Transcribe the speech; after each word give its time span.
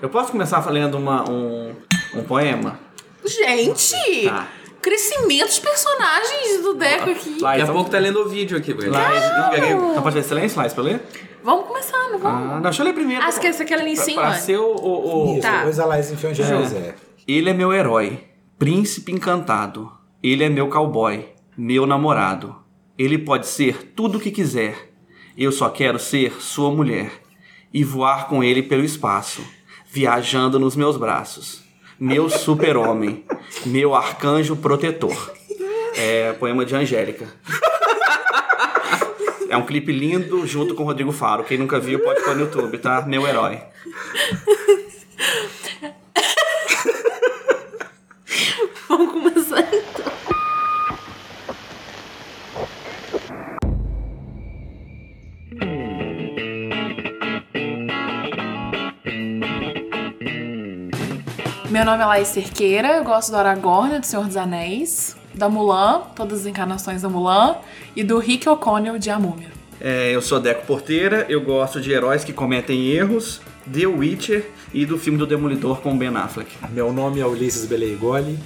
Eu 0.00 0.08
posso 0.08 0.32
começar 0.32 0.68
lendo 0.70 0.96
uma, 0.96 1.28
um, 1.28 1.74
um 2.14 2.22
poema? 2.24 2.78
Gente! 3.24 4.24
Tá. 4.24 4.48
Crescimento 4.80 5.52
de 5.52 5.60
personagens 5.60 6.62
do 6.62 6.74
Deco 6.74 7.10
aqui. 7.10 7.38
Lá, 7.40 7.50
Daqui 7.50 7.60
a 7.60 7.64
então- 7.64 7.74
pouco 7.74 7.90
tá 7.90 7.98
lendo 7.98 8.20
o 8.20 8.28
vídeo 8.28 8.56
aqui. 8.56 8.72
Lá, 8.72 9.10
então 9.58 10.02
pode 10.02 10.14
ver 10.14 10.22
silêncio, 10.24 10.56
Lais, 10.58 10.72
pra 10.72 10.82
ler? 10.82 11.02
Vamos 11.44 11.66
começar, 11.66 12.08
não 12.10 12.18
vamos? 12.18 12.50
Ah, 12.50 12.54
não, 12.54 12.62
deixa 12.62 12.80
eu 12.80 12.86
ler 12.86 12.94
primeiro. 12.94 13.22
Ah, 13.22 13.30
você 13.30 13.64
quer 13.64 13.76
ler 13.76 13.88
em 13.88 13.96
cima? 13.96 14.22
Pra 14.22 14.34
ser 14.34 14.58
o... 14.58 14.64
o, 14.74 15.28
o- 15.28 15.32
Isso, 15.34 15.42
Tá. 15.42 15.58
depois 15.58 15.78
a 15.78 15.84
Laís 15.84 16.10
enfia 16.10 16.30
onde 16.30 16.42
ela 16.42 16.62
quiser. 16.62 16.96
Ele 17.28 17.50
é 17.50 17.52
meu 17.52 17.72
herói, 17.72 18.24
príncipe 18.58 19.12
encantado. 19.12 19.90
Ele 20.22 20.44
é 20.44 20.48
meu 20.48 20.68
cowboy, 20.68 21.28
meu 21.56 21.86
namorado. 21.86 22.56
Ele 22.98 23.18
pode 23.18 23.46
ser 23.46 23.92
tudo 23.94 24.16
o 24.16 24.20
que 24.20 24.30
quiser. 24.30 24.90
Eu 25.36 25.52
só 25.52 25.68
quero 25.68 25.98
ser 25.98 26.32
sua 26.40 26.70
mulher 26.70 27.10
e 27.72 27.84
voar 27.84 28.28
com 28.28 28.42
ele 28.42 28.62
pelo 28.62 28.84
espaço, 28.84 29.42
viajando 29.92 30.58
nos 30.58 30.76
meus 30.76 30.96
braços. 30.96 31.62
Meu 31.98 32.30
super-homem, 32.30 33.24
meu 33.66 33.94
arcanjo 33.94 34.56
protetor. 34.56 35.32
É 35.96 36.32
poema 36.34 36.64
de 36.64 36.74
Angélica. 36.74 37.28
É 39.48 39.56
um 39.56 39.66
clipe 39.66 39.90
lindo 39.90 40.46
junto 40.46 40.74
com 40.74 40.84
Rodrigo 40.84 41.10
Faro. 41.10 41.42
Quem 41.42 41.58
nunca 41.58 41.80
viu 41.80 41.98
pode 41.98 42.22
pôr 42.22 42.36
no 42.36 42.42
YouTube, 42.42 42.78
tá? 42.78 43.02
Meu 43.02 43.26
herói. 43.26 43.60
Meu 61.80 61.86
nome 61.86 62.02
é 62.02 62.06
Laís 62.06 62.28
Cerqueira, 62.28 62.98
eu 62.98 63.04
gosto 63.04 63.30
do 63.30 63.38
Aragorn, 63.38 63.98
do 63.98 64.04
Senhor 64.04 64.26
dos 64.26 64.36
Anéis, 64.36 65.16
da 65.32 65.48
Mulan, 65.48 66.02
todas 66.14 66.40
as 66.40 66.46
encarnações 66.46 67.00
da 67.00 67.08
Mulan, 67.08 67.56
e 67.96 68.04
do 68.04 68.18
Rick 68.18 68.46
O'Connell 68.46 68.98
de 68.98 69.08
A 69.08 69.18
Múmia. 69.18 69.48
É, 69.80 70.14
eu 70.14 70.20
sou 70.20 70.38
Deco 70.38 70.66
Porteira, 70.66 71.24
eu 71.26 71.40
gosto 71.40 71.80
de 71.80 71.90
heróis 71.90 72.22
que 72.22 72.34
cometem 72.34 72.88
erros, 72.88 73.40
The 73.72 73.86
Witcher 73.86 74.50
e 74.74 74.84
do 74.84 74.98
filme 74.98 75.18
do 75.18 75.26
Demolidor 75.26 75.80
com 75.80 75.96
Ben 75.96 76.14
Affleck. 76.14 76.50
Meu 76.70 76.92
nome 76.92 77.20
é 77.20 77.26
Ulisses 77.26 77.64
Beleigoli. 77.64 78.38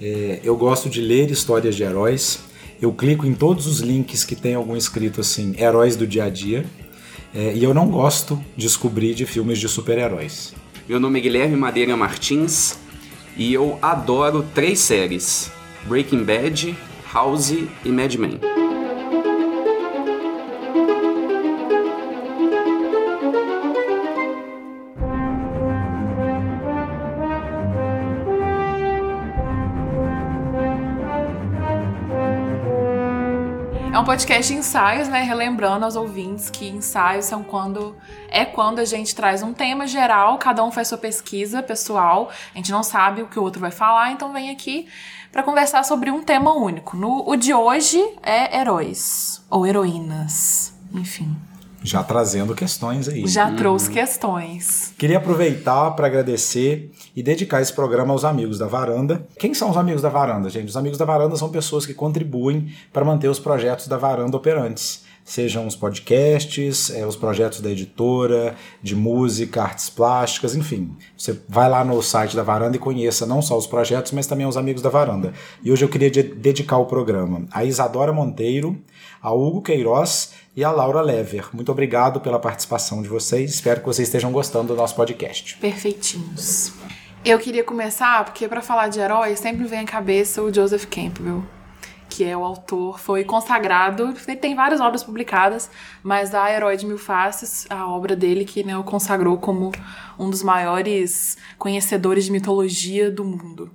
É, 0.00 0.40
eu 0.42 0.56
gosto 0.56 0.90
de 0.90 1.00
ler 1.00 1.30
histórias 1.30 1.76
de 1.76 1.84
heróis. 1.84 2.40
Eu 2.80 2.92
clico 2.92 3.24
em 3.24 3.32
todos 3.32 3.68
os 3.68 3.78
links 3.78 4.24
que 4.24 4.34
tem 4.34 4.56
algum 4.56 4.76
escrito 4.76 5.20
assim, 5.20 5.54
heróis 5.56 5.94
do 5.94 6.04
dia 6.04 6.24
a 6.24 6.28
dia. 6.28 6.64
É, 7.32 7.52
e 7.54 7.62
eu 7.62 7.72
não 7.72 7.86
gosto 7.86 8.42
de 8.56 8.66
descobrir 8.66 9.14
de 9.14 9.24
filmes 9.24 9.60
de 9.60 9.68
super-heróis. 9.68 10.52
Meu 10.92 11.00
nome 11.00 11.20
é 11.20 11.22
Guilherme 11.22 11.56
Madeira 11.56 11.96
Martins 11.96 12.78
e 13.34 13.50
eu 13.54 13.78
adoro 13.80 14.46
três 14.54 14.78
séries: 14.78 15.50
Breaking 15.86 16.22
Bad, 16.22 16.76
House 17.10 17.50
e 17.82 17.88
Mad 17.88 18.14
Men. 18.16 18.38
Um 34.02 34.04
podcast 34.04 34.52
de 34.52 34.58
ensaios, 34.58 35.06
né? 35.06 35.22
Relembrando 35.22 35.84
aos 35.84 35.94
ouvintes 35.94 36.50
que 36.50 36.68
ensaios 36.68 37.24
são 37.24 37.44
quando 37.44 37.94
é 38.28 38.44
quando 38.44 38.80
a 38.80 38.84
gente 38.84 39.14
traz 39.14 39.44
um 39.44 39.52
tema 39.52 39.86
geral, 39.86 40.38
cada 40.38 40.64
um 40.64 40.72
faz 40.72 40.88
sua 40.88 40.98
pesquisa 40.98 41.62
pessoal, 41.62 42.28
a 42.52 42.56
gente 42.58 42.72
não 42.72 42.82
sabe 42.82 43.22
o 43.22 43.28
que 43.28 43.38
o 43.38 43.42
outro 43.42 43.60
vai 43.60 43.70
falar, 43.70 44.10
então 44.10 44.32
vem 44.32 44.50
aqui 44.50 44.88
para 45.30 45.44
conversar 45.44 45.84
sobre 45.84 46.10
um 46.10 46.20
tema 46.20 46.52
único. 46.52 46.96
No, 46.96 47.22
o 47.28 47.36
de 47.36 47.54
hoje 47.54 48.02
é 48.24 48.58
heróis 48.58 49.40
ou 49.48 49.64
heroínas, 49.64 50.74
enfim. 50.92 51.36
Já 51.84 52.02
trazendo 52.02 52.54
questões 52.54 53.08
aí. 53.08 53.26
Já 53.26 53.52
trouxe 53.54 53.90
questões. 53.90 54.92
Queria 54.96 55.18
aproveitar 55.18 55.90
para 55.92 56.06
agradecer 56.06 56.90
e 57.14 57.22
dedicar 57.22 57.60
esse 57.60 57.72
programa 57.72 58.12
aos 58.12 58.24
amigos 58.24 58.58
da 58.58 58.66
Varanda. 58.66 59.26
Quem 59.38 59.52
são 59.54 59.70
os 59.70 59.76
amigos 59.76 60.00
da 60.02 60.08
Varanda, 60.08 60.48
gente? 60.48 60.68
Os 60.68 60.76
amigos 60.76 60.98
da 60.98 61.04
Varanda 61.04 61.36
são 61.36 61.48
pessoas 61.48 61.84
que 61.84 61.92
contribuem 61.94 62.68
para 62.92 63.04
manter 63.04 63.28
os 63.28 63.38
projetos 63.38 63.88
da 63.88 63.96
Varanda 63.96 64.36
operantes. 64.36 65.02
Sejam 65.24 65.68
os 65.68 65.76
podcasts, 65.76 66.90
eh, 66.90 67.06
os 67.06 67.14
projetos 67.14 67.60
da 67.60 67.70
editora, 67.70 68.56
de 68.82 68.96
música, 68.96 69.62
artes 69.62 69.88
plásticas, 69.88 70.56
enfim. 70.56 70.90
Você 71.16 71.38
vai 71.48 71.68
lá 71.70 71.84
no 71.84 72.02
site 72.02 72.34
da 72.34 72.42
Varanda 72.42 72.76
e 72.76 72.80
conheça 72.80 73.24
não 73.24 73.40
só 73.40 73.56
os 73.56 73.66
projetos, 73.66 74.10
mas 74.10 74.26
também 74.26 74.46
os 74.46 74.56
amigos 74.56 74.82
da 74.82 74.90
Varanda. 74.90 75.32
E 75.62 75.70
hoje 75.70 75.84
eu 75.84 75.88
queria 75.88 76.10
de- 76.10 76.24
dedicar 76.24 76.78
o 76.78 76.86
programa 76.86 77.46
a 77.52 77.64
Isadora 77.64 78.12
Monteiro, 78.12 78.76
a 79.22 79.32
Hugo 79.32 79.62
Queiroz 79.62 80.32
e 80.54 80.62
a 80.62 80.70
Laura 80.70 81.00
Lever. 81.00 81.48
Muito 81.52 81.72
obrigado 81.72 82.20
pela 82.20 82.38
participação 82.38 83.02
de 83.02 83.08
vocês. 83.08 83.50
Espero 83.52 83.80
que 83.80 83.86
vocês 83.86 84.08
estejam 84.08 84.30
gostando 84.30 84.68
do 84.68 84.76
nosso 84.76 84.94
podcast. 84.94 85.56
Perfeitinhos. 85.56 86.72
Eu 87.24 87.38
queria 87.38 87.64
começar 87.64 88.24
porque 88.24 88.46
para 88.48 88.60
falar 88.60 88.88
de 88.88 89.00
heróis 89.00 89.38
sempre 89.38 89.64
vem 89.64 89.80
à 89.80 89.84
cabeça 89.84 90.42
o 90.42 90.52
Joseph 90.52 90.86
Campbell, 90.86 91.42
que 92.10 92.24
é 92.24 92.36
o 92.36 92.44
autor, 92.44 92.98
foi 92.98 93.24
consagrado, 93.24 94.14
ele 94.26 94.36
tem 94.36 94.54
várias 94.54 94.80
obras 94.80 95.02
publicadas, 95.02 95.70
mas 96.02 96.34
a 96.34 96.52
Herói 96.52 96.76
de 96.76 96.84
Mil 96.84 96.98
Faces, 96.98 97.64
a 97.70 97.86
obra 97.86 98.14
dele 98.14 98.44
que 98.44 98.62
né, 98.62 98.76
o 98.76 98.84
consagrou 98.84 99.38
como 99.38 99.72
um 100.18 100.28
dos 100.28 100.42
maiores 100.42 101.38
conhecedores 101.56 102.26
de 102.26 102.32
mitologia 102.32 103.10
do 103.10 103.24
mundo. 103.24 103.70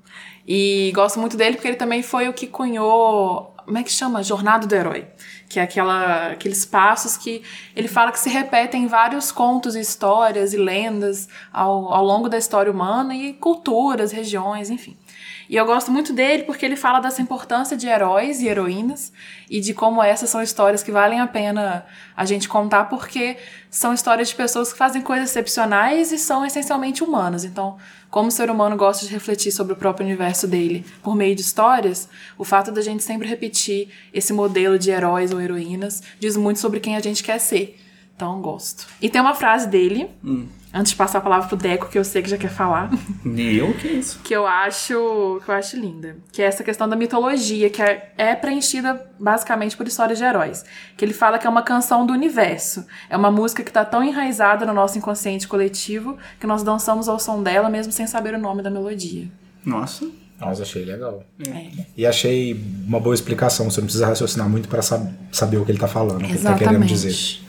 E 0.46 0.92
gosto 0.94 1.20
muito 1.20 1.36
dele 1.36 1.56
porque 1.56 1.70
ele 1.70 1.78
também 1.78 2.04
foi 2.04 2.30
o 2.30 2.34
que 2.34 2.48
cunhou, 2.48 3.56
como 3.68 3.78
é 3.78 3.84
que 3.84 3.92
chama? 3.92 4.24
Jornada 4.24 4.66
do 4.66 4.74
Herói. 4.74 5.06
Que 5.50 5.60
é 5.60 5.64
aquela, 5.64 6.32
aqueles 6.32 6.66
passos 6.66 7.18
que 7.18 7.44
ele 7.76 7.90
fala 7.90 8.14
que 8.14 8.20
se 8.20 8.30
repetem 8.30 8.86
em 8.86 8.88
vários 8.88 9.30
contos 9.30 9.76
e 9.76 9.82
histórias 9.82 10.54
e 10.54 10.58
lendas 10.58 11.28
ao, 11.52 11.94
ao 11.94 12.04
longo 12.04 12.30
da 12.30 12.38
história 12.38 12.72
humana 12.72 13.14
e 13.14 13.34
culturas, 13.34 14.14
regiões, 14.14 14.70
enfim. 14.70 14.98
E 15.50 15.56
eu 15.58 15.66
gosto 15.66 15.92
muito 15.92 16.14
dele 16.14 16.44
porque 16.44 16.66
ele 16.66 16.78
fala 16.78 17.02
dessa 17.02 17.22
importância 17.22 17.76
de 17.76 17.88
heróis 17.88 18.42
e 18.42 18.48
heroínas 18.48 19.12
e 19.50 19.60
de 19.60 19.74
como 19.74 20.02
essas 20.02 20.30
são 20.30 20.42
histórias 20.42 20.82
que 20.82 20.92
valem 20.92 21.20
a 21.20 21.28
pena 21.28 21.86
a 22.16 22.24
gente 22.24 22.48
contar 22.48 22.86
porque 22.86 23.38
são 23.70 23.94
histórias 23.94 24.30
de 24.30 24.36
pessoas 24.36 24.72
que 24.72 24.78
fazem 24.78 25.02
coisas 25.02 25.30
excepcionais 25.30 26.14
e 26.14 26.18
são 26.18 26.46
essencialmente 26.46 27.04
humanas. 27.04 27.44
Então, 27.44 27.78
como 28.10 28.30
o 28.30 28.32
ser 28.32 28.50
humano 28.50 28.76
gosta 28.78 29.06
de 29.06 29.12
refletir 29.12 29.52
sobre 29.52 29.74
o 29.74 29.76
próprio 29.76 30.06
universo 30.06 30.48
dele 30.48 30.86
por 31.04 31.16
meio 31.16 31.36
de 31.36 31.42
histórias, 31.42 32.08
o 32.38 32.44
fato 32.44 32.72
da 32.72 32.82
gente 32.82 33.04
sempre 33.04 33.28
repetir 33.28 33.90
esse 34.14 34.34
modelo 34.34 34.80
de 34.80 34.90
heróis 34.90 35.32
ou 35.32 35.42
heroínas 35.42 36.02
diz 36.20 36.38
muito 36.38 36.60
sobre 36.60 36.80
quem 36.80 36.96
a 36.96 37.00
gente 37.00 37.24
quer 37.24 37.40
ser. 37.40 37.78
Então, 38.16 38.42
gosto. 38.42 38.88
E 39.00 39.10
tem 39.10 39.22
uma 39.22 39.36
frase 39.36 39.68
dele, 39.68 40.10
antes 40.78 40.92
de 40.92 40.96
passar 40.96 41.18
a 41.18 41.22
palavra 41.22 41.48
pro 41.48 41.58
Deco, 41.58 41.90
que 41.90 41.98
eu 41.98 42.04
sei 42.04 42.22
que 42.22 42.30
já 42.30 42.38
quer 42.38 42.50
falar 42.52 42.90
eu? 43.26 43.74
Que 43.74 43.88
isso? 43.88 44.20
que 44.24 44.34
eu 44.34 44.46
acho 44.46 45.42
que 45.44 45.50
eu 45.50 45.56
acho 45.56 45.78
linda, 45.78 46.18
que 46.32 46.42
é 46.42 46.46
essa 46.46 46.64
questão 46.64 46.88
da 46.88 46.96
mitologia, 46.96 47.70
que 47.70 47.82
é, 47.82 48.14
é 48.18 48.36
preenchida 48.36 49.10
basicamente 49.20 49.76
por 49.76 49.88
histórias 49.88 50.18
de 50.18 50.24
heróis. 50.24 50.64
Que 50.96 51.04
ele 51.04 51.14
fala 51.14 51.40
que 51.40 51.48
é 51.48 51.50
uma 51.50 51.62
canção 51.62 52.06
do 52.06 52.14
universo. 52.14 52.86
É 53.10 53.18
uma 53.18 53.32
música 53.32 53.64
que 53.64 53.70
está 53.70 53.84
tão 53.84 54.04
enraizada 54.04 54.66
no 54.66 54.74
nosso 54.74 54.98
inconsciente 54.98 55.48
coletivo 55.48 56.18
que 56.40 56.46
nós 56.46 56.64
dançamos 56.64 57.10
ao 57.10 57.20
som 57.20 57.42
dela 57.42 57.70
mesmo 57.70 57.92
sem 57.92 58.06
saber 58.06 58.34
o 58.34 58.40
nome 58.40 58.62
da 58.62 58.70
melodia. 58.70 59.28
Nossa. 59.66 60.08
Mas 60.40 60.62
achei 60.62 60.86
legal. 60.86 61.24
É. 61.48 61.68
E 61.96 62.06
achei 62.06 62.54
uma 62.86 63.00
boa 63.00 63.16
explicação. 63.16 63.70
Você 63.70 63.82
não 63.82 63.86
precisa 63.86 64.06
raciocinar 64.06 64.48
muito 64.48 64.70
para 64.70 64.82
saber 64.82 65.58
o 65.58 65.66
que 65.66 65.72
ele 65.72 65.78
está 65.78 65.88
falando, 65.88 66.18
o 66.22 66.26
que 66.26 66.32
ele 66.32 66.36
está 66.36 66.54
querendo 66.54 66.86
dizer. 66.86 67.47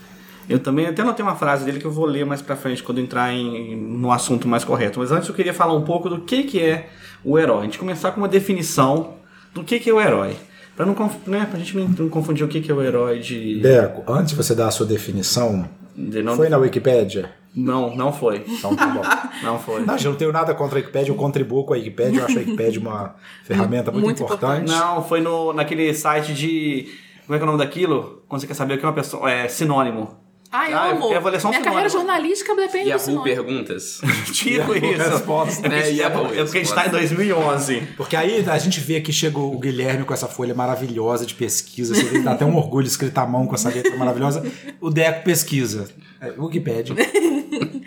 Eu 0.49 0.59
também 0.59 0.87
até 0.87 1.05
notei 1.05 1.23
uma 1.23 1.37
frase 1.37 1.65
dele 1.65 1.79
que 1.79 1.85
eu 1.85 1.91
vou 1.91 2.07
ler 2.07 2.25
mais 2.25 2.41
pra 2.41 2.57
frente 2.57 2.83
quando 2.83 3.01
entrar 3.01 3.33
em, 3.33 3.77
no 3.77 4.11
assunto 4.11 4.49
mais 4.49 4.65
correto. 4.65 4.99
Mas 4.99 5.13
antes 5.13 5.29
eu 5.29 5.35
queria 5.35 5.53
falar 5.53 5.75
um 5.75 5.83
pouco 5.83 6.09
do 6.09 6.21
que, 6.21 6.45
que 6.45 6.61
é 6.61 6.89
o 7.23 7.39
herói. 7.39 7.61
A 7.61 7.65
gente 7.65 7.79
começar 7.79 8.13
com 8.13 8.21
uma 8.21 8.29
definição 8.29 9.15
do 9.53 9.63
que, 9.63 9.79
que 9.79 9.91
é 9.91 9.93
o 9.93 10.01
herói. 10.01 10.37
Pra, 10.77 10.87
não, 10.87 10.95
né, 11.27 11.47
pra 11.51 11.59
gente 11.59 11.77
não, 11.77 11.89
não 11.89 12.09
confundir 12.09 12.45
o 12.47 12.49
que, 12.49 12.61
que 12.61 12.71
é 12.71 12.75
o 12.75 12.81
herói 12.81 13.19
de. 13.19 13.61
Deco, 13.61 14.11
antes 14.11 14.31
de 14.31 14.37
você 14.37 14.55
dar 14.55 14.69
a 14.69 14.71
sua 14.71 14.87
definição, 14.87 15.69
de 15.97 16.23
não, 16.23 16.37
foi 16.37 16.49
na 16.49 16.57
Wikipédia? 16.57 17.31
não, 17.55 17.97
não 17.97 18.13
foi. 18.13 18.45
Então 18.47 18.77
tá 18.77 18.87
bom. 18.87 19.03
Não 19.43 19.59
foi. 19.59 19.85
Não, 19.85 19.97
eu 19.97 20.11
não 20.11 20.17
tenho 20.17 20.33
nada 20.33 20.53
contra 20.53 20.79
a 20.79 20.81
Wikipédia, 20.81 21.13
eu 21.13 21.17
contribuo 21.17 21.65
com 21.65 21.73
a 21.73 21.77
Wikipédia, 21.77 22.21
eu 22.21 22.25
acho 22.25 22.37
a 22.37 22.41
Wikipédia 22.41 22.81
uma 22.81 23.15
ferramenta 23.45 23.93
muito, 23.93 24.05
Muito 24.05 24.23
importante. 24.23 24.69
Não, 24.69 25.03
foi 25.03 25.21
no, 25.21 25.53
naquele 25.53 25.95
site 25.95 26.35
de. 26.35 26.89
Como 27.25 27.37
é 27.37 27.39
que 27.39 27.45
é 27.45 27.47
o 27.47 27.47
nome 27.47 27.59
daquilo? 27.59 28.23
Quando 28.29 28.41
você 28.41 28.47
quer 28.49 28.55
saber 28.55 28.75
o 28.75 28.79
que 28.79 28.85
é 28.85 28.89
uma 28.89 28.95
pessoa. 28.95 29.31
É 29.31 29.47
sinônimo. 29.49 30.28
Ah, 30.51 30.89
amo! 30.91 31.13
eu 31.13 31.21
vou 31.21 31.31
ler 31.31 31.41
só 31.41 31.49
um 31.49 31.51
Minha 31.51 31.63
carreira 31.63 31.89
jornalística 31.91 32.55
depende 32.55 32.85
do 32.85 32.89
Yahoo 32.91 33.05
sinônimo. 33.05 33.25
Perguntas. 33.25 34.01
Tipo 34.33 34.75
isso. 34.75 35.11
Resposta. 35.11 35.67
É 35.67 35.71
porque, 35.71 36.03
É, 36.37 36.41
é 36.41 36.45
porque 36.45 36.59
a 36.59 36.65
gente 36.65 36.75
tá 36.75 36.87
em 36.87 36.91
2011. 36.91 37.89
Porque 37.97 38.17
aí 38.17 38.45
a 38.49 38.59
gente 38.59 38.81
vê 38.81 39.01
que 39.01 39.13
chegou 39.13 39.55
o 39.55 39.59
Guilherme 39.59 40.05
com 40.05 40.15
essa 40.15 40.27
folha 40.27 40.55
maravilhosa 40.55 41.27
de 41.27 41.35
pesquisa, 41.35 41.95
você 41.95 42.05
vê 42.05 42.21
dá 42.21 42.33
até 42.33 42.47
um 42.47 42.57
orgulho 42.57 42.87
escrito 42.87 43.19
à 43.19 43.27
mão 43.27 43.47
com 43.47 43.55
essa 43.55 43.69
letra 43.69 43.95
maravilhosa. 43.97 44.43
O 44.81 44.91
Deco 44.91 45.23
pesquisa. 45.25 45.89
É, 46.21 46.33
Wikipédia. 46.39 46.95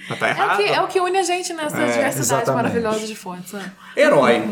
Mas 0.10 0.20
tá 0.20 0.28
É 0.28 0.32
o, 0.32 0.36
errado. 0.36 0.58
que, 0.58 0.70
é 0.70 0.82
o 0.82 0.88
que 0.88 1.02
une 1.02 1.18
a 1.18 1.24
gente 1.24 1.54
nessa 1.54 1.76
diversidade 1.76 2.20
exatamente. 2.20 2.56
maravilhosa 2.56 3.08
de 3.08 3.16
fontes. 3.16 3.54
Né? 3.54 3.72
Herói. 3.98 4.44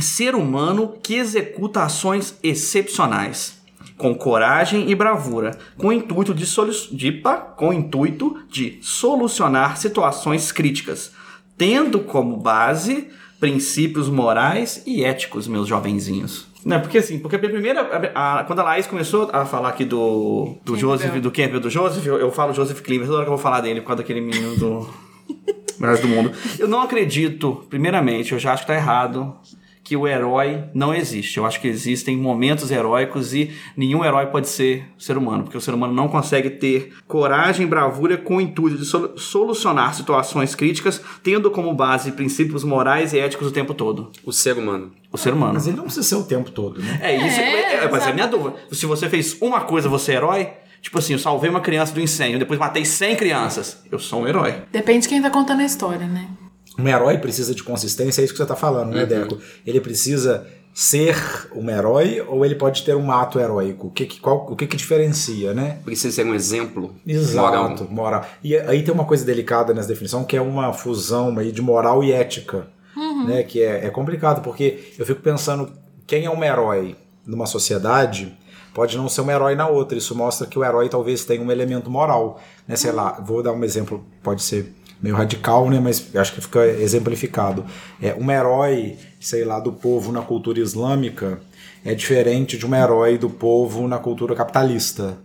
Ser 0.00 0.34
humano 0.34 0.94
que 1.02 1.14
executa 1.14 1.82
ações 1.82 2.36
excepcionais. 2.42 3.55
Com 3.98 4.14
coragem 4.14 4.90
e 4.90 4.94
bravura, 4.94 5.56
com 5.78 5.88
o 5.88 5.92
intuito 5.92 6.34
de, 6.34 6.44
solu 6.44 6.70
de, 6.92 7.10
pá, 7.12 7.36
com 7.36 7.72
intuito 7.72 8.36
de 8.50 8.78
solucionar 8.82 9.76
situações 9.78 10.52
críticas, 10.52 11.12
tendo 11.56 12.00
como 12.00 12.36
base 12.36 13.08
princípios 13.40 14.08
morais 14.08 14.82
e 14.86 15.02
éticos, 15.04 15.48
meus 15.48 15.66
jovenzinhos. 15.68 16.46
Não, 16.64 16.80
porque 16.80 16.98
assim, 16.98 17.18
porque 17.18 17.36
a 17.36 17.38
primeira. 17.38 17.80
a- 18.14 18.40
a- 18.40 18.44
quando 18.44 18.58
a 18.58 18.64
Laís 18.64 18.86
começou 18.86 19.30
a 19.32 19.44
falar 19.46 19.68
aqui 19.70 19.84
do, 19.84 20.56
do 20.64 20.72
Campbell. 20.72 20.76
Joseph, 20.78 21.14
do 21.22 21.30
Campbell, 21.30 21.60
do 21.60 21.70
Joseph, 21.70 22.04
eu, 22.04 22.18
eu 22.18 22.32
falo 22.32 22.52
Joseph 22.52 22.80
Klimer, 22.80 23.06
toda 23.06 23.18
hora 23.18 23.24
que 23.26 23.30
eu 23.30 23.36
vou 23.36 23.42
falar 23.42 23.60
dele 23.60 23.80
por 23.80 23.86
causa 23.88 24.02
daquele 24.02 24.20
menino 24.20 24.56
do. 24.56 24.88
Melhores 25.78 26.00
do 26.00 26.08
mundo. 26.08 26.32
Eu 26.58 26.66
não 26.66 26.80
acredito, 26.80 27.64
primeiramente, 27.70 28.32
eu 28.32 28.38
já 28.38 28.52
acho 28.52 28.62
que 28.62 28.68
tá 28.68 28.74
errado 28.74 29.36
que 29.86 29.96
o 29.96 30.04
herói 30.04 30.64
não 30.74 30.92
existe. 30.92 31.36
Eu 31.38 31.46
acho 31.46 31.60
que 31.60 31.68
existem 31.68 32.16
momentos 32.16 32.72
heróicos 32.72 33.32
e 33.32 33.52
nenhum 33.76 34.04
herói 34.04 34.26
pode 34.26 34.48
ser 34.48 34.84
ser 34.98 35.16
humano, 35.16 35.44
porque 35.44 35.56
o 35.56 35.60
ser 35.60 35.72
humano 35.72 35.92
não 35.92 36.08
consegue 36.08 36.50
ter 36.50 36.92
coragem 37.06 37.64
e 37.64 37.68
bravura 37.68 38.16
com 38.16 38.38
o 38.38 38.40
intuito 38.40 38.78
de 38.78 38.84
solu- 38.84 39.16
solucionar 39.16 39.94
situações 39.94 40.56
críticas, 40.56 41.00
tendo 41.22 41.52
como 41.52 41.72
base 41.72 42.10
princípios 42.10 42.64
morais 42.64 43.12
e 43.12 43.20
éticos 43.20 43.46
o 43.46 43.52
tempo 43.52 43.74
todo. 43.74 44.10
O 44.24 44.32
ser 44.32 44.58
humano. 44.58 44.90
O 45.12 45.16
ser 45.16 45.32
humano. 45.32 45.54
Mas 45.54 45.68
ele 45.68 45.76
não 45.76 45.84
precisa 45.84 46.04
ser 46.04 46.16
o 46.16 46.24
tempo 46.24 46.50
todo, 46.50 46.82
né? 46.82 46.98
É 47.00 47.16
isso, 47.24 47.38
É, 47.38 47.42
é, 47.44 47.74
é, 47.84 47.88
mas 47.88 48.04
é 48.04 48.10
a 48.10 48.12
minha 48.12 48.26
dúvida. 48.26 48.56
Se 48.72 48.86
você 48.86 49.08
fez 49.08 49.36
uma 49.40 49.60
coisa, 49.60 49.88
você 49.88 50.12
é 50.12 50.16
herói? 50.16 50.48
Tipo 50.82 50.98
assim, 50.98 51.12
eu 51.12 51.18
salvei 51.20 51.48
uma 51.48 51.60
criança 51.60 51.94
do 51.94 52.00
incêndio, 52.00 52.40
depois 52.40 52.58
matei 52.58 52.84
100 52.84 53.14
crianças. 53.14 53.82
Eu 53.90 54.00
sou 54.00 54.22
um 54.22 54.26
herói. 54.26 54.62
Depende 54.72 55.02
de 55.02 55.08
quem 55.08 55.22
tá 55.22 55.30
contando 55.30 55.60
a 55.60 55.64
história, 55.64 56.06
né? 56.08 56.26
Um 56.78 56.86
herói 56.86 57.18
precisa 57.18 57.54
de 57.54 57.62
consistência, 57.62 58.20
é 58.20 58.24
isso 58.24 58.34
que 58.34 58.38
você 58.38 58.42
está 58.42 58.56
falando, 58.56 58.92
né, 58.92 59.06
Deco? 59.06 59.38
Ele 59.66 59.80
precisa 59.80 60.46
ser 60.74 61.16
um 61.54 61.70
herói 61.70 62.20
ou 62.28 62.44
ele 62.44 62.54
pode 62.54 62.82
ter 62.82 62.94
um 62.94 63.10
ato 63.10 63.40
heróico? 63.40 63.86
O 63.86 63.90
que, 63.90 64.04
que, 64.04 64.20
qual, 64.20 64.46
o 64.50 64.54
que, 64.54 64.66
que 64.66 64.76
diferencia, 64.76 65.54
né? 65.54 65.78
Precisa 65.82 66.14
ser 66.14 66.26
um 66.26 66.34
exemplo 66.34 66.94
Exato, 67.06 67.84
moral. 67.84 67.88
moral. 67.90 68.26
E 68.44 68.54
aí 68.54 68.82
tem 68.82 68.92
uma 68.92 69.06
coisa 69.06 69.24
delicada 69.24 69.72
nessa 69.72 69.88
definição 69.88 70.22
que 70.22 70.36
é 70.36 70.40
uma 70.40 70.74
fusão 70.74 71.38
aí 71.38 71.50
de 71.50 71.62
moral 71.62 72.04
e 72.04 72.12
ética, 72.12 72.68
né? 73.26 73.42
Que 73.42 73.62
é, 73.62 73.86
é 73.86 73.90
complicado 73.90 74.42
porque 74.42 74.92
eu 74.98 75.06
fico 75.06 75.22
pensando 75.22 75.72
quem 76.06 76.26
é 76.26 76.30
um 76.30 76.44
herói 76.44 76.94
numa 77.24 77.46
sociedade 77.46 78.36
pode 78.74 78.98
não 78.98 79.08
ser 79.08 79.22
um 79.22 79.30
herói 79.30 79.54
na 79.54 79.66
outra. 79.66 79.96
Isso 79.96 80.14
mostra 80.14 80.46
que 80.46 80.58
o 80.58 80.64
herói 80.64 80.90
talvez 80.90 81.24
tenha 81.24 81.40
um 81.40 81.50
elemento 81.50 81.90
moral, 81.90 82.38
né? 82.68 82.76
Sei 82.76 82.92
lá, 82.92 83.12
vou 83.12 83.42
dar 83.42 83.52
um 83.52 83.64
exemplo, 83.64 84.04
pode 84.22 84.42
ser 84.42 84.74
meio 85.02 85.14
radical, 85.14 85.68
né? 85.70 85.80
Mas 85.80 86.14
acho 86.14 86.34
que 86.34 86.40
fica 86.40 86.64
exemplificado. 86.66 87.64
É 88.00 88.14
um 88.14 88.30
herói, 88.30 88.96
sei 89.20 89.44
lá, 89.44 89.60
do 89.60 89.72
povo 89.72 90.12
na 90.12 90.22
cultura 90.22 90.60
islâmica 90.60 91.40
é 91.86 91.94
diferente 91.94 92.58
de 92.58 92.66
um 92.66 92.74
herói 92.74 93.16
do 93.16 93.30
povo 93.30 93.86
na 93.86 93.96
cultura 93.96 94.34
capitalista. 94.34 95.16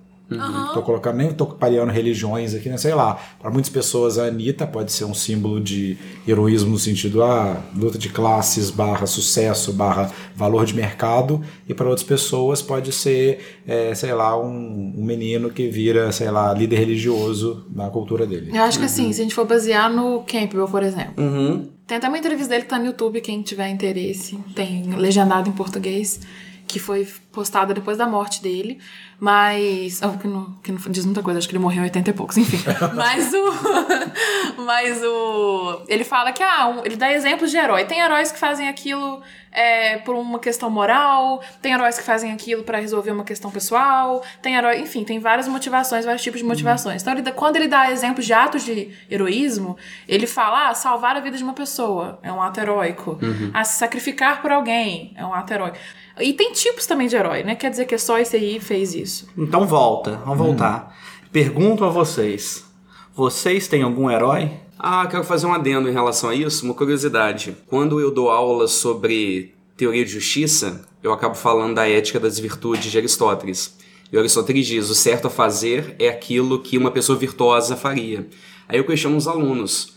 Tô 0.74 0.82
colocando, 0.82 1.18
nem 1.18 1.32
tô 1.34 1.46
pareando 1.46 1.92
religiões 1.92 2.54
aqui, 2.54 2.70
né? 2.70 2.78
Sei 2.78 2.94
lá. 2.94 3.20
Para 3.40 3.52
muitas 3.52 3.70
pessoas, 3.70 4.18
a 4.18 4.26
Anitta 4.26 4.66
pode 4.66 4.92
ser 4.92 5.06
um 5.06 5.14
símbolo 5.14 5.60
de 5.60 5.98
heroísmo 6.28 6.72
no 6.72 6.80
sentido 6.80 7.24
ah, 7.24 7.62
luta 7.76 7.98
de 7.98 8.10
classes, 8.10 8.70
barra 8.70 9.06
sucesso, 9.06 9.74
barra 9.74 10.12
valor 10.36 10.66
de 10.66 10.76
mercado. 10.76 11.42
E 11.68 11.74
para 11.74 11.88
outras 11.88 12.06
pessoas 12.08 12.62
pode 12.62 12.92
ser, 12.92 13.62
é, 13.68 13.94
sei 13.94 14.14
lá, 14.14 14.40
um, 14.40 14.94
um 14.98 15.04
menino 15.04 15.50
que 15.50 15.68
vira, 15.68 16.12
sei 16.12 16.32
lá, 16.32 16.54
líder 16.54 16.78
religioso 16.78 17.66
na 17.74 17.90
cultura 17.90 18.26
dele. 18.26 18.52
Eu 18.54 18.64
acho 18.64 18.80
que 18.80 18.86
assim, 18.86 19.12
se 19.12 19.22
a 19.22 19.24
gente 19.24 19.36
for 19.36 19.46
basear 19.46 19.92
no 19.92 20.24
Campbell, 20.24 20.68
por 20.68 20.84
exemplo. 20.84 21.14
Uhum. 21.18 21.70
Tem 21.86 21.98
até 21.98 22.08
uma 22.08 22.18
entrevista 22.18 22.50
dele 22.50 22.64
que 22.64 22.70
tá 22.70 22.80
no 22.80 22.86
YouTube, 22.86 23.20
quem 23.20 23.42
tiver 23.42 23.70
interesse. 23.70 24.38
Tem 24.56 24.96
legendado 24.96 25.50
em 25.50 25.52
português, 25.52 26.22
que 26.68 26.80
foi 26.80 27.08
postada 27.32 27.74
depois 27.74 27.98
da 27.98 28.08
morte 28.08 28.42
dele. 28.42 28.80
Mas. 29.20 30.02
Oh, 30.02 30.18
que, 30.18 30.28
não, 30.28 30.52
que 30.64 30.72
não 30.72 30.80
diz 30.90 31.06
muita 31.06 31.22
coisa, 31.22 31.38
acho 31.38 31.48
que 31.48 31.54
ele 31.54 31.62
morreu 31.64 31.82
em 31.82 31.86
80 31.86 32.10
e 32.10 32.14
poucos, 32.14 32.38
enfim. 32.38 32.58
mas 32.96 33.32
o. 33.34 33.52
Mas 34.66 35.02
o. 35.04 35.82
Ele 35.88 36.04
fala 36.04 36.32
que, 36.32 36.44
ah, 36.44 36.68
um- 36.68 36.86
ele 36.86 36.96
dá 36.96 37.12
exemplos 37.12 37.52
de 37.52 37.58
herói. 37.58 37.86
Tem 37.86 38.00
heróis 38.00 38.32
que 38.32 38.38
fazem 38.40 38.68
aquilo 38.68 39.22
é, 39.52 39.98
por 40.00 40.16
uma 40.16 40.40
questão 40.40 40.70
moral, 40.70 41.42
tem 41.62 41.74
heróis 41.74 41.98
que 41.98 42.04
fazem 42.04 42.32
aquilo 42.32 42.64
pra 42.64 42.80
resolver 42.80 43.12
uma 43.12 43.24
questão 43.24 43.50
pessoal, 43.52 44.24
tem 44.42 44.56
herói. 44.56 44.80
Enfim, 44.80 45.04
tem 45.04 45.20
várias 45.20 45.48
motivações, 45.48 46.06
vários 46.06 46.22
tipos 46.24 46.40
de 46.40 46.46
motivações. 46.46 47.02
Então, 47.02 47.14
ele 47.14 47.32
quando 47.32 47.56
ele 47.56 47.68
dá 47.68 47.92
exemplos 47.92 48.26
de 48.26 48.34
atos 48.34 48.64
de 48.64 48.90
heroísmo, 49.10 49.78
ele 50.08 50.28
fala, 50.28 50.70
ah, 50.70 50.74
salvar 50.74 51.16
a 51.16 51.20
vida 51.20 51.38
de 51.38 51.44
uma 51.44 51.54
pessoa 51.54 52.20
é 52.22 52.32
um 52.32 52.42
ato 52.42 52.60
heróico. 52.60 53.18
Ah, 53.54 53.64
se 53.64 53.78
sacrificar 53.80 54.42
por 54.42 54.52
alguém 54.52 55.14
é 55.16 55.26
um 55.26 55.34
ato 55.34 55.54
heróico. 55.54 55.78
E 56.20 56.34
tem 56.34 56.52
tipos 56.52 56.86
também 56.86 57.08
de 57.08 57.16
herói, 57.16 57.44
né? 57.44 57.56
Quer 57.56 57.70
dizer 57.70 57.86
que 57.86 57.96
é 57.96 57.98
só 57.98 58.20
esse 58.20 58.36
aí 58.36 58.60
fez 58.60 58.94
isso. 58.94 59.28
Então 59.38 59.66
volta, 59.66 60.22
vamos 60.26 60.38
voltar. 60.38 60.96
Pergunto 61.32 61.86
a 61.86 61.90
vocês: 61.90 62.66
vocês 63.16 63.68
têm 63.68 63.84
algum 63.84 64.10
herói? 64.10 64.52
Ah, 64.78 65.08
quero 65.08 65.24
fazer 65.24 65.46
um 65.46 65.54
adendo 65.54 65.88
em 65.88 65.94
relação 65.94 66.30
a 66.30 66.36
isso, 66.36 66.66
uma 66.66 66.74
curiosidade. 66.74 67.56
Quando 67.68 68.00
eu 68.00 68.12
dou 68.12 68.30
aula 68.30 68.68
sobre 68.68 69.54
teoria 69.78 70.04
de 70.04 70.12
justiça, 70.12 70.88
eu 71.04 71.14
acabo 71.14 71.36
falando 71.36 71.76
da 71.76 71.88
ética 71.88 72.20
das 72.20 72.40
virtudes 72.40 72.92
de 72.92 72.98
Aristóteles. 72.98 73.78
E 74.12 74.18
Aristóteles 74.18 74.68
diz: 74.68 74.90
o 74.90 74.96
certo 74.96 75.28
a 75.28 75.30
fazer 75.30 75.96
é 75.98 76.10
aquilo 76.10 76.60
que 76.60 76.78
uma 76.78 76.92
pessoa 76.92 77.18
virtuosa 77.18 77.78
faria. 77.78 78.28
Aí 78.68 78.78
eu 78.78 78.86
questiono 78.86 79.18
os 79.18 79.28
alunos. 79.28 79.96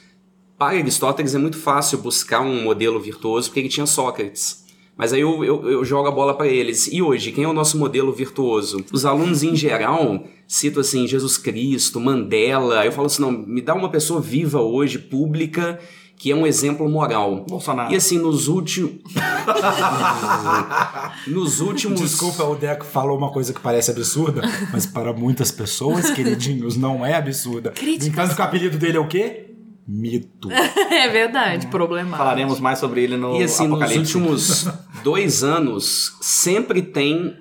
Para 0.57 0.79
Aristóteles 0.79 1.35
é 1.35 1.39
muito 1.39 1.59
fácil 1.59 1.99
buscar 1.99 2.41
um 2.41 2.63
modelo 2.63 3.01
virtuoso 3.01 3.49
porque 3.49 3.61
ele 3.61 3.69
tinha 3.69 3.87
Sócrates. 3.87 4.64
Mas 4.97 5.13
aí 5.13 5.21
eu, 5.21 5.45
eu, 5.45 5.69
eu 5.69 5.85
jogo 5.85 6.09
a 6.09 6.11
bola 6.11 6.35
para 6.35 6.47
eles. 6.47 6.89
E 6.93 7.03
hoje, 7.03 7.33
quem 7.33 7.45
é 7.45 7.49
o 7.49 7.53
nosso 7.53 7.77
modelo 7.77 8.13
virtuoso? 8.13 8.85
Os 8.93 9.05
alunos 9.05 9.43
em 9.43 9.57
geral 9.57 10.25
citam 10.47 10.81
assim 10.81 11.07
Jesus 11.07 11.37
Cristo, 11.37 11.99
Mandela. 11.99 12.81
Aí 12.81 12.87
eu 12.87 12.93
falo 12.93 13.07
assim, 13.07 13.23
não, 13.23 13.33
me 13.33 13.61
dá 13.61 13.75
uma 13.75 13.91
pessoa 13.91 14.21
viva 14.21 14.61
hoje, 14.61 14.99
pública, 14.99 15.81
que 16.17 16.31
é 16.31 16.37
um 16.37 16.47
exemplo 16.47 16.89
moral. 16.89 17.45
Bolsonaro. 17.49 17.93
E 17.93 17.97
assim, 17.97 18.19
nos 18.19 18.47
últimos... 18.47 19.01
nos 21.27 21.61
últimos... 21.61 22.01
Desculpa, 22.01 22.45
o 22.45 22.55
Deco 22.55 22.85
falou 22.85 23.19
uma 23.19 23.33
coisa 23.33 23.53
que 23.53 23.61
parece 23.61 23.91
absurda, 23.91 24.43
mas 24.73 24.87
para 24.87 25.13
muitas 25.13 25.51
pessoas, 25.51 26.11
queridinhos, 26.11 26.77
não 26.77 27.05
é 27.05 27.15
absurda. 27.15 27.73
Críticas. 27.73 28.07
No 28.07 28.13
entanto, 28.13 28.37
que 28.37 28.43
o 28.43 28.45
apelido 28.45 28.79
dele 28.79 28.97
é 28.97 29.01
o 29.01 29.09
quê? 29.09 29.54
Mito. 29.87 30.49
é 30.53 31.09
verdade, 31.09 31.67
problemático. 31.67 32.19
Falaremos 32.19 32.59
mais 32.61 32.79
sobre 32.79 33.03
ele 33.05 33.17
no 33.17 33.37
E 33.41 33.43
assim, 33.45 33.67
nos 33.69 33.95
últimos 33.97 34.69
dois 35.05 35.43
anos, 35.45 36.17
sempre 36.21 36.81
tem 36.83 37.37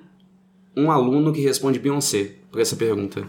um 0.76 0.90
aluno 0.90 1.32
que 1.32 1.40
responde 1.40 1.78
Beyoncé 1.78 2.32
por 2.50 2.60
essa 2.60 2.76
pergunta. 2.76 3.26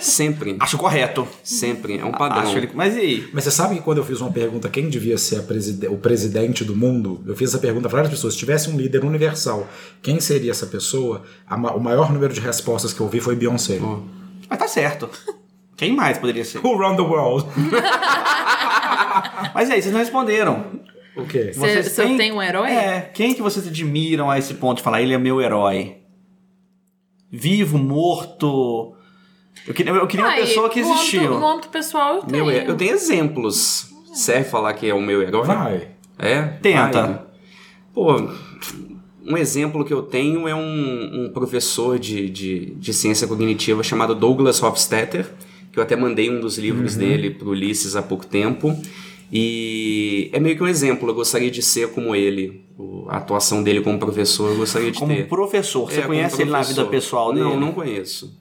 Sempre. 0.00 0.56
Acho 0.60 0.76
correto. 0.78 1.26
Sempre. 1.42 1.98
É 1.98 2.04
um 2.04 2.12
padrão. 2.12 2.42
Acho 2.42 2.56
ele... 2.58 2.70
Mas 2.74 2.96
e 2.96 3.00
aí? 3.00 3.28
Mas 3.32 3.44
você 3.44 3.50
sabe 3.50 3.76
que 3.76 3.80
quando 3.82 3.98
eu 3.98 4.04
fiz 4.04 4.20
uma 4.20 4.30
pergunta 4.32 4.68
quem 4.68 4.88
devia 4.88 5.16
ser 5.18 5.40
a 5.40 5.42
preside- 5.42 5.86
o 5.88 5.96
presidente 5.96 6.64
do 6.64 6.76
mundo, 6.76 7.22
eu 7.26 7.34
fiz 7.36 7.50
essa 7.50 7.58
pergunta 7.58 7.88
para 7.88 7.98
várias 7.98 8.10
pessoas. 8.12 8.34
Se 8.34 8.38
tivesse 8.40 8.68
um 8.70 8.76
líder 8.76 9.04
universal, 9.04 9.66
quem 10.02 10.20
seria 10.20 10.50
essa 10.50 10.66
pessoa? 10.66 11.22
A 11.46 11.56
ma- 11.56 11.72
o 11.72 11.80
maior 11.80 12.12
número 12.12 12.32
de 12.32 12.40
respostas 12.40 12.92
que 12.92 13.00
eu 13.00 13.08
vi 13.08 13.20
foi 13.20 13.34
Beyoncé. 13.36 13.78
Mas 14.48 14.58
tá 14.58 14.68
certo. 14.68 15.08
Quem 15.76 15.94
mais 15.96 16.18
poderia 16.18 16.44
ser? 16.44 16.58
Who 16.58 16.76
run 16.76 16.94
the 16.96 17.02
world? 17.02 17.46
Mas 19.54 19.70
aí, 19.70 19.80
vocês 19.80 19.92
não 19.92 20.00
responderam. 20.00 20.80
O 21.16 21.26
quê? 21.26 21.52
Você 21.54 22.06
tem 22.16 22.32
um 22.32 22.42
herói? 22.42 22.70
É, 22.70 23.00
quem 23.12 23.34
que 23.34 23.42
vocês 23.42 23.66
admiram 23.66 24.30
a 24.30 24.38
esse 24.38 24.54
ponto 24.54 24.78
de 24.78 24.82
falar, 24.82 25.02
ele 25.02 25.12
é 25.12 25.18
meu 25.18 25.40
herói? 25.40 25.96
Vivo, 27.30 27.78
morto. 27.78 28.94
Eu 29.66 29.74
queria, 29.74 29.92
eu 29.92 30.06
queria 30.06 30.24
uma 30.26 30.32
Ah, 30.32 30.40
e 30.40 30.42
pessoa 30.42 30.68
que 30.68 30.80
existiu. 30.80 31.38
No 31.38 31.46
âmbito 31.46 31.68
pessoal, 31.68 32.16
eu 32.16 32.22
tenho. 32.22 32.46
Meu, 32.46 32.54
eu 32.54 32.76
tenho 32.76 32.92
exemplos. 32.92 33.90
Serve 34.14 34.48
falar 34.48 34.74
que 34.74 34.88
é 34.88 34.94
o 34.94 35.00
meu 35.00 35.22
herói? 35.22 35.46
Vai. 35.46 35.88
É? 36.18 36.42
Tenta. 36.42 37.06
Vai. 37.06 37.20
Pô, 37.94 38.28
um 39.24 39.36
exemplo 39.36 39.84
que 39.84 39.92
eu 39.92 40.02
tenho 40.02 40.48
é 40.48 40.54
um, 40.54 41.24
um 41.24 41.30
professor 41.32 41.98
de, 41.98 42.28
de, 42.28 42.74
de 42.74 42.92
ciência 42.92 43.26
cognitiva 43.26 43.82
chamado 43.82 44.14
Douglas 44.14 44.62
Hofstetter, 44.62 45.30
que 45.70 45.78
eu 45.78 45.82
até 45.82 45.94
mandei 45.96 46.30
um 46.30 46.40
dos 46.40 46.58
livros 46.58 46.96
dele 46.96 47.30
pro 47.30 47.50
Ulisses 47.50 47.96
há 47.96 48.02
pouco 48.02 48.26
tempo. 48.26 48.76
E 49.34 50.28
é 50.32 50.38
meio 50.38 50.54
que 50.54 50.62
um 50.62 50.68
exemplo, 50.68 51.08
eu 51.08 51.14
gostaria 51.14 51.50
de 51.50 51.62
ser 51.62 51.88
como 51.92 52.14
ele. 52.14 52.66
A 53.08 53.16
atuação 53.16 53.62
dele 53.62 53.80
como 53.80 53.98
professor, 53.98 54.50
eu 54.50 54.56
gostaria 54.58 54.90
de 54.90 54.98
Como 54.98 55.14
ter. 55.14 55.26
professor, 55.26 55.86
você 55.90 56.00
É, 56.00 56.02
como 56.02 56.08
conhece 56.14 56.42
ele 56.42 56.50
na 56.50 56.58
vida 56.60 56.82
professor. 56.82 56.90
pessoal 56.90 57.32
dele? 57.32 57.44
Não, 57.46 57.58
não 57.58 57.72
conheço. 57.72 58.38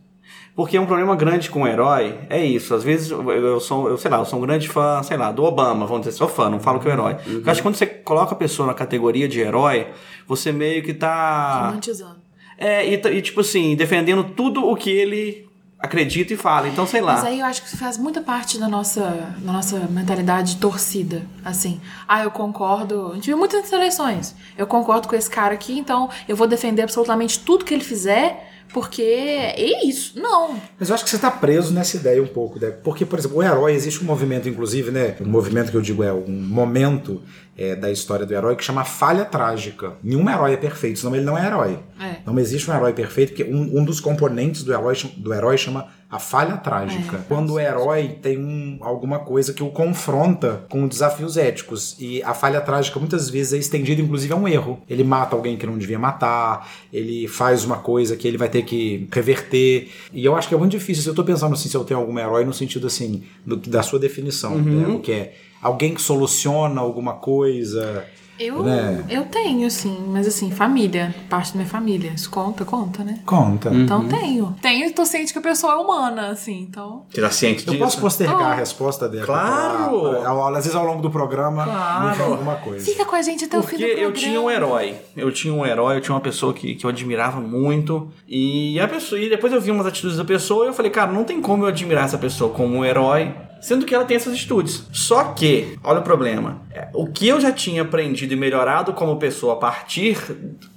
Porque 0.53 0.77
um 0.77 0.85
problema 0.85 1.15
grande 1.15 1.49
com 1.49 1.61
o 1.61 1.67
herói 1.67 2.17
é 2.29 2.43
isso. 2.45 2.75
Às 2.75 2.83
vezes 2.83 3.09
eu 3.09 3.59
sou, 3.61 3.87
eu 3.87 3.97
sei 3.97 4.11
lá, 4.11 4.17
eu 4.19 4.25
sou 4.25 4.37
um 4.37 4.41
grande 4.41 4.67
fã, 4.67 5.01
sei 5.01 5.15
lá, 5.15 5.31
do 5.31 5.43
Obama, 5.43 5.85
vamos 5.85 6.05
dizer, 6.05 6.17
sou 6.17 6.27
fã, 6.27 6.49
não 6.49 6.59
falo 6.59 6.79
que 6.79 6.87
é 6.87 6.91
o 6.91 6.93
herói. 6.93 7.13
Uhum. 7.13 7.19
Porque 7.35 7.47
eu 7.47 7.51
acho 7.51 7.61
que 7.61 7.63
quando 7.63 7.75
você 7.75 7.85
coloca 7.85 8.33
a 8.33 8.37
pessoa 8.37 8.67
na 8.67 8.73
categoria 8.73 9.29
de 9.29 9.39
herói, 9.39 9.87
você 10.27 10.51
meio 10.51 10.83
que 10.83 10.93
tá. 10.93 11.67
Romantizando. 11.67 12.19
É, 12.57 12.85
e, 12.85 12.93
e, 12.95 13.21
tipo 13.21 13.39
assim, 13.41 13.75
defendendo 13.77 14.23
tudo 14.35 14.65
o 14.67 14.75
que 14.75 14.89
ele 14.89 15.47
acredita 15.81 16.33
e 16.33 16.37
fala. 16.37 16.67
Então, 16.67 16.85
sei 16.85 17.01
lá. 17.01 17.13
Mas 17.13 17.25
aí 17.25 17.39
eu 17.39 17.45
acho 17.45 17.63
que 17.63 17.75
faz 17.75 17.97
muita 17.97 18.21
parte 18.21 18.59
da 18.59 18.67
nossa, 18.67 19.33
da 19.39 19.51
nossa 19.51 19.79
mentalidade 19.89 20.55
de 20.55 20.61
torcida. 20.61 21.23
Assim, 21.43 21.81
ah, 22.07 22.23
eu 22.23 22.31
concordo. 22.31 23.09
A 23.11 23.15
gente 23.15 23.25
viu 23.25 23.37
muitas 23.37 23.67
seleções. 23.67 24.35
Eu 24.57 24.67
concordo 24.67 25.07
com 25.07 25.15
esse 25.15 25.29
cara 25.29 25.53
aqui, 25.53 25.77
então 25.79 26.09
eu 26.27 26.35
vou 26.35 26.47
defender 26.47 26.83
absolutamente 26.83 27.39
tudo 27.39 27.65
que 27.65 27.73
ele 27.73 27.83
fizer. 27.83 28.50
Porque 28.73 29.01
é 29.01 29.85
isso. 29.85 30.19
Não. 30.19 30.59
Mas 30.79 30.89
eu 30.89 30.95
acho 30.95 31.03
que 31.03 31.09
você 31.09 31.17
está 31.17 31.29
preso 31.29 31.73
nessa 31.73 31.97
ideia 31.97 32.21
um 32.21 32.27
pouco, 32.27 32.59
né? 32.59 32.71
Porque, 32.71 33.05
por 33.05 33.19
exemplo, 33.19 33.37
o 33.37 33.43
herói, 33.43 33.73
existe 33.73 34.01
um 34.01 34.07
movimento, 34.07 34.47
inclusive, 34.47 34.91
né? 34.91 35.15
Um 35.19 35.29
movimento 35.29 35.71
que 35.71 35.77
eu 35.77 35.81
digo 35.81 36.03
é 36.03 36.13
um 36.13 36.31
momento 36.31 37.21
é, 37.57 37.75
da 37.75 37.91
história 37.91 38.25
do 38.25 38.33
herói 38.33 38.55
que 38.55 38.63
chama 38.63 38.83
falha 38.83 39.25
trágica. 39.25 39.93
Nenhum 40.01 40.29
herói 40.29 40.53
é 40.53 40.57
perfeito, 40.57 40.99
senão 40.99 41.15
ele 41.15 41.25
não 41.25 41.37
é 41.37 41.45
herói. 41.45 41.79
É. 41.99 42.17
Não 42.25 42.37
existe 42.39 42.69
um 42.69 42.73
herói 42.73 42.93
perfeito, 42.93 43.33
porque 43.33 43.43
um, 43.43 43.79
um 43.79 43.85
dos 43.85 43.99
componentes 43.99 44.63
do 44.63 44.73
herói, 44.73 44.95
do 45.17 45.33
herói 45.33 45.57
chama 45.57 45.87
a 46.11 46.19
falha 46.19 46.57
trágica. 46.57 47.17
É. 47.17 47.21
Quando 47.27 47.53
o 47.53 47.59
herói 47.59 48.17
tem 48.21 48.37
um, 48.37 48.77
alguma 48.81 49.19
coisa 49.19 49.53
que 49.53 49.63
o 49.63 49.69
confronta 49.69 50.65
com 50.69 50.85
desafios 50.87 51.37
éticos. 51.37 51.95
E 51.99 52.21
a 52.23 52.33
falha 52.33 52.59
trágica 52.59 52.99
muitas 52.99 53.29
vezes 53.29 53.53
é 53.53 53.57
estendida, 53.57 54.01
inclusive, 54.01 54.33
a 54.33 54.35
um 54.35 54.47
erro. 54.47 54.81
Ele 54.89 55.03
mata 55.05 55.35
alguém 55.35 55.55
que 55.55 55.65
não 55.65 55.77
devia 55.77 55.97
matar, 55.97 56.69
ele 56.91 57.27
faz 57.29 57.63
uma 57.63 57.77
coisa 57.77 58.17
que 58.17 58.27
ele 58.27 58.37
vai 58.37 58.49
ter 58.49 58.63
que 58.63 59.07
reverter. 59.11 59.89
E 60.11 60.25
eu 60.25 60.35
acho 60.35 60.49
que 60.49 60.53
é 60.53 60.57
muito 60.57 60.71
difícil. 60.73 61.11
Eu 61.11 61.15
tô 61.15 61.23
pensando 61.23 61.53
assim, 61.53 61.69
se 61.69 61.75
eu 61.77 61.83
tenho 61.85 61.99
algum 61.99 62.19
herói 62.19 62.43
no 62.43 62.53
sentido 62.53 62.87
assim, 62.87 63.23
do- 63.45 63.55
da 63.55 63.81
sua 63.81 63.97
definição, 63.97 64.57
né? 64.57 64.87
O 64.87 64.99
que 64.99 65.11
é 65.13 65.33
alguém 65.61 65.93
que 65.93 66.01
soluciona 66.01 66.81
alguma 66.81 67.13
coisa. 67.13 68.03
Eu, 68.43 68.63
Né? 68.63 69.03
eu 69.09 69.23
tenho, 69.25 69.69
sim. 69.69 70.05
Mas 70.07 70.27
assim, 70.27 70.49
família. 70.51 71.13
Parte 71.29 71.51
da 71.53 71.57
minha 71.57 71.69
família. 71.69 72.11
Isso 72.15 72.29
conta, 72.29 72.65
conta, 72.65 73.03
né? 73.03 73.19
Conta. 73.25 73.69
Então 73.73 74.07
tenho. 74.07 74.55
Tenho 74.61 74.85
e 74.87 74.91
tô 74.91 75.05
ciente 75.05 75.31
que 75.31 75.39
a 75.39 75.41
pessoa 75.41 75.73
é 75.73 75.75
humana, 75.77 76.27
assim. 76.29 76.59
Então. 76.61 77.03
Você 77.09 77.21
tá 77.21 77.29
ciente 77.29 77.65
Eu 77.67 77.73
disso? 77.73 77.83
posso 77.85 77.99
postergar 78.01 78.39
Oh. 78.39 78.43
a 78.43 78.53
resposta 78.55 79.07
dela? 79.07 79.25
Claro! 79.25 79.99
pra- 80.11 80.19
pra- 80.21 80.47
às 80.57 80.65
vezes 80.65 80.75
ao 80.75 80.85
longo 80.85 81.01
do 81.01 81.09
programa 81.09 81.63
Claro. 81.65 82.23
alguma 82.23 82.55
coisa. 82.55 82.83
Fica 82.85 83.05
com 83.05 83.15
a 83.15 83.21
gente 83.21 83.45
até 83.45 83.57
o 83.57 83.61
fim 83.63 83.69
Porque 83.77 83.83
do 83.83 83.87
programa. 83.89 84.09
eu 84.09 84.13
tinha 84.13 84.41
um 84.41 84.49
herói. 84.51 84.95
Eu 85.15 85.31
tinha 85.31 85.53
um 85.53 85.65
herói, 85.65 85.97
eu 85.97 86.01
tinha 86.01 86.13
uma 86.15 86.21
pessoa 86.21 86.53
que, 86.53 86.75
que 86.75 86.85
eu 86.85 86.89
admirava 86.89 87.39
muito. 87.39 88.09
E 88.27 88.79
a 88.79 88.87
pessoa, 88.87 89.19
e 89.19 89.29
depois 89.29 89.51
eu 89.53 89.61
vi 89.61 89.71
umas 89.71 89.85
atitudes 89.85 90.17
da 90.17 90.25
pessoa 90.25 90.65
e 90.65 90.67
eu 90.69 90.73
falei, 90.73 90.91
cara, 90.91 91.11
não 91.11 91.23
tem 91.23 91.41
como 91.41 91.63
eu 91.63 91.67
admirar 91.67 92.05
essa 92.05 92.17
pessoa 92.17 92.51
como 92.53 92.75
um 92.77 92.85
herói, 92.85 93.33
sendo 93.61 93.85
que 93.85 93.93
ela 93.95 94.03
tem 94.05 94.17
essas 94.17 94.33
atitudes. 94.33 94.85
Só 94.91 95.23
que, 95.33 95.77
olha 95.83 95.99
o 95.99 96.03
problema. 96.03 96.61
é, 96.73 96.89
O 96.93 97.05
que 97.07 97.27
eu 97.27 97.39
já 97.39 97.51
tinha 97.51 97.83
aprendido 97.83 98.33
e 98.33 98.35
melhorado 98.35 98.91
como 98.93 99.17
pessoa 99.17 99.53
a 99.53 99.57
partir 99.57 100.17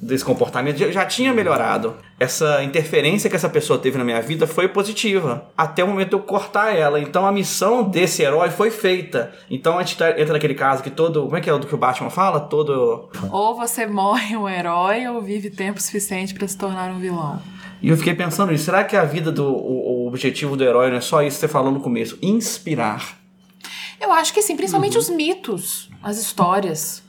desse 0.01 0.25
comportamento, 0.25 0.77
já, 0.93 1.05
tinha 1.07 1.33
melhorado. 1.33 1.97
Essa 2.21 2.63
interferência 2.63 3.29
que 3.29 3.35
essa 3.37 3.49
pessoa 3.49 3.79
teve 3.79 3.99
na 3.99 4.05
minha 4.05 4.21
vida 4.23 4.47
foi 4.47 4.69
positiva. 4.69 5.47
Até 5.57 5.83
o 5.83 5.89
momento 5.89 6.11
de 6.11 6.15
eu 6.15 6.21
cortar 6.21 6.75
ela. 6.77 7.01
Então 7.01 7.27
a 7.27 7.33
missão 7.33 7.83
desse 7.83 8.23
herói 8.23 8.51
foi 8.51 8.71
feita. 8.71 9.33
Então 9.51 9.79
a 9.79 9.83
gente 9.83 9.97
tá- 9.99 10.11
entra 10.21 10.35
naquele 10.35 10.55
caso 10.55 10.83
que 10.83 10.91
todo. 10.91 11.23
Como 11.25 11.37
é 11.37 11.41
que 11.41 11.51
é 11.51 11.53
o 11.53 11.59
do 11.59 11.67
que 11.67 11.75
o 11.75 11.79
Batman 11.79 12.11
fala? 12.11 12.39
Todo. 12.41 13.09
Ou 13.33 13.57
você 13.57 13.87
morre 13.87 14.37
um 14.37 14.49
herói 14.49 15.07
ou 15.09 15.21
vive 15.21 15.51
tempo 15.51 15.81
suficiente 15.83 16.35
pra 16.35 16.47
se 16.47 16.57
tornar 16.57 16.91
um 16.93 16.99
vilão. 17.01 17.41
E 17.85 17.89
eu 17.91 17.99
fiquei 17.99 18.15
pensando 18.15 18.51
nisso. 18.51 18.65
Será 18.65 18.83
que 18.83 18.97
a 18.97 19.05
vida 19.05 19.31
do. 19.31 19.45
O, 19.45 20.05
o 20.05 20.09
objetivo 20.09 20.57
do 20.57 20.65
herói 20.65 20.89
não 20.89 20.97
é 20.97 21.01
só 21.03 21.23
isso 21.23 21.37
que 21.37 21.41
você 21.41 21.49
falou 21.49 21.71
no 21.71 21.81
começo? 21.81 22.17
Inspirar. 22.23 23.19
Eu 24.01 24.11
acho 24.11 24.33
que 24.33 24.41
sim, 24.41 24.57
principalmente 24.57 24.95
Uhum. 24.95 25.01
os 25.03 25.11
mitos, 25.11 25.91
as 26.03 26.17
histórias. 26.19 27.03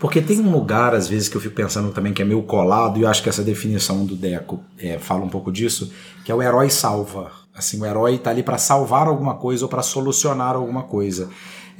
Porque 0.00 0.22
tem 0.22 0.40
um 0.40 0.50
lugar, 0.50 0.94
às 0.94 1.06
vezes, 1.06 1.28
que 1.28 1.36
eu 1.36 1.40
fico 1.42 1.54
pensando 1.54 1.92
também 1.92 2.14
que 2.14 2.22
é 2.22 2.24
meio 2.24 2.42
colado, 2.42 2.98
e 2.98 3.02
eu 3.02 3.08
acho 3.08 3.22
que 3.22 3.28
essa 3.28 3.42
definição 3.42 4.06
do 4.06 4.16
Deco 4.16 4.64
é, 4.78 4.98
fala 4.98 5.22
um 5.22 5.28
pouco 5.28 5.52
disso, 5.52 5.92
que 6.24 6.32
é 6.32 6.34
o 6.34 6.42
herói 6.42 6.70
salva. 6.70 7.30
Assim, 7.54 7.78
o 7.80 7.84
herói 7.84 8.16
tá 8.16 8.30
ali 8.30 8.42
para 8.42 8.56
salvar 8.56 9.06
alguma 9.06 9.34
coisa 9.34 9.66
ou 9.66 9.68
para 9.68 9.82
solucionar 9.82 10.56
alguma 10.56 10.84
coisa. 10.84 11.28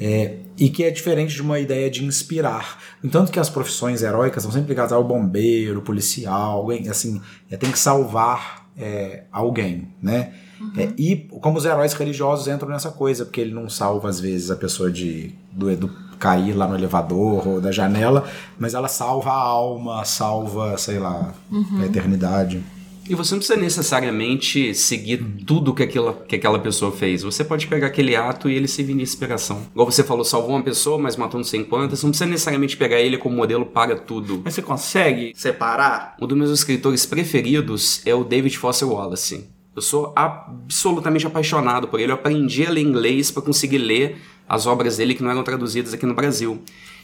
É, 0.01 0.37
e 0.59 0.69
que 0.69 0.83
é 0.85 0.91
diferente 0.91 1.35
de 1.35 1.43
uma 1.43 1.59
ideia 1.59 1.91
de 1.91 2.05
inspirar. 2.05 2.79
No 3.03 3.09
entanto 3.09 3.31
que 3.31 3.39
as 3.39 3.49
profissões 3.49 4.03
heróicas 4.03 4.43
são 4.43 4.51
sempre 4.53 4.71
ligadas 4.71 4.93
ao 4.93 5.05
bombeiro, 5.05 5.83
policial, 5.83 6.59
alguém, 6.59 6.89
assim, 6.89 7.21
é, 7.51 7.57
tem 7.57 7.71
que 7.71 7.79
salvar 7.79 8.67
é, 8.77 9.25
alguém, 9.31 9.89
né? 10.03 10.33
É, 10.77 10.89
e 10.97 11.17
como 11.41 11.59
os 11.59 11.65
heróis 11.65 11.93
religiosos 11.93 12.49
entram 12.49 12.69
nessa 12.69 12.91
coisa, 12.91 13.25
porque 13.25 13.41
ele 13.41 13.53
não 13.53 13.69
salva, 13.69 14.09
às 14.09 14.19
vezes, 14.19 14.51
a 14.51 14.57
pessoa 14.57 14.91
de 14.91 15.35
do, 15.53 15.77
do 15.77 15.89
cair 16.19 16.55
lá 16.55 16.67
no 16.67 16.75
elevador 16.75 17.47
ou 17.47 17.61
da 17.61 17.71
janela, 17.71 18.25
mas 18.59 18.75
ela 18.75 18.89
salva 18.89 19.31
a 19.31 19.39
alma, 19.39 20.05
salva, 20.05 20.77
sei 20.79 20.99
lá, 20.99 21.35
a 21.81 21.87
eternidade. 21.87 22.65
E 23.09 23.15
você 23.15 23.33
não 23.33 23.39
precisa 23.39 23.61
necessariamente 23.61 24.75
seguir 24.75 25.19
tudo 25.47 25.75
que 25.75 25.83
aquela, 25.83 26.15
que 26.27 26.37
aquela 26.37 26.59
pessoa 26.59 26.91
fez. 26.91 27.23
Você 27.23 27.45
pode 27.45 27.67
pegar 27.67 27.89
aquele 27.89 28.17
ato 28.17 28.49
e 28.49 28.55
ele 28.55 28.67
servir 28.67 28.95
de 28.95 29.03
inspiração. 29.03 29.67
Igual 29.73 29.91
você 29.91 30.03
falou, 30.03 30.25
salvou 30.25 30.53
uma 30.53 30.63
pessoa, 30.63 30.99
mas 30.99 31.15
matou 31.17 31.39
não 31.39 31.45
sei 31.45 31.65
quantas. 31.65 31.99
Você 31.99 32.07
não 32.07 32.13
precisa 32.13 32.31
necessariamente 32.31 32.79
pegar 32.79 33.01
ele 33.01 33.19
como 33.19 33.37
modelo 33.37 33.67
para 33.67 33.97
tudo. 33.97 34.41
Mas 34.43 34.55
você 34.55 34.63
consegue 34.63 35.33
separar? 35.37 36.17
Um 36.19 36.27
dos 36.27 36.39
meus 36.39 36.51
escritores 36.51 37.05
preferidos 37.05 38.01
é 38.07 38.15
o 38.15 38.25
David 38.25 38.57
Foster 38.57 38.89
Wallace. 38.89 39.49
Eu 39.77 39.83
sou 39.83 40.13
absolutamente 40.17 41.27
apaixonado 41.27 41.89
por 41.89 42.01
ele. 42.01 42.11
Eu 42.11 42.15
aprendi 42.15 42.65
a 42.65 42.71
ler 42.71 42.81
inglês 42.81 43.31
para 43.31 43.43
conseguir 43.43 43.79
ler 43.79 44.17
as 44.49 44.67
obras 44.67 44.97
dele 44.97 45.15
que 45.15 45.23
não 45.23 45.31
eram 45.31 45.43
traduzidas 45.43 45.93
aqui 45.93 46.07
no 46.07 46.15
Brasil. 46.15 46.63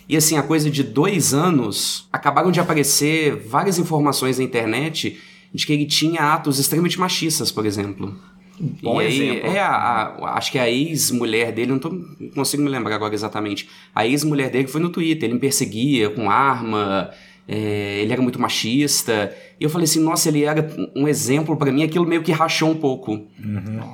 E 0.09 0.17
assim, 0.17 0.39
a 0.39 0.43
coisa 0.43 0.71
de 0.71 0.83
dois 0.83 1.35
anos, 1.35 2.09
acabaram 2.13 2.51
de 2.51 2.59
aparecer 2.59 3.37
várias 3.47 3.79
informações 3.79 4.39
na 4.39 4.45
internet 4.45 5.21
de 5.53 5.67
que 5.67 5.73
ele 5.73 5.87
tinha 5.87 6.21
atos 6.35 6.59
extremamente 6.59 6.99
machistas, 6.99 7.51
por 7.51 7.67
exemplo. 7.67 8.15
Bom 8.83 9.01
e 9.01 9.07
aí, 9.07 9.29
exemplo. 9.31 9.51
É 9.53 9.59
a, 9.59 9.71
a- 9.75 10.35
acho 10.37 10.53
que 10.53 10.59
a 10.59 10.69
ex-mulher 10.71 11.51
dele, 11.51 11.73
não, 11.73 11.79
tô, 11.79 11.89
não 11.89 12.31
consigo 12.35 12.63
me 12.63 12.69
lembrar 12.69 12.95
agora 12.95 13.15
exatamente. 13.15 13.69
A 13.95 14.07
ex-mulher 14.07 14.51
dele 14.51 14.69
foi 14.69 14.81
no 14.81 14.91
Twitter, 14.91 15.25
ele 15.25 15.35
me 15.35 15.41
perseguia 15.41 16.11
com 16.11 16.31
arma, 16.31 17.11
é, 17.49 18.01
ele 18.03 18.13
era 18.13 18.21
muito 18.21 18.39
machista. 18.39 19.35
E 19.59 19.65
eu 19.65 19.71
falei 19.71 19.85
assim, 19.85 20.01
nossa, 20.03 20.29
ele 20.29 20.45
era 20.45 20.71
um 20.95 21.09
exemplo 21.09 21.57
pra 21.57 21.73
mim, 21.73 21.83
aquilo 21.83 22.07
meio 22.07 22.23
que 22.23 22.33
rachou 22.33 22.71
um 22.71 22.75
pouco. 22.77 23.27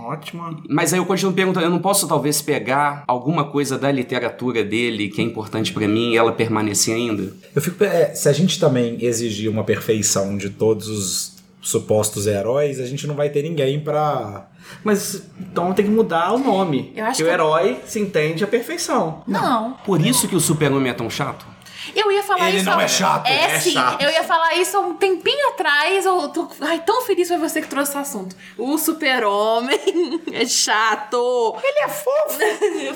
Ótimo. 0.09 0.63
Mas 0.69 0.93
aí 0.93 0.99
eu 0.99 1.07
continuo 1.07 1.33
perguntando, 1.33 1.67
eu 1.67 1.71
não 1.71 1.79
posso 1.79 2.07
talvez 2.09 2.43
pegar 2.43 3.05
alguma 3.07 3.45
coisa 3.45 3.79
da 3.79 3.91
literatura 3.91 4.65
dele 4.65 5.09
que 5.09 5.21
é 5.21 5.25
importante 5.25 5.73
pra 5.73 5.87
mim 5.87 6.13
e 6.13 6.17
ela 6.17 6.33
permanecer 6.33 6.95
ainda? 6.97 7.33
Eu 7.55 7.63
fico, 7.63 7.83
é, 7.85 8.15
se 8.15 8.29
a 8.29 8.33
gente 8.33 8.59
também 8.59 8.97
exigir 9.05 9.49
uma 9.51 9.63
perfeição 9.65 10.37
de 10.37 10.51
todos 10.51 10.89
os 10.89 11.36
supostos 11.69 12.27
heróis, 12.27 12.79
a 12.81 12.87
gente 12.87 13.07
não 13.07 13.15
vai 13.15 13.29
ter 13.29 13.43
ninguém 13.43 13.81
pra. 13.81 14.47
Mas 14.85 15.23
então 15.41 15.73
tem 15.73 15.85
que 15.85 15.91
mudar 15.91 16.33
o 16.33 16.39
nome. 16.39 16.93
Eu 16.97 17.05
acho 17.07 17.17
que 17.19 17.23
o 17.23 17.27
que- 17.27 17.33
herói 17.33 17.81
se 17.87 17.99
entende 18.01 18.45
a 18.45 18.47
perfeição. 18.47 19.23
Não. 19.27 19.73
Por 19.85 20.01
isso 20.05 20.29
que 20.29 20.37
o 20.37 20.41
super-homem 20.41 20.91
é 20.91 20.95
tão 20.95 21.11
chato? 21.11 21.47
Eu 21.95 22.11
ia 22.12 22.23
falar 22.23 22.49
Ele 22.49 22.59
isso. 22.59 22.66
não 22.71 22.81
é 22.81 22.88
chato. 22.88 23.26
É, 23.26 23.55
É 23.55 23.59
sim. 23.61 23.73
chato. 23.73 24.02
Eu 24.02 24.11
ia 24.11 24.25
falar 24.25 24.55
isso 24.57 24.76
há 24.76 24.81
um 24.81 24.95
tempinho 24.95 25.49
atrás. 25.50 26.05
Eu 26.05 26.28
tô 26.28 26.49
ai, 26.61 26.81
tão 26.85 27.02
feliz 27.02 27.28
foi 27.28 27.38
você 27.38 27.61
que 27.62 27.69
trouxe 27.69 27.93
esse 27.93 27.99
assunto. 27.99 28.37
O 28.59 28.76
super-homem 28.78 29.78
é 30.33 30.45
chato. 30.47 31.57
Ele 31.62 31.78
é 31.85 31.88
fofo. 31.88 32.38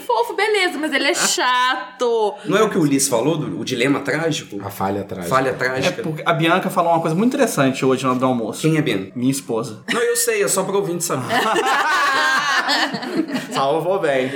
fofo, 0.07 0.35
beleza, 0.35 0.79
mas 0.79 0.93
ele 0.93 1.09
é 1.09 1.15
chato. 1.15 2.35
Não 2.45 2.57
é 2.59 2.63
o 2.63 2.71
que 2.71 2.79
o 2.79 2.83
Ulisses 2.83 3.09
falou, 3.09 3.37
do, 3.37 3.61
o 3.61 3.65
dilema 3.65 4.01
trágico? 4.01 4.61
A 4.65 4.71
falha 4.71 5.03
atrás. 5.03 5.29
Falha 5.29 5.51
É 5.51 5.53
trágica? 5.53 6.03
porque 6.03 6.23
a 6.25 6.33
Bianca 6.33 6.71
falou 6.71 6.93
uma 6.93 7.01
coisa 7.01 7.15
muito 7.17 7.35
interessante 7.35 7.85
hoje 7.85 8.03
na 8.05 8.11
hora 8.11 8.19
do 8.19 8.27
almoço. 8.27 8.63
Quem 8.63 8.77
é 8.77 8.83
Ben? 8.83 9.13
Minha 9.15 9.31
esposa. 9.31 9.83
Não, 9.93 10.01
eu 10.03 10.17
sei, 10.17 10.43
é 10.43 10.49
só 10.49 10.63
pra 10.63 10.77
ouvinte 10.77 11.05
saber. 11.05 11.27
Salvou 13.53 13.99
bem. 13.99 14.31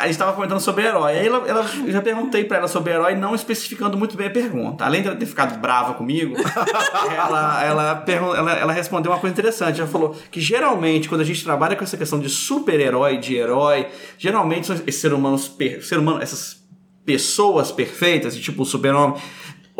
A 0.00 0.06
gente 0.06 0.18
tava 0.18 0.32
comentando 0.32 0.60
sobre 0.60 0.84
herói. 0.86 1.12
Aí 1.18 1.26
ela, 1.26 1.46
ela- 1.46 1.66
eu 1.86 1.92
já 1.92 2.00
perguntei 2.00 2.44
pra 2.44 2.58
ela 2.58 2.68
sobre 2.68 2.92
herói, 2.92 3.14
não 3.14 3.34
especificando 3.34 3.96
muito 3.98 4.16
bem 4.16 4.26
a 4.28 4.30
pergunta. 4.30 4.84
Além 4.84 5.02
de 5.02 5.08
ela 5.08 5.16
ter 5.16 5.26
ficado 5.26 5.58
brava 5.60 5.94
comigo, 5.94 6.34
ela, 7.16 7.64
ela, 7.64 8.04
ela, 8.06 8.52
ela 8.52 8.72
respondeu 8.72 9.12
uma 9.12 9.18
coisa 9.18 9.32
interessante. 9.32 9.80
Ela 9.80 9.88
falou 9.90 10.16
que 10.30 10.40
geralmente, 10.40 11.08
quando 11.08 11.20
a 11.20 11.24
gente 11.24 11.42
trabalha 11.44 11.76
com 11.76 11.84
essa 11.84 11.96
questão 11.96 12.18
de 12.18 12.28
super-herói, 12.28 13.18
de 13.18 13.36
herói, 13.36 13.86
geralmente 14.18 14.66
são 14.66 14.76
esses 14.76 14.96
seres 14.96 15.16
humanos, 15.16 15.54
ser 15.82 15.98
humano, 15.98 16.22
essas 16.22 16.58
pessoas 17.04 17.70
perfeitas, 17.72 18.36
tipo 18.36 18.62
o 18.62 18.66
super-homem. 18.66 19.20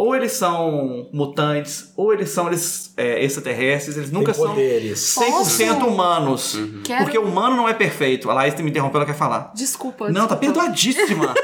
Ou 0.02 0.16
eles 0.16 0.32
são 0.32 1.10
mutantes, 1.12 1.92
ou 1.94 2.10
eles 2.14 2.30
são 2.30 2.46
eles, 2.46 2.94
é, 2.96 3.22
extraterrestres, 3.22 3.98
eles 3.98 4.10
nunca 4.10 4.32
são 4.32 4.48
poderes. 4.48 5.14
100% 5.14 5.86
humanos. 5.86 6.56
Quero- 6.82 7.04
Porque 7.04 7.18
o 7.18 7.24
humano 7.24 7.54
não 7.54 7.68
é 7.68 7.74
perfeito. 7.74 8.30
A 8.30 8.32
Laís 8.32 8.54
me 8.54 8.70
interrompeu, 8.70 8.96
ela 8.98 9.04
quer 9.06 9.14
falar. 9.14 9.52
Desculpa. 9.54 10.08
Não, 10.08 10.26
tá 10.26 10.36
desculpa. 10.36 10.60
perdoadíssima. 10.60 11.34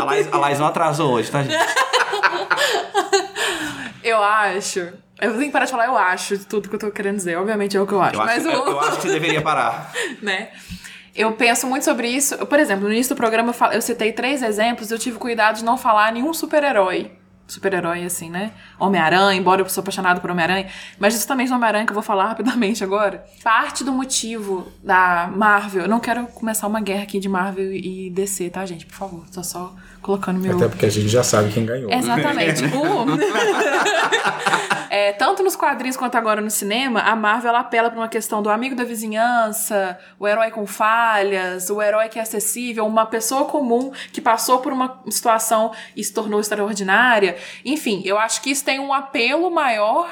a, 0.00 0.04
Laís, 0.04 0.28
a 0.32 0.38
Laís 0.38 0.58
não 0.58 0.66
atrasou 0.66 1.12
hoje, 1.12 1.30
tá, 1.30 1.44
gente? 1.44 1.54
Eu 4.02 4.20
acho. 4.20 4.80
Eu 5.20 5.30
tenho 5.32 5.44
que 5.46 5.50
parar 5.50 5.66
de 5.66 5.70
falar 5.70 5.86
eu 5.86 5.96
acho 5.96 6.36
de 6.36 6.44
tudo 6.46 6.68
que 6.68 6.74
eu 6.74 6.78
tô 6.80 6.90
querendo 6.90 7.16
dizer. 7.16 7.36
Obviamente 7.38 7.76
é 7.76 7.80
o 7.80 7.86
que 7.86 7.92
eu 7.92 8.02
acho. 8.02 8.16
Eu 8.16 8.22
acho, 8.22 8.34
mas 8.34 8.42
que- 8.44 8.48
o... 8.48 8.52
eu 8.70 8.80
acho 8.80 8.96
que 8.96 9.02
você 9.02 9.08
deveria 9.12 9.40
parar. 9.40 9.92
né? 10.20 10.48
Eu 11.14 11.30
penso 11.32 11.66
muito 11.68 11.84
sobre 11.84 12.08
isso. 12.08 12.36
Por 12.46 12.58
exemplo, 12.58 12.86
no 12.88 12.92
início 12.92 13.14
do 13.14 13.18
programa 13.18 13.54
eu 13.58 13.66
eu 13.72 13.80
citei 13.82 14.10
três 14.12 14.42
exemplos, 14.42 14.90
eu 14.90 14.98
tive 14.98 15.16
cuidado 15.18 15.56
de 15.58 15.64
não 15.64 15.78
falar 15.78 16.10
nenhum 16.12 16.34
super-herói. 16.34 17.12
Super-herói, 17.46 18.04
assim, 18.04 18.28
né? 18.28 18.52
Homem-Aranha, 18.78 19.38
embora 19.38 19.62
eu 19.62 19.68
sou 19.68 19.80
apaixonado 19.80 20.20
por 20.20 20.30
Homem-Aranha. 20.30 20.68
Mas 20.98 21.14
justamente 21.14 21.48
no 21.48 21.56
Homem-Aranha 21.56 21.86
que 21.86 21.92
eu 21.92 21.94
vou 21.94 22.02
falar 22.02 22.28
rapidamente 22.28 22.82
agora. 22.82 23.24
Parte 23.42 23.84
do 23.84 23.92
motivo 23.92 24.66
da 24.82 25.30
Marvel. 25.34 25.82
Eu 25.82 25.88
não 25.88 26.00
quero 26.00 26.26
começar 26.28 26.66
uma 26.66 26.80
guerra 26.80 27.04
aqui 27.04 27.18
de 27.18 27.28
Marvel 27.28 27.72
e 27.72 28.10
DC, 28.10 28.50
tá, 28.50 28.64
gente? 28.66 28.86
Por 28.86 28.94
favor. 28.94 29.24
Tô 29.30 29.42
só 29.42 29.74
colocando 30.06 30.40
meu. 30.40 30.56
Até 30.56 30.68
porque 30.68 30.86
a 30.86 30.90
gente 30.90 31.08
já 31.08 31.22
sabe 31.22 31.52
quem 31.52 31.66
ganhou. 31.66 31.90
Exatamente. 31.92 32.64
O- 32.64 33.06
É, 34.88 35.12
tanto 35.12 35.42
nos 35.42 35.54
quadrinhos 35.56 35.96
quanto 35.96 36.14
agora 36.16 36.40
no 36.40 36.48
cinema, 36.50 37.00
a 37.00 37.14
Marvel 37.14 37.50
ela 37.50 37.58
apela 37.60 37.90
para 37.90 37.98
uma 37.98 38.08
questão 38.08 38.40
do 38.40 38.48
amigo 38.48 38.74
da 38.74 38.82
vizinhança, 38.84 39.98
o 40.18 40.26
herói 40.26 40.50
com 40.50 40.64
falhas, 40.66 41.68
o 41.68 41.82
herói 41.82 42.08
que 42.08 42.18
é 42.18 42.22
acessível, 42.22 42.86
uma 42.86 43.04
pessoa 43.04 43.44
comum 43.44 43.92
que 44.12 44.20
passou 44.22 44.60
por 44.60 44.72
uma 44.72 45.02
situação 45.10 45.72
e 45.94 46.02
se 46.02 46.14
tornou 46.14 46.40
extraordinária. 46.40 47.36
Enfim, 47.64 48.00
eu 48.06 48.18
acho 48.18 48.40
que 48.40 48.50
isso 48.50 48.64
tem 48.64 48.78
um 48.78 48.92
apelo 48.94 49.50
maior 49.50 50.08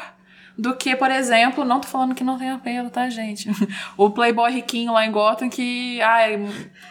do 0.57 0.77
que, 0.77 0.95
por 0.95 1.11
exemplo, 1.11 1.65
não 1.65 1.81
tô 1.81 1.89
falando 1.89 2.15
que 2.15 2.23
não 2.23 2.39
tem 2.39 2.51
apelo, 2.51 2.91
tá, 2.91 3.09
gente? 3.09 3.49
O 3.97 4.11
Playboy 4.11 4.51
riquinho 4.53 4.93
lá 4.93 5.07
em 5.07 5.11
Gotham 5.11 5.49
que, 5.49 6.01
ai, 6.03 6.41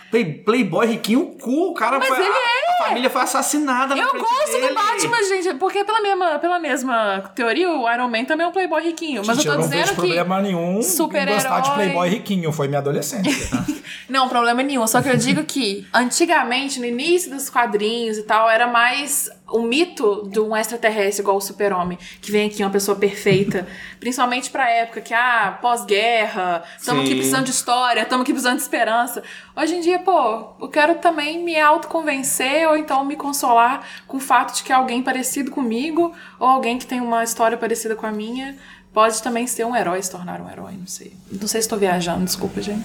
Play, 0.10 0.26
Playboy 0.34 0.86
riquinho, 0.88 1.22
o 1.22 1.38
cu, 1.38 1.70
o 1.72 1.74
cara 1.74 2.00
Mas 2.00 2.08
foi. 2.08 2.20
ele 2.20 2.28
a, 2.28 2.63
a 2.82 2.88
família 2.88 3.10
foi 3.10 3.22
assassinada 3.22 3.96
na 3.96 4.02
Eu 4.02 4.12
gosto 4.14 4.52
dele. 4.52 4.68
do 4.70 4.74
Batman, 4.74 5.24
gente, 5.28 5.54
porque 5.56 5.84
pela 5.84 6.02
mesma, 6.02 6.40
pela 6.40 6.60
mesma 6.60 7.24
teoria, 7.36 7.70
o 7.70 7.90
Iron 7.92 8.08
Man 8.10 8.26
também 8.26 8.46
é 8.46 8.50
um 8.50 8.52
playboy 8.52 8.82
riquinho. 8.84 9.22
Mas 9.26 9.38
Gente, 9.38 9.48
eu 9.48 9.54
tô 9.56 9.60
não 9.62 9.68
vejo 9.68 9.82
dizendo 9.84 9.96
que. 9.96 10.02
problema 10.02 10.42
nenhum 10.42 10.80
em 10.80 10.84
super-herói- 10.84 11.34
gostar 11.36 11.60
de 11.62 11.72
Playboy 11.72 12.10
riquinho. 12.10 12.52
Foi 12.52 12.68
minha 12.68 12.80
adolescência. 12.80 13.48
tá? 13.50 13.64
Não, 14.10 14.28
problema 14.28 14.62
nenhum. 14.62 14.86
Só 14.88 15.02
que 15.02 15.10
eu 15.10 15.18
digo 15.18 15.44
que 15.44 15.88
antigamente, 15.94 16.80
no 16.80 16.86
início 16.86 17.32
dos 17.32 17.50
quadrinhos 17.50 18.18
e 18.18 18.24
tal, 18.24 18.50
era 18.50 18.68
mais 18.68 19.30
o 19.54 19.62
mito 19.62 20.28
de 20.32 20.40
um 20.40 20.56
extraterrestre 20.56 21.22
igual 21.22 21.38
o 21.38 21.42
super-homem, 21.42 21.98
que 22.20 22.32
vem 22.32 22.48
aqui 22.48 22.64
uma 22.64 22.72
pessoa 22.72 22.98
perfeita. 22.98 23.68
Principalmente 24.00 24.50
pra 24.50 24.70
época 24.70 25.00
que, 25.00 25.14
ah, 25.14 25.58
pós-guerra, 25.62 26.64
estamos 26.78 27.04
aqui 27.04 27.16
precisando 27.16 27.46
de 27.46 27.52
história, 27.52 28.02
estamos 28.02 28.24
aqui 28.24 28.34
precisando 28.34 28.58
de 28.58 28.64
esperança. 28.64 29.24
Hoje 29.56 29.76
em 29.76 29.82
dia, 29.82 30.00
pô, 30.00 30.56
eu 30.60 30.68
quero 30.70 30.96
também 30.96 31.44
me 31.44 31.60
autoconvencer 31.60 32.68
ou 32.68 32.76
então 32.76 33.06
me 33.06 33.16
consolar 33.16 33.88
com 34.08 34.18
o 34.18 34.20
fato 34.20 34.56
de 34.56 34.64
que 34.64 34.74
alguém 34.74 35.04
parecido 35.04 35.52
comigo 35.52 36.14
ou 36.40 36.48
alguém 36.48 36.78
que 36.78 36.88
tem 36.88 37.00
uma 37.00 37.24
história 37.24 37.58
parecida 37.58 37.96
com 37.96 38.08
a 38.08 38.12
minha 38.12 38.58
pode 38.94 39.22
também 39.22 39.48
ser 39.48 39.66
um 39.66 39.76
herói, 39.76 40.02
se 40.02 40.12
tornar 40.12 40.40
um 40.40 40.50
herói, 40.50 40.74
não 40.80 40.88
sei. 40.88 41.14
Não 41.32 41.48
sei 41.48 41.62
se 41.62 41.66
estou 41.66 41.80
viajando, 41.80 42.24
desculpa, 42.24 42.62
gente. 42.62 42.84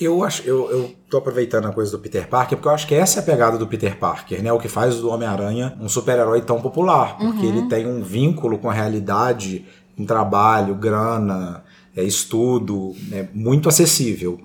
Eu 0.00 0.22
acho, 0.22 0.42
eu, 0.42 0.70
eu 0.70 0.94
tô 1.10 1.18
aproveitando 1.18 1.66
a 1.66 1.72
coisa 1.72 1.90
do 1.90 1.98
Peter 1.98 2.28
Parker, 2.28 2.56
porque 2.56 2.68
eu 2.68 2.72
acho 2.72 2.86
que 2.86 2.94
essa 2.94 3.18
é 3.18 3.22
a 3.22 3.24
pegada 3.24 3.58
do 3.58 3.66
Peter 3.66 3.96
Parker, 3.98 4.42
né? 4.42 4.52
O 4.52 4.58
que 4.58 4.68
faz 4.68 4.96
do 4.96 5.10
Homem-Aranha 5.10 5.76
um 5.80 5.88
super-herói 5.88 6.40
tão 6.42 6.60
popular. 6.60 7.18
Porque 7.18 7.44
ele 7.44 7.68
tem 7.68 7.86
um 7.86 8.02
vínculo 8.02 8.58
com 8.58 8.70
a 8.70 8.72
realidade, 8.72 9.66
com 9.96 10.06
trabalho, 10.06 10.74
grana, 10.74 11.64
é, 11.96 12.02
estudo, 12.02 12.94
é 13.12 13.26
muito 13.34 13.68
acessível. 13.68 14.40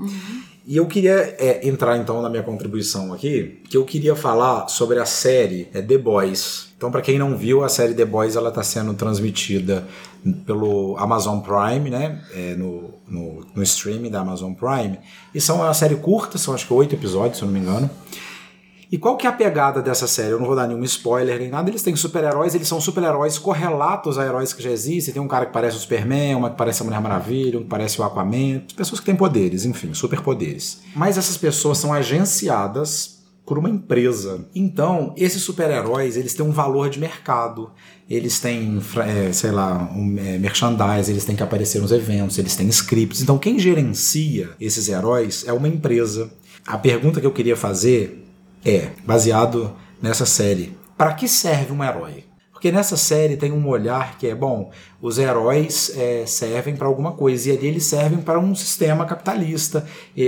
E 0.67 0.77
eu 0.77 0.88
queria 0.88 1.36
é, 1.38 1.67
entrar 1.67 1.95
então 1.98 2.24
na 2.24 2.29
minha 2.29 2.41
contribuição 2.41 3.13
aqui, 3.13 3.62
que 3.69 3.77
eu 3.77 3.86
queria 3.86 4.15
falar 4.15 4.67
sobre 4.67 4.98
a 4.98 5.05
série 5.05 5.67
é, 5.72 5.79
The 5.79 5.98
Boys. 5.98 6.69
Então, 6.75 6.89
para 6.89 7.01
quem 7.01 7.19
não 7.19 7.38
viu, 7.38 7.63
a 7.63 7.69
série 7.69 7.93
The 7.93 8.03
Boys 8.03 8.36
ela 8.36 8.50
está 8.50 8.63
sendo 8.63 8.95
transmitida 8.95 9.86
pelo 10.45 10.98
Amazon 10.98 11.39
Prime, 11.39 11.91
né? 11.91 12.19
É, 12.34 12.55
no, 12.55 12.95
no, 13.07 13.45
no 13.53 13.62
streaming 13.62 14.10
da 14.10 14.22
Amazon 14.22 14.53
Prime. 14.53 14.98
E 15.36 15.39
são 15.39 15.57
uma 15.57 15.74
série 15.74 15.95
curta, 15.95 16.39
são 16.39 16.55
acho 16.55 16.65
que 16.65 16.74
oito 16.74 16.95
episódios, 16.95 17.38
se 17.38 17.43
eu 17.43 17.45
não 17.45 17.53
me 17.53 17.60
engano. 17.60 17.88
E 18.96 18.98
qual 18.98 19.18
que 19.18 19.28
é 19.28 19.30
a 19.30 19.34
pegada 19.34 19.82
dessa 19.82 20.08
série? 20.08 20.30
Eu 20.30 20.40
não 20.40 20.46
vou 20.46 20.56
dar 20.56 20.70
nenhum 20.70 20.82
spoiler 20.86 21.38
nem 21.38 21.50
nada. 21.50 21.70
Eles 21.70 21.82
têm 21.82 21.94
super-heróis, 21.98 22.56
eles 22.56 22.66
são 22.66 22.80
super-heróis 22.80 23.38
correlatos 23.38 24.18
a 24.18 24.25
heróis 24.25 24.54
que 24.54 24.64
já 24.64 24.72
existem. 24.72 25.14
Tem 25.14 25.22
um 25.22 25.28
cara 25.28 25.46
que 25.46 25.52
parece 25.52 25.75
o 25.75 25.80
Superman, 25.82 26.36
uma 26.36 26.50
que 26.50 26.56
parece 26.56 26.82
a 26.82 26.86
Mulher 26.86 27.02
Maravilha, 27.02 27.60
um 27.60 27.64
que 27.64 27.68
parece 27.68 28.00
o 28.00 28.06
Aquaman. 28.06 28.62
Pessoas 28.74 29.02
que 29.02 29.06
têm 29.06 29.14
poderes, 29.14 29.66
enfim, 29.66 29.94
superpoderes. 29.94 30.80
Mas 30.96 31.18
essas 31.18 31.36
pessoas 31.36 31.78
são 31.78 31.92
agenciadas 31.92 33.20
por 33.46 33.58
uma 33.58 33.70
empresa. 33.70 34.48
Então, 34.56 35.14
esses 35.18 35.44
super-heróis, 35.44 36.16
eles 36.16 36.34
têm 36.34 36.46
um 36.46 36.51
valor 36.51 36.90
de 36.90 36.98
mercado. 36.98 37.72
Eles 38.10 38.40
têm, 38.40 38.81
é, 39.05 39.34
sei 39.34 39.51
lá, 39.51 39.92
um, 39.94 40.16
é, 40.18 40.38
merchandise, 40.38 41.12
eles 41.12 41.25
têm 41.25 41.36
que 41.36 41.44
aparecer 41.44 41.81
nos 41.81 41.92
eventos, 41.92 42.38
eles 42.38 42.55
têm 42.55 42.70
scripts. 42.70 43.22
Então, 43.22 43.38
quem 43.38 43.60
gerencia 43.60 44.51
esses 44.58 44.88
heróis 44.88 45.44
é 45.46 45.51
uma 45.51 45.68
empresa. 45.68 46.31
A 46.66 46.77
pergunta 46.77 47.20
que 47.20 47.27
eu 47.27 47.34
queria 47.34 47.58
fazer 47.58 48.22
é, 48.66 48.90
baseado 49.06 49.75
nessa 50.01 50.25
série, 50.25 50.75
para 50.98 51.14
que 51.14 51.28
serve 51.28 51.72
um 51.72 51.84
herói? 51.84 52.25
Porque 52.51 52.72
nessa 52.72 52.98
série 52.98 53.38
tem 53.38 53.51
um 53.51 53.68
olhar 53.68 54.18
que 54.18 54.25
é, 54.25 54.34
bom, 54.34 54.72
os 55.00 55.20
heróis 55.20 55.92
é, 55.96 56.25
servem 56.25 56.75
para 56.75 56.88
alguma 56.88 57.12
coisa, 57.12 57.50
e 57.50 57.58
ali 57.58 57.68
eles 57.68 57.84
servem 57.84 58.20
para 58.20 58.40
um 58.40 58.56
sistema 58.56 59.06
capitalista, 59.06 59.86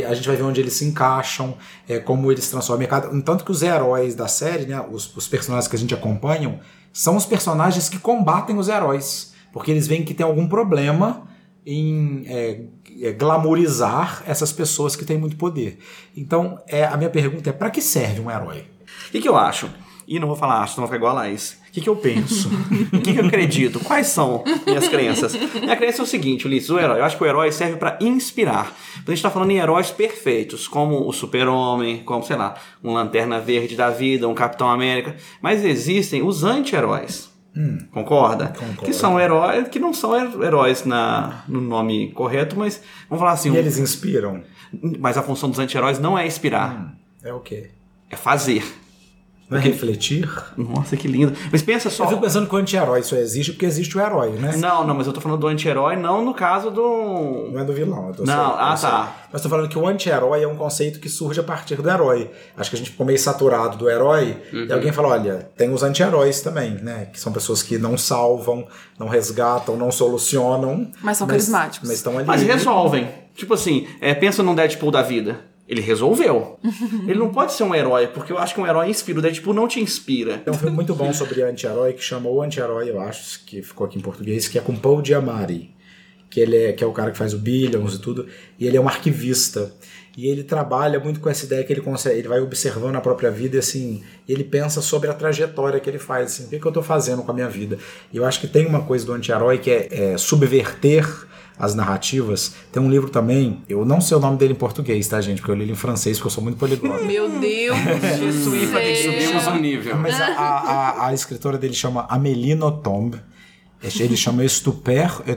a 0.08 0.14
gente 0.14 0.28
vai 0.28 0.36
ver 0.36 0.44
onde 0.44 0.62
eles 0.62 0.74
se 0.74 0.86
encaixam, 0.86 1.58
é, 1.90 1.98
como 1.98 2.32
eles 2.32 2.48
transformam 2.50 2.80
mercado. 2.80 3.22
Tanto 3.24 3.44
que 3.44 3.52
os 3.52 3.64
heróis 3.64 4.14
da 4.14 4.28
série, 4.28 4.66
né, 4.68 4.86
os, 4.92 5.16
os 5.16 5.28
personagens 5.28 5.68
que 5.68 5.76
a 5.76 5.80
gente 5.80 5.96
acompanha, 5.96 6.60
são 6.94 7.16
os 7.16 7.26
personagens 7.26 7.90
que 7.90 7.98
combatem 7.98 8.58
os 8.58 8.68
heróis, 8.68 9.34
porque 9.52 9.72
eles 9.72 9.88
veem 9.88 10.04
que 10.04 10.14
tem 10.14 10.26
algum 10.26 10.48
problema 10.48 11.28
em 11.70 12.24
é, 12.28 12.62
é, 13.02 13.12
glamourizar 13.12 14.24
essas 14.26 14.54
pessoas 14.54 14.96
que 14.96 15.04
têm 15.04 15.18
muito 15.18 15.36
poder. 15.36 15.78
Então, 16.16 16.58
é, 16.66 16.86
a 16.86 16.96
minha 16.96 17.10
pergunta 17.10 17.50
é: 17.50 17.54
para 17.54 17.70
que 17.70 17.82
serve 17.82 18.22
um 18.22 18.32
herói? 18.32 18.64
O 19.10 19.12
que, 19.12 19.20
que 19.20 19.28
eu 19.28 19.36
acho? 19.36 19.70
E 20.08 20.18
não 20.20 20.28
vou 20.30 20.38
falar 20.38 20.62
acho, 20.62 20.80
não 20.80 20.84
vou 20.84 20.88
ficar 20.88 20.96
igual 20.96 21.12
a 21.12 21.16
Laís. 21.16 21.60
O 21.68 21.72
que, 21.74 21.82
que 21.82 21.90
eu 21.90 21.98
penso? 21.98 22.50
O 22.94 23.02
que, 23.02 23.14
que 23.14 23.20
eu 23.20 23.26
acredito? 23.26 23.82
Quais 23.82 24.08
são 24.08 24.42
minhas 24.66 24.88
crenças? 24.88 25.34
Minha 25.54 25.76
crença 25.76 26.02
é 26.02 26.04
o 26.04 26.08
seguinte, 26.08 26.48
Ulisses, 26.48 26.70
o 26.70 26.80
herói. 26.80 27.00
Eu 27.00 27.04
acho 27.04 27.18
que 27.18 27.24
o 27.24 27.28
herói 27.28 27.52
serve 27.52 27.76
para 27.76 28.00
inspirar. 28.00 28.74
Então 28.94 29.12
a 29.12 29.16
gente 29.16 29.22
tá 29.22 29.30
falando 29.30 29.52
em 29.52 29.58
heróis 29.58 29.92
perfeitos, 29.92 30.66
como 30.66 31.06
o 31.06 31.12
super-homem, 31.12 32.04
como, 32.04 32.24
sei 32.24 32.38
lá, 32.38 32.56
um 32.82 32.94
Lanterna 32.94 33.42
Verde 33.42 33.76
da 33.76 33.90
vida, 33.90 34.30
um 34.30 34.34
Capitão 34.34 34.70
América. 34.70 35.18
Mas 35.42 35.66
existem 35.66 36.24
os 36.24 36.46
anti-heróis. 36.46 37.27
Concorda? 37.92 38.48
Concordo. 38.50 38.82
Que 38.84 38.94
são 38.94 39.20
heróis, 39.20 39.68
que 39.68 39.80
não 39.80 39.94
são 39.94 40.16
heróis 40.44 40.86
na, 40.86 41.44
no 41.48 41.60
nome 41.62 42.12
correto, 42.12 42.58
mas 42.58 42.82
vamos 43.10 43.20
falar 43.22 43.34
assim. 43.34 43.50
E 43.50 43.52
um- 43.52 43.56
eles 43.56 43.78
inspiram? 43.78 44.44
Mas 45.00 45.18
a 45.18 45.24
função 45.24 45.50
dos 45.50 45.60
anti-heróis 45.60 45.98
não 46.00 46.18
é 46.18 46.28
inspirar, 46.28 46.94
É 47.24 47.34
o 47.34 47.40
quê? 47.40 47.72
é 48.10 48.16
fazer. 48.16 48.64
Não 49.50 49.58
é 49.58 49.62
refletir? 49.62 50.30
Nossa, 50.58 50.98
que 50.98 51.08
lindo. 51.08 51.34
Mas 51.50 51.62
pensa 51.62 51.90
só. 51.90 52.04
Eu 52.04 52.10
fico 52.10 52.22
pensando 52.22 52.48
que 52.50 52.54
o 52.54 52.58
anti-herói 52.58 53.02
só 53.02 53.16
existe 53.16 53.54
porque 53.54 53.66
existe 53.66 53.98
o 53.98 54.02
herói, 54.02 54.32
né? 54.32 54.58
Não, 54.58 54.86
não, 54.86 54.94
mas 54.94 55.08
eu 55.08 55.14
tô 55.14 55.22
falando 55.22 55.40
do 55.40 55.48
anti-herói, 55.48 55.96
não 55.96 56.24
no 56.26 56.34
caso 56.34 56.70
do. 56.70 57.50
Não 57.52 57.62
é 57.62 57.64
do 57.64 57.72
vilão. 57.72 58.10
Eu 58.10 58.14
tô 58.16 58.24
Não, 58.26 58.34
só- 58.34 58.58
ah, 58.60 58.76
só- 58.76 58.90
tá. 58.90 59.16
Mas 59.32 59.42
tô 59.42 59.48
falando 59.48 59.70
que 59.70 59.78
o 59.78 59.88
anti-herói 59.88 60.44
é 60.44 60.48
um 60.48 60.56
conceito 60.58 61.00
que 61.00 61.08
surge 61.08 61.40
a 61.40 61.44
partir 61.44 61.76
do 61.82 61.90
herói. 61.90 62.30
Acho 62.58 62.70
que 62.70 62.76
a 62.76 62.80
gente 62.80 62.92
ficou 62.92 63.06
meio 63.06 63.18
saturado 63.20 63.78
do 63.78 63.90
herói. 63.90 64.38
Uhum. 64.52 64.66
E 64.66 64.74
alguém 64.74 64.92
fala: 64.92 65.10
olha, 65.10 65.50
tem 65.56 65.74
os 65.74 65.82
anti-heróis 65.82 66.42
também, 66.42 66.72
né? 66.72 67.08
Que 67.14 67.20
são 67.20 67.32
pessoas 67.32 67.64
que 67.64 67.78
não 67.78 67.98
salvam, 67.98 68.68
não 69.00 69.08
resgatam, 69.08 69.78
não 69.78 69.92
solucionam. 69.92 70.92
Mas 71.02 71.18
são 71.18 71.26
carismáticos. 71.28 71.88
Mas 71.88 71.98
estão 72.00 72.18
ali. 72.18 72.28
Mas 72.28 72.42
resolvem. 72.42 73.08
Tipo 73.34 73.54
assim, 73.54 73.88
é, 74.02 74.14
pensa 74.14 74.42
num 74.44 74.56
Deadpool 74.56 74.92
da 74.92 75.02
vida. 75.04 75.40
Ele 75.68 75.82
resolveu. 75.82 76.58
Ele 77.08 77.20
não 77.20 77.30
pode 77.30 77.54
ser 77.54 77.64
um 77.64 77.76
herói, 77.76 78.08
porque 78.08 78.32
eu 78.32 78.38
acho 78.38 78.54
que 78.54 78.62
um 78.62 78.68
herói 78.68 78.90
inspira. 78.90 79.20
O 79.20 79.22
Deadpool 79.22 79.54
não 79.54 79.68
te 79.68 79.80
inspira. 79.80 80.38
Tem 80.38 80.54
um 80.54 80.58
filme 80.58 80.76
muito 80.76 80.96
bom 80.96 81.12
sobre 81.12 81.42
anti-herói 81.42 81.94
que 81.94 82.04
chama 82.04 82.30
O 82.30 82.42
Anti-Herói, 82.42 82.90
eu 82.90 83.00
acho, 83.00 83.44
que 83.46 83.62
ficou 83.62 83.86
aqui 83.86 83.98
em 83.98 84.02
português, 84.02 84.48
que 84.48 84.58
é 84.58 84.62
com 84.62 84.76
Paul 84.76 85.04
Giamatti. 85.04 85.72
Que 86.30 86.42
ele 86.42 86.58
é, 86.58 86.74
que 86.74 86.84
é 86.84 86.88
o 86.88 86.92
cara 86.92 87.12
que 87.12 87.18
faz 87.18 87.34
o 87.34 87.38
Billions 87.38 87.96
e 87.96 88.00
tudo, 88.00 88.28
e 88.60 88.68
ele 88.68 88.76
é 88.76 88.82
um 88.82 88.88
arquivista. 88.88 89.74
E 90.18 90.28
ele 90.28 90.44
trabalha 90.44 91.00
muito 91.00 91.20
com 91.20 91.30
essa 91.30 91.46
ideia 91.46 91.64
que 91.64 91.72
ele 91.72 91.80
consegue, 91.80 92.18
ele 92.18 92.28
vai 92.28 92.42
observando 92.42 92.96
a 92.96 93.02
própria 93.02 93.30
vida 93.30 93.56
e 93.56 93.60
assim, 93.60 94.04
ele 94.28 94.44
pensa 94.44 94.82
sobre 94.82 95.12
a 95.12 95.14
trajetória 95.14 95.80
que 95.80 95.88
ele 95.88 96.00
faz, 96.00 96.34
assim, 96.34 96.46
o 96.46 96.50
que, 96.50 96.60
que 96.60 96.66
eu 96.66 96.72
tô 96.72 96.82
fazendo 96.82 97.22
com 97.22 97.30
a 97.30 97.34
minha 97.36 97.48
vida. 97.48 97.78
E 98.12 98.18
eu 98.18 98.26
acho 98.26 98.42
que 98.42 98.48
tem 98.48 98.66
uma 98.66 98.82
coisa 98.82 99.06
do 99.06 99.14
anti-herói 99.14 99.60
que 99.60 99.70
é, 99.70 99.88
é 99.92 100.18
subverter 100.18 101.06
as 101.60 101.74
narrativas. 101.76 102.54
Tem 102.72 102.82
um 102.82 102.90
livro 102.90 103.10
também, 103.10 103.62
eu 103.68 103.84
não 103.86 104.00
sei 104.00 104.16
o 104.18 104.20
nome 104.20 104.38
dele 104.38 104.54
em 104.54 104.56
português, 104.56 105.08
tá, 105.08 105.20
gente? 105.22 105.40
Porque 105.40 105.52
eu 105.52 105.56
li 105.56 105.64
ele 105.64 105.72
em 105.72 105.76
francês, 105.76 106.18
porque 106.18 106.28
eu 106.28 106.32
sou 106.32 106.44
muito 106.44 106.58
poliglota. 106.58 107.04
Meu 107.04 107.30
Deus! 107.30 107.78
Subimos 108.44 108.72
Deus. 108.72 109.48
um 109.48 109.56
nível. 109.60 109.98
Mas 109.98 110.20
a, 110.20 110.26
a, 110.28 110.70
a- 111.04 111.08
a 111.08 111.14
escritora 111.14 111.58
dele 111.58 111.74
chama 111.74 112.06
Amélie 112.10 112.56
Nothomb. 112.56 113.16
Ele 113.82 114.18
chama 114.18 114.44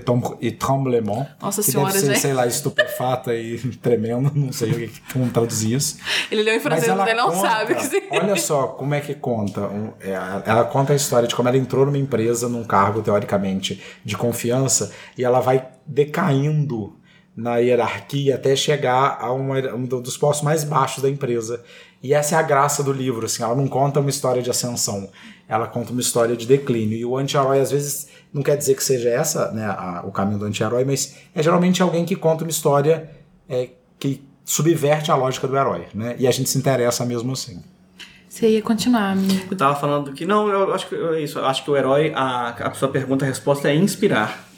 Tom- 0.04 0.38
et 0.40 0.52
Tremblement. 0.58 1.26
Nossa 1.40 1.62
que 1.62 1.70
senhora, 1.70 1.92
deve 1.92 2.00
ser, 2.06 2.12
gente. 2.12 2.20
sei 2.20 2.32
lá, 2.32 2.46
estupefata 2.46 3.34
e 3.34 3.58
tremendo. 3.82 4.32
Não 4.34 4.50
sei 4.52 4.70
o 4.70 4.74
que, 4.74 5.02
como 5.12 5.28
traduzir 5.30 5.74
isso. 5.74 5.98
Ele 6.32 6.42
leu 6.42 6.54
em 6.56 6.60
francês, 6.60 6.94
mas 6.96 7.06
ele 7.08 7.16
não 7.18 7.30
conta- 7.30 7.48
sabe 7.50 7.72
o 7.72 7.76
que 7.76 7.82
significa. 7.84 8.16
Olha 8.16 8.36
só 8.36 8.66
como 8.68 8.94
é 8.94 9.00
que 9.00 9.14
conta. 9.14 9.60
um- 9.62 9.92
é, 10.00 10.12
ela 10.46 10.64
conta 10.64 10.92
a 10.92 10.96
história 10.96 11.28
de 11.28 11.34
como 11.34 11.48
ela 11.48 11.58
entrou 11.58 11.84
numa 11.84 11.98
empresa, 11.98 12.48
num 12.48 12.64
cargo, 12.64 13.02
teoricamente, 13.02 13.82
de 14.04 14.16
confiança, 14.16 14.90
e 15.18 15.24
ela 15.24 15.40
vai 15.40 15.66
decaindo 15.86 16.96
na 17.36 17.58
hierarquia 17.58 18.34
até 18.34 18.54
chegar 18.56 19.18
a 19.20 19.32
uma, 19.32 19.58
um 19.74 19.84
dos 19.86 20.16
postos 20.16 20.44
mais 20.44 20.64
baixos 20.64 21.02
da 21.02 21.08
empresa. 21.08 21.62
E 22.02 22.14
essa 22.14 22.34
é 22.34 22.38
a 22.38 22.42
graça 22.42 22.82
do 22.82 22.92
livro, 22.92 23.26
assim, 23.26 23.42
ela 23.42 23.54
não 23.54 23.68
conta 23.68 24.00
uma 24.00 24.08
história 24.08 24.40
de 24.40 24.50
ascensão, 24.50 25.10
ela 25.46 25.66
conta 25.66 25.92
uma 25.92 26.00
história 26.00 26.34
de 26.34 26.46
declínio. 26.46 26.96
E 26.96 27.04
o 27.04 27.16
anti-herói, 27.16 27.60
às 27.60 27.70
vezes, 27.70 28.08
não 28.32 28.42
quer 28.42 28.56
dizer 28.56 28.74
que 28.74 28.82
seja 28.82 29.10
essa 29.10 29.52
né, 29.52 29.66
a, 29.66 30.02
o 30.06 30.10
caminho 30.10 30.38
do 30.38 30.46
anti-herói, 30.46 30.84
mas 30.84 31.16
é 31.34 31.42
geralmente 31.42 31.82
alguém 31.82 32.06
que 32.06 32.16
conta 32.16 32.42
uma 32.42 32.50
história 32.50 33.10
é, 33.48 33.68
que 33.98 34.24
subverte 34.44 35.10
a 35.10 35.14
lógica 35.14 35.46
do 35.46 35.56
herói, 35.56 35.86
né? 35.94 36.16
E 36.18 36.26
a 36.26 36.30
gente 36.30 36.48
se 36.48 36.58
interessa 36.58 37.04
mesmo 37.04 37.32
assim. 37.32 37.62
Você 38.28 38.48
ia 38.48 38.62
continuar, 38.62 39.10
amigo. 39.10 39.48
Eu 39.50 39.56
tava 39.56 39.74
falando 39.74 40.12
que 40.12 40.24
não, 40.24 40.48
eu 40.48 40.72
acho 40.72 40.88
que 40.88 40.94
é 40.94 41.20
isso. 41.20 41.38
Eu 41.38 41.46
acho 41.46 41.64
que 41.64 41.70
o 41.70 41.76
herói, 41.76 42.12
a, 42.14 42.68
a 42.68 42.72
sua 42.72 42.88
pergunta, 42.88 43.24
a 43.24 43.28
resposta 43.28 43.68
é 43.68 43.74
inspirar. 43.74 44.49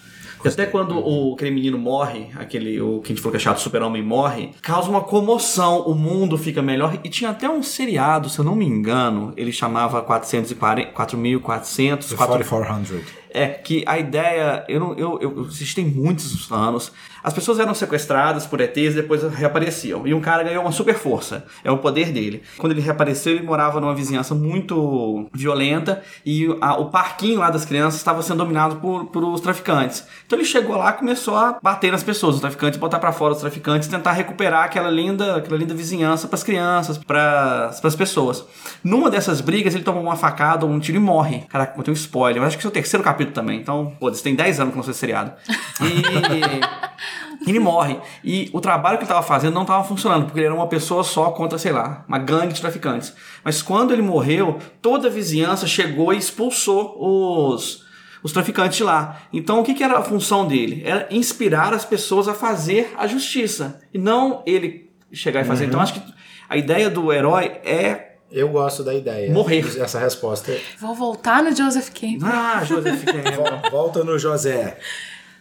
Até 0.49 0.67
quando 0.67 0.99
o, 0.99 1.35
aquele 1.35 1.51
menino 1.51 1.79
morre, 1.79 2.27
aquele 2.37 2.81
o 2.81 3.01
que 3.01 3.13
a 3.13 3.15
gente 3.15 3.23
falou 3.23 3.33
que 3.33 3.37
é 3.37 3.41
chato, 3.41 3.59
super-homem 3.59 4.03
morre, 4.03 4.51
causa 4.61 4.89
uma 4.89 5.01
comoção, 5.01 5.83
o 5.83 5.95
mundo 5.95 6.37
fica 6.37 6.63
melhor. 6.63 6.99
E 7.05 7.09
tinha 7.09 7.31
até 7.31 7.49
um 7.49 7.63
seriado, 7.63 8.29
se 8.29 8.39
eu 8.39 8.45
não 8.45 8.55
me 8.55 8.67
engano, 8.67 9.33
ele 9.37 9.53
chamava 9.53 10.03
440, 10.03 10.93
4400... 10.93 12.13
4400. 12.13 13.22
É, 13.35 13.49
que 13.49 13.83
a 13.87 13.99
ideia, 13.99 14.65
eu 14.69 14.81
não, 14.81 14.95
eu, 14.95 15.19
eu 15.21 15.41
assisti 15.43 15.77
tem 15.77 15.87
muitos 15.87 16.51
anos, 16.51 16.93
as 17.23 17.33
pessoas 17.33 17.61
eram 17.61 17.75
sequestradas 17.75 18.47
por 18.47 18.61
ETs 18.61 18.93
e 18.93 18.97
depois 18.97 19.23
reapareciam. 19.23 20.07
E 20.07 20.13
um 20.13 20.21
cara 20.21 20.43
ganhou 20.43 20.63
uma 20.63 20.73
super 20.73 20.95
força. 20.95 21.45
É 21.63 21.71
o 21.71 21.79
poder 21.79 22.11
dele. 22.11 22.43
Quando 22.59 22.73
ele 22.73 22.81
reapareceu, 22.81 23.35
ele 23.35 23.45
morava 23.45 23.81
numa 23.81 23.95
vizinhança 23.95 24.35
muito 24.35 25.29
violenta 25.33 26.03
e 26.27 26.47
a, 26.61 26.75
o 26.75 26.91
parquinho 26.91 27.39
lá 27.39 27.51
das 27.51 27.65
crianças 27.65 28.01
estava 28.01 28.23
sendo 28.23 28.39
dominado 28.39 28.77
por, 28.77 29.07
por 29.07 29.23
os 29.25 29.41
traficantes. 29.41 30.05
Então 30.27 30.39
ele 30.39 30.47
chegou 30.47 30.77
lá 30.77 30.93
começou 30.93 31.37
a 31.37 31.59
bater 31.63 31.93
nas 31.93 32.03
pessoas, 32.03 32.37
os 32.37 32.41
traficantes, 32.41 32.79
botar 32.79 32.99
para 32.99 33.13
fora 33.13 33.35
os 33.35 33.41
traficantes, 33.41 33.89
tentar 33.89 34.13
recuperar 34.13 34.65
aquela 34.65 34.91
linda, 34.91 35.37
aquela 35.37 35.57
linda 35.57 35.75
vizinhança 35.75 36.27
para 36.27 36.37
as 36.37 36.43
crianças, 36.43 36.99
para 36.99 37.71
as 37.83 37.97
pessoas. 37.97 38.45
Numa 38.83 39.11
dessas 39.11 39.41
brigas, 39.41 39.75
ele 39.75 39.85
tomou 39.85 40.03
uma 40.03 40.17
facada 40.17 40.67
ou 40.67 40.73
um 40.73 40.81
tiro 40.81 40.99
e 40.99 41.01
morre. 41.01 41.45
Caraca, 41.49 41.75
contei 41.75 41.93
um 41.93 41.95
spoiler. 41.95 42.43
Eu 42.43 42.47
acho 42.47 42.57
que 42.57 42.61
esse 42.61 42.67
é 42.67 42.71
o 42.71 42.73
terceiro 42.73 43.05
capítulo 43.05 43.22
também. 43.31 43.61
Então, 43.61 43.97
pô, 44.01 44.11
tem 44.11 44.35
10 44.35 44.61
anos 44.61 44.73
que 44.73 44.77
não 44.77 44.85
foi 44.85 44.95
seriado. 44.95 45.33
E. 45.81 47.49
Ele 47.49 47.59
morre. 47.59 47.99
E 48.23 48.51
o 48.53 48.61
trabalho 48.61 48.99
que 48.99 49.05
ele 49.05 49.11
estava 49.11 49.27
fazendo 49.27 49.55
não 49.55 49.63
estava 49.63 49.83
funcionando, 49.85 50.25
porque 50.27 50.39
ele 50.39 50.47
era 50.47 50.55
uma 50.55 50.69
pessoa 50.69 51.03
só 51.03 51.31
contra, 51.31 51.59
sei 51.59 51.73
lá, 51.73 52.05
uma 52.07 52.19
gangue 52.19 52.53
de 52.53 52.61
traficantes. 52.61 53.13
Mas 53.45 53.61
quando 53.63 53.93
ele 53.93 54.03
morreu, 54.03 54.59
toda 54.81 55.09
a 55.09 55.11
vizinhança 55.11 55.67
chegou 55.67 56.13
e 56.13 56.19
expulsou 56.19 56.97
os, 56.99 57.85
os 58.23 58.33
traficantes 58.33 58.81
lá. 58.81 59.23
Então 59.33 59.61
o 59.61 59.65
que, 59.65 59.75
que 59.75 59.83
era 59.83 59.99
a 59.99 60.03
função 60.03 60.47
dele? 60.47 60.83
Era 60.85 61.09
inspirar 61.11 61.75
as 61.75 61.85
pessoas 61.85 62.29
a 62.29 62.35
fazer 62.35 62.95
a 62.97 63.07
justiça. 63.07 63.81
E 63.93 63.99
não 63.99 64.43
ele 64.47 64.91
chegar 65.13 65.41
e 65.41 65.45
fazer. 65.45 65.67
Então, 65.67 65.81
uhum. 65.81 65.85
Então 65.85 66.01
acho 66.01 66.13
que 66.13 66.15
a 66.49 66.57
ideia 66.57 66.89
do 66.89 67.13
herói 67.13 67.47
é 67.65 68.12
eu 68.33 68.49
gosto 68.49 68.83
da 68.83 68.95
ideia. 68.95 69.31
Morrer. 69.31 69.65
Essa 69.81 69.99
resposta. 69.99 70.53
Vou 70.79 70.95
voltar 70.95 71.43
no 71.43 71.55
Joseph 71.55 71.91
Campbell. 71.91 72.29
Ah, 72.29 72.65
Joseph 72.65 73.05
Campbell. 73.05 73.71
Volta 73.71 74.03
no 74.03 74.19
José. 74.19 74.79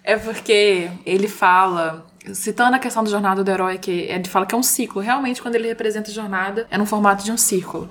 É 0.03 0.17
porque 0.17 0.89
ele 1.05 1.27
fala, 1.27 2.05
citando 2.33 2.75
a 2.75 2.79
questão 2.79 3.03
do 3.03 3.09
jornada 3.09 3.43
do 3.43 3.51
herói, 3.51 3.77
que 3.77 3.91
ele 3.91 4.27
fala 4.27 4.45
que 4.45 4.55
é 4.55 4.57
um 4.57 4.63
ciclo. 4.63 5.01
Realmente, 5.01 5.41
quando 5.41 5.55
ele 5.55 5.67
representa 5.67 6.09
a 6.09 6.13
jornada, 6.13 6.67
é 6.69 6.77
no 6.77 6.85
formato 6.85 7.23
de 7.23 7.31
um 7.31 7.37
círculo. 7.37 7.89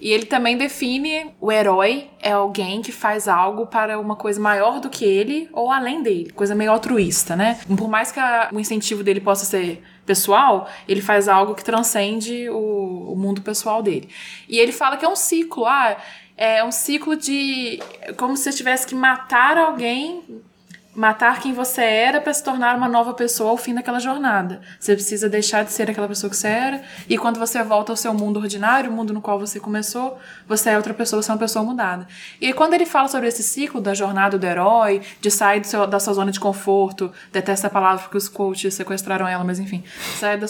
E 0.00 0.10
ele 0.12 0.26
também 0.26 0.58
define 0.58 1.34
o 1.40 1.50
herói 1.50 2.08
é 2.20 2.32
alguém 2.32 2.82
que 2.82 2.92
faz 2.92 3.26
algo 3.26 3.66
para 3.66 3.98
uma 3.98 4.16
coisa 4.16 4.40
maior 4.40 4.80
do 4.80 4.90
que 4.90 5.04
ele 5.04 5.48
ou 5.52 5.70
além 5.70 6.02
dele, 6.02 6.30
coisa 6.30 6.54
meio 6.54 6.72
altruísta, 6.72 7.34
né? 7.34 7.58
Por 7.76 7.88
mais 7.88 8.12
que 8.12 8.20
a, 8.20 8.50
o 8.52 8.60
incentivo 8.60 9.02
dele 9.02 9.20
possa 9.20 9.46
ser 9.46 9.82
pessoal, 10.04 10.68
ele 10.88 11.00
faz 11.00 11.28
algo 11.28 11.54
que 11.54 11.64
transcende 11.64 12.48
o, 12.50 13.12
o 13.12 13.16
mundo 13.16 13.42
pessoal 13.42 13.82
dele. 13.82 14.08
E 14.48 14.58
ele 14.58 14.72
fala 14.72 14.96
que 14.96 15.04
é 15.04 15.08
um 15.08 15.16
ciclo, 15.16 15.66
ah, 15.66 15.96
é 16.36 16.64
um 16.64 16.72
ciclo 16.72 17.16
de 17.16 17.80
como 18.16 18.36
se 18.36 18.44
você 18.44 18.52
tivesse 18.52 18.86
que 18.86 18.94
matar 18.94 19.56
alguém 19.56 20.22
matar 20.94 21.40
quem 21.40 21.52
você 21.52 21.82
era 21.82 22.20
para 22.20 22.32
se 22.32 22.42
tornar 22.42 22.76
uma 22.76 22.88
nova 22.88 23.12
pessoa 23.14 23.50
ao 23.50 23.56
fim 23.56 23.74
daquela 23.74 23.98
jornada. 23.98 24.60
Você 24.78 24.94
precisa 24.94 25.28
deixar 25.28 25.64
de 25.64 25.72
ser 25.72 25.90
aquela 25.90 26.06
pessoa 26.06 26.30
que 26.30 26.36
você 26.36 26.48
era 26.48 26.82
e 27.08 27.18
quando 27.18 27.38
você 27.38 27.62
volta 27.62 27.92
ao 27.92 27.96
seu 27.96 28.14
mundo 28.14 28.38
ordinário, 28.38 28.90
o 28.90 28.92
mundo 28.92 29.12
no 29.12 29.20
qual 29.20 29.38
você 29.38 29.58
começou, 29.58 30.18
você 30.46 30.70
é 30.70 30.76
outra 30.76 30.94
pessoa, 30.94 31.20
você 31.20 31.30
é 31.30 31.34
uma 31.34 31.40
pessoa 31.40 31.64
mudada. 31.64 32.06
E 32.40 32.52
quando 32.52 32.74
ele 32.74 32.86
fala 32.86 33.08
sobre 33.08 33.28
esse 33.28 33.42
ciclo 33.42 33.80
da 33.80 33.92
jornada 33.92 34.38
do 34.38 34.46
herói, 34.46 35.02
de 35.20 35.30
sair 35.30 35.64
seu, 35.64 35.86
da 35.86 35.98
sua 35.98 36.14
zona 36.14 36.30
de 36.30 36.38
conforto, 36.38 37.12
detesta 37.32 37.66
a 37.66 37.70
palavra 37.70 38.02
porque 38.02 38.16
os 38.16 38.28
coaches 38.28 38.74
sequestraram 38.74 39.26
ela, 39.26 39.42
mas 39.42 39.58
enfim, 39.58 39.82
sai 40.18 40.38
do 40.38 40.46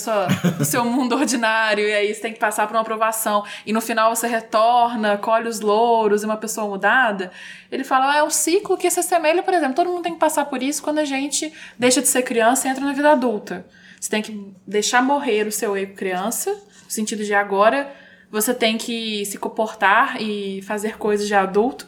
seu 0.65 0.85
mundo 0.85 1.17
ordinário 1.17 1.89
e 1.89 1.93
aí 1.93 2.15
você 2.15 2.21
tem 2.21 2.33
que 2.33 2.39
passar 2.39 2.67
por 2.67 2.75
uma 2.75 2.83
aprovação 2.83 3.45
e 3.65 3.73
no 3.73 3.81
final 3.81 4.15
você 4.15 4.27
retorna, 4.27 5.17
colhe 5.17 5.49
os 5.49 5.61
louros 5.61 6.23
e 6.23 6.27
uma 6.27 6.37
pessoa 6.37 6.69
mudada. 6.69 7.31
Ele 7.75 7.85
fala, 7.85 8.13
ah, 8.13 8.17
é 8.19 8.23
um 8.23 8.31
ciclo 8.31 8.77
que 8.77 8.89
se 8.91 9.01
assemelha, 9.01 9.43
por 9.43 9.53
exemplo, 9.53 9.75
todo 9.75 9.91
mundo 9.91 10.03
tem 10.03 10.15
que 10.15 10.21
passar 10.21 10.45
por 10.45 10.63
isso 10.63 10.83
quando 10.83 10.99
a 10.99 11.05
gente 11.05 11.53
deixa 11.79 12.01
de 12.01 12.09
ser 12.09 12.23
criança 12.23 12.69
e 12.69 12.71
entra 12.71 12.85
na 12.85 12.93
vida 12.93 13.11
adulta. 13.11 13.67
Você 14.01 14.09
tem 14.09 14.23
que 14.23 14.55
deixar 14.67 15.03
morrer 15.03 15.47
o 15.47 15.53
seu 15.53 15.77
ego 15.77 15.95
criança, 15.95 16.51
no 16.51 16.91
sentido 16.91 17.25
de 17.25 17.35
agora 17.35 17.91
você 18.35 18.53
tem 18.53 18.77
que 18.77 19.25
se 19.27 19.39
comportar 19.39 20.21
e 20.21 20.61
fazer 20.63 20.99
coisas 20.99 21.29
de 21.29 21.35
adulto. 21.35 21.87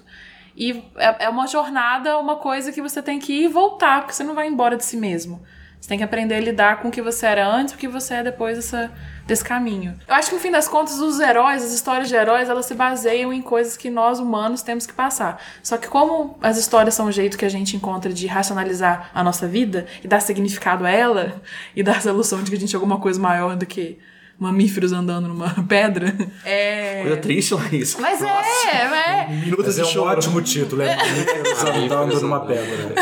E 0.57 0.85
é, 0.96 1.25
é 1.25 1.29
uma 1.29 1.49
jornada, 1.49 2.18
uma 2.18 2.37
coisa 2.37 2.70
que 2.70 2.81
você 2.81 3.03
tem 3.03 3.18
que 3.18 3.33
ir 3.33 3.44
e 3.44 3.49
voltar, 3.49 4.01
porque 4.01 4.14
você 4.14 4.22
não 4.22 4.35
vai 4.35 4.46
embora 4.46 4.77
de 4.77 4.85
si 4.85 4.96
mesmo. 4.96 5.42
Você 5.87 5.90
tem 5.90 5.99
que 5.99 6.05
aprender 6.05 6.35
a 6.35 6.40
lidar 6.40 6.83
com 6.83 6.88
o 6.88 6.90
que 6.90 7.01
você 7.01 7.27
era 7.27 7.46
antes 7.46 7.72
e 7.72 7.77
o 7.77 7.79
que 7.79 7.87
você 7.87 8.14
é 8.14 8.22
depois 8.25 8.57
dessa, 8.57 8.90
desse 9.25 9.44
caminho. 9.44 9.96
Eu 10.09 10.16
acho 10.16 10.31
que 10.31 10.35
no 10.35 10.40
fim 10.40 10.51
das 10.51 10.66
contas, 10.66 10.99
os 10.99 11.20
heróis, 11.20 11.62
as 11.62 11.72
histórias 11.72 12.09
de 12.09 12.16
heróis, 12.16 12.49
elas 12.49 12.66
se 12.66 12.75
baseiam 12.75 13.33
em 13.33 13.40
coisas 13.40 13.77
que 13.77 13.88
nós 13.88 14.18
humanos 14.18 14.62
temos 14.62 14.85
que 14.85 14.92
passar. 14.92 15.40
Só 15.62 15.79
que 15.79 15.87
como 15.87 16.37
as 16.42 16.59
histórias 16.59 16.92
são 16.92 17.07
um 17.07 17.12
jeito 17.12 17.38
que 17.38 17.44
a 17.44 17.49
gente 17.49 17.77
encontra 17.77 18.12
de 18.12 18.27
racionalizar 18.27 19.12
a 19.14 19.22
nossa 19.22 19.46
vida 19.46 19.87
e 20.03 20.09
dar 20.09 20.18
significado 20.18 20.85
a 20.85 20.90
ela 20.90 21.40
e 21.77 21.85
dar 21.85 21.99
a 21.99 22.01
solução 22.01 22.42
de 22.42 22.51
que 22.51 22.57
a 22.57 22.61
gente 22.61 22.75
é 22.75 22.77
alguma 22.77 22.99
coisa 22.99 23.20
maior 23.20 23.55
do 23.55 23.64
que 23.64 23.96
mamíferos 24.38 24.92
andando 24.92 25.29
numa 25.29 25.51
pedra. 25.68 26.14
É. 26.44 27.03
Coisa 27.03 27.16
triste, 27.18 27.55
Laís. 27.55 27.96
Mas 27.99 28.20
é, 28.20 28.25
Nossa, 28.25 28.68
é. 28.68 29.29
Minutos 29.29 29.79
Mas 29.79 29.79
é 29.79 29.99
um 29.99 30.03
ótimo 30.03 30.42
título, 30.42 30.83
é 30.83 30.96
mamíferos 30.96 31.64
andando 31.64 32.20
numa 32.20 32.40
pedra. 32.40 32.94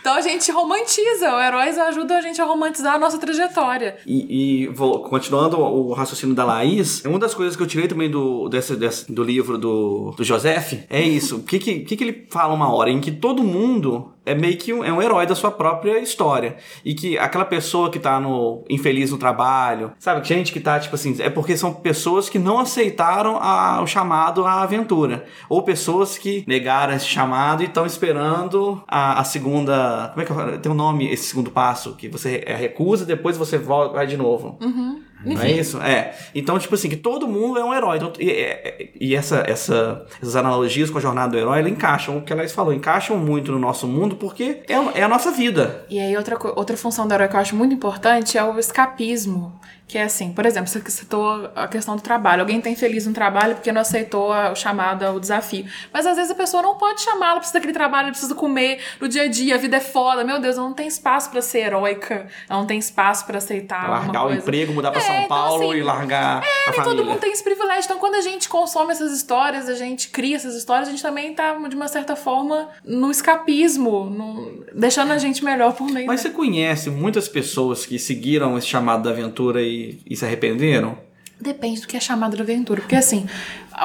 então 0.00 0.14
a 0.14 0.20
gente 0.20 0.50
romantiza, 0.52 1.34
o 1.34 1.40
heróis 1.40 1.78
ajuda 1.78 2.18
a 2.18 2.20
gente 2.20 2.40
a 2.40 2.44
romantizar 2.44 2.94
a 2.94 2.98
nossa 2.98 3.18
trajetória. 3.18 3.96
E, 4.06 4.64
e 4.64 4.66
vou, 4.68 5.00
continuando 5.02 5.58
o 5.58 5.92
raciocínio 5.92 6.34
da 6.34 6.44
Laís, 6.44 7.02
uma 7.04 7.18
das 7.18 7.34
coisas 7.34 7.56
que 7.56 7.62
eu 7.62 7.66
tirei 7.66 7.88
também 7.88 8.10
do, 8.10 8.48
desse, 8.48 8.76
desse, 8.76 9.10
do 9.10 9.22
livro 9.22 9.56
do, 9.58 10.12
do 10.16 10.24
Joseph 10.24 10.74
é 10.88 11.00
isso. 11.00 11.36
O 11.36 11.42
que, 11.42 11.58
que, 11.58 11.80
que, 11.80 11.96
que 11.96 12.04
ele 12.04 12.26
fala 12.30 12.54
uma 12.54 12.72
hora 12.72 12.90
em 12.90 13.00
que 13.00 13.10
todo 13.10 13.42
mundo 13.42 14.12
é 14.24 14.34
meio 14.34 14.56
que 14.56 14.72
um, 14.72 14.84
é 14.84 14.92
um 14.92 15.00
herói 15.00 15.26
da 15.26 15.34
sua 15.34 15.50
própria 15.50 15.98
história. 15.98 16.56
E 16.84 16.94
que 16.94 17.18
aquela 17.18 17.44
pessoa 17.44 17.90
que 17.90 17.98
tá 17.98 18.20
no 18.20 18.64
infeliz 18.68 19.10
no 19.10 19.18
trabalho, 19.18 19.92
sabe? 19.98 20.26
Gente 20.26 20.52
que 20.52 20.60
tá, 20.60 20.78
tipo 20.78 20.94
assim, 20.94 21.16
é 21.20 21.30
porque 21.30 21.56
são 21.56 21.72
pessoas 21.72 22.28
que 22.28 22.38
não 22.38 22.58
aceitaram 22.58 23.38
a, 23.40 23.80
o 23.82 23.86
chamado 23.86 24.44
à 24.44 24.62
aventura. 24.62 25.24
Ou 25.48 25.62
pessoas 25.62 26.18
que 26.18 26.44
negaram 26.46 26.94
esse 26.94 27.06
chamado 27.06 27.62
e 27.62 27.66
estão 27.66 27.86
esperando 27.86 28.82
a, 28.86 29.20
a, 29.20 29.24
segunda. 29.24 30.08
Como 30.10 30.22
é 30.22 30.24
que 30.24 30.32
eu, 30.32 30.60
tem 30.60 30.72
um 30.72 30.74
nome 30.74 31.10
esse 31.10 31.24
segundo 31.24 31.50
passo? 31.50 31.94
Que 31.94 32.08
você 32.08 32.42
é, 32.46 32.54
recusa, 32.54 33.04
depois 33.04 33.36
você 33.36 33.58
volta, 33.58 33.94
vai 33.94 34.06
de 34.06 34.16
novo. 34.16 34.58
Uhum. 34.60 35.09
Não 35.24 35.40
é 35.40 35.50
isso? 35.50 35.80
É. 35.82 36.14
Então, 36.34 36.58
tipo 36.58 36.74
assim, 36.74 36.88
que 36.88 36.96
todo 36.96 37.28
mundo 37.28 37.58
é 37.58 37.64
um 37.64 37.74
herói. 37.74 37.98
Então, 37.98 38.12
e, 38.18 38.90
e 38.98 39.14
essa, 39.14 39.44
essa, 39.46 40.06
essas 40.20 40.36
analogias 40.36 40.90
com 40.90 40.98
a 40.98 41.00
jornada 41.00 41.32
do 41.32 41.38
herói, 41.38 41.60
elas 41.60 41.72
encaixam, 41.72 42.18
o 42.18 42.22
que 42.22 42.32
ela 42.32 42.46
falou, 42.48 42.72
encaixam 42.72 43.16
muito 43.16 43.52
no 43.52 43.58
nosso 43.58 43.86
mundo 43.86 44.16
porque 44.16 44.62
é, 44.68 45.00
é 45.00 45.02
a 45.02 45.08
nossa 45.08 45.30
vida. 45.30 45.84
E 45.90 45.98
aí, 45.98 46.16
outra, 46.16 46.38
outra 46.56 46.76
função 46.76 47.06
do 47.06 47.14
herói 47.14 47.28
que 47.28 47.36
eu 47.36 47.40
acho 47.40 47.56
muito 47.56 47.74
importante 47.74 48.38
é 48.38 48.44
o 48.44 48.58
escapismo. 48.58 49.60
Que 49.90 49.98
é 49.98 50.04
assim, 50.04 50.32
por 50.32 50.46
exemplo, 50.46 50.68
você 50.68 50.80
citou 50.88 51.50
a 51.52 51.66
questão 51.66 51.96
do 51.96 52.00
trabalho. 52.00 52.42
Alguém 52.42 52.58
está 52.58 52.70
infeliz 52.70 53.08
no 53.08 53.12
trabalho 53.12 53.56
porque 53.56 53.72
não 53.72 53.80
aceitou 53.80 54.30
o 54.30 54.54
chamado, 54.54 55.04
o 55.06 55.18
desafio. 55.18 55.64
Mas 55.92 56.06
às 56.06 56.14
vezes 56.14 56.30
a 56.30 56.34
pessoa 56.36 56.62
não 56.62 56.76
pode 56.76 57.00
chamar, 57.00 57.30
ela 57.30 57.38
precisa 57.38 57.58
daquele 57.58 57.72
trabalho, 57.72 58.04
ela 58.04 58.12
precisa 58.12 58.32
comer 58.36 58.80
no 59.00 59.08
dia 59.08 59.24
a 59.24 59.26
dia, 59.26 59.56
a 59.56 59.58
vida 59.58 59.78
é 59.78 59.80
foda. 59.80 60.22
Meu 60.22 60.40
Deus, 60.40 60.56
ela 60.56 60.68
não 60.68 60.74
tem 60.74 60.86
espaço 60.86 61.28
para 61.28 61.42
ser 61.42 61.62
heróica, 61.62 62.28
ela 62.48 62.60
não 62.60 62.68
tem 62.68 62.78
espaço 62.78 63.26
para 63.26 63.38
aceitar. 63.38 63.90
Largar 63.90 64.26
o 64.26 64.32
emprego, 64.32 64.72
mudar 64.72 64.92
para 64.92 65.00
é, 65.00 65.04
São 65.04 65.16
então, 65.16 65.28
Paulo 65.28 65.56
então, 65.56 65.70
assim, 65.70 65.80
e 65.80 65.82
largar 65.82 66.44
é, 66.44 66.70
a 66.70 66.72
família. 66.72 66.84
todo 66.84 67.04
mundo 67.04 67.18
tem 67.18 67.32
esse 67.32 67.42
privilégio. 67.42 67.86
Então 67.86 67.98
quando 67.98 68.14
a 68.14 68.20
gente 68.20 68.48
consome 68.48 68.92
essas 68.92 69.10
histórias, 69.10 69.68
a 69.68 69.74
gente 69.74 70.10
cria 70.10 70.36
essas 70.36 70.54
histórias, 70.54 70.86
a 70.86 70.92
gente 70.92 71.02
também 71.02 71.34
tá, 71.34 71.52
de 71.68 71.74
uma 71.74 71.88
certa 71.88 72.14
forma, 72.14 72.68
no 72.84 73.10
escapismo, 73.10 74.04
no... 74.04 74.64
deixando 74.72 75.10
a 75.10 75.18
gente 75.18 75.44
melhor 75.44 75.72
por 75.72 75.90
meio. 75.90 76.06
Mas 76.06 76.20
você 76.20 76.30
conhece 76.30 76.90
muitas 76.90 77.26
pessoas 77.26 77.84
que 77.84 77.98
seguiram 77.98 78.56
esse 78.56 78.68
chamado 78.68 79.02
da 79.02 79.10
aventura 79.10 79.60
e, 79.60 79.79
e 80.08 80.16
se 80.16 80.24
arrependeram? 80.24 80.96
Depende 81.40 81.80
do 81.80 81.86
que 81.86 81.96
é 81.96 82.00
chamada 82.00 82.36
de 82.36 82.42
aventura. 82.42 82.82
Porque 82.82 82.94
assim, 82.96 83.26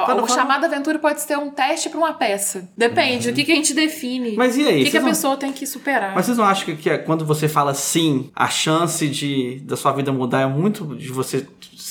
Quando 0.06 0.24
o 0.24 0.28
fala- 0.28 0.42
chamada 0.42 0.68
aventura 0.68 1.00
pode 1.00 1.22
ser 1.22 1.38
um 1.38 1.50
teste 1.50 1.88
pra 1.90 1.98
uma 1.98 2.14
peça. 2.14 2.68
Depende 2.78 3.32
do 3.32 3.36
que, 3.36 3.46
que 3.46 3.52
a 3.54 3.56
gente 3.56 3.74
define. 3.74 4.36
Mas 4.36 4.58
e 4.58 4.68
aí, 4.68 4.82
O 4.82 4.84
que, 4.84 4.92
que 4.92 4.98
a 4.98 5.02
não- 5.02 5.08
pessoa 5.08 5.38
tem 5.38 5.54
que 5.54 5.66
superar. 5.66 6.14
Mas 6.14 6.26
vocês 6.26 6.38
não 6.38 6.44
acham 6.44 6.66
que, 6.66 6.76
que 6.76 6.90
é- 6.90 6.98
quando 6.98 7.26
você 7.26 7.48
fala 7.48 7.74
sim, 7.74 8.30
a 8.36 8.50
chance 8.50 9.08
de 9.08 9.62
da 9.64 9.78
sua 9.78 9.94
vida 9.94 10.12
mudar 10.12 10.42
é 10.42 10.48
muito 10.48 10.96
de 10.98 11.08
você 11.08 11.48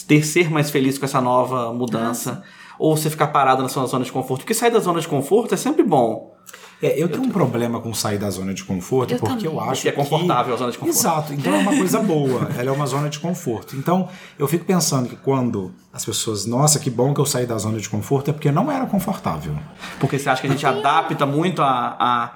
ter 0.06 0.22
ser 0.22 0.50
mais 0.50 0.70
feliz 0.70 0.98
com 0.98 1.06
essa 1.06 1.20
nova 1.20 1.72
mudança? 1.72 2.42
Ou 2.78 2.94
você 2.94 3.08
ficar 3.08 3.28
parado 3.28 3.62
na 3.62 3.68
sua 3.70 3.86
zona 3.86 4.04
de 4.04 4.12
conforto? 4.12 4.40
Porque 4.42 4.52
sair 4.52 4.70
da 4.70 4.80
zona 4.80 5.00
de 5.00 5.08
conforto 5.08 5.54
é 5.54 5.56
sempre 5.56 5.82
bom. 5.82 6.33
É, 6.86 7.02
eu 7.02 7.08
tenho 7.08 7.22
um 7.24 7.30
problema 7.30 7.80
com 7.80 7.94
sair 7.94 8.18
da 8.18 8.28
zona 8.30 8.52
de 8.52 8.62
conforto, 8.64 9.12
Eu 9.14 9.18
porque 9.18 9.46
eu 9.46 9.52
também. 9.52 9.68
acho 9.70 9.82
Porque 9.82 9.88
é 9.88 9.92
que- 9.92 9.96
confortável 9.96 10.54
a 10.54 10.56
zona 10.56 10.70
de 10.72 10.78
conforto. 10.78 10.98
Exato, 10.98 11.32
então 11.34 11.54
é 11.54 11.58
uma 11.58 11.76
coisa 11.76 12.00
boa, 12.04 12.48
ela 12.58 12.68
é 12.68 12.72
uma 12.72 12.86
zona 12.86 13.08
de 13.08 13.18
conforto. 13.18 13.76
Então, 13.76 14.08
eu 14.38 14.46
fico 14.46 14.64
pensando 14.64 15.08
que 15.08 15.16
quando 15.16 15.72
as 15.92 16.04
pessoas, 16.04 16.44
nossa, 16.46 16.78
que 16.78 16.90
bom 16.90 17.14
que 17.14 17.20
eu 17.20 17.26
saí 17.26 17.46
da 17.46 17.56
zona 17.56 17.78
de 17.78 17.88
conforto, 17.88 18.30
é 18.30 18.32
porque 18.34 18.50
não 18.52 18.70
era 18.70 18.86
confortável. 18.86 19.56
Porque 19.98 20.18
você 20.18 20.28
acha 20.28 20.40
que 20.40 20.46
a 20.46 20.50
gente 20.50 20.66
adapta 20.66 21.24
muito 21.24 21.62
a, 21.62 21.96
a 21.98 22.30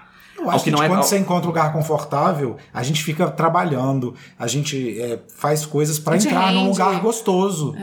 Eu 0.50 0.54
acho 0.56 0.64
que, 0.64 0.70
que 0.70 0.76
não 0.76 0.82
é 0.82 0.88
quando 0.88 0.98
ao- 0.98 1.04
você 1.04 1.18
encontra 1.18 1.44
um 1.44 1.48
lugar 1.48 1.72
confortável, 1.72 2.56
a 2.72 2.82
gente 2.82 3.02
fica 3.02 3.28
trabalhando, 3.30 4.14
a 4.38 4.46
gente 4.46 5.00
é, 5.00 5.18
faz 5.36 5.64
coisas 5.66 5.98
pra 5.98 6.14
A 6.14 6.18
gente 6.18 6.28
entrar 6.28 6.52
num 6.52 6.66
rende. 6.66 6.70
lugar 6.78 7.00
gostoso. 7.00 7.74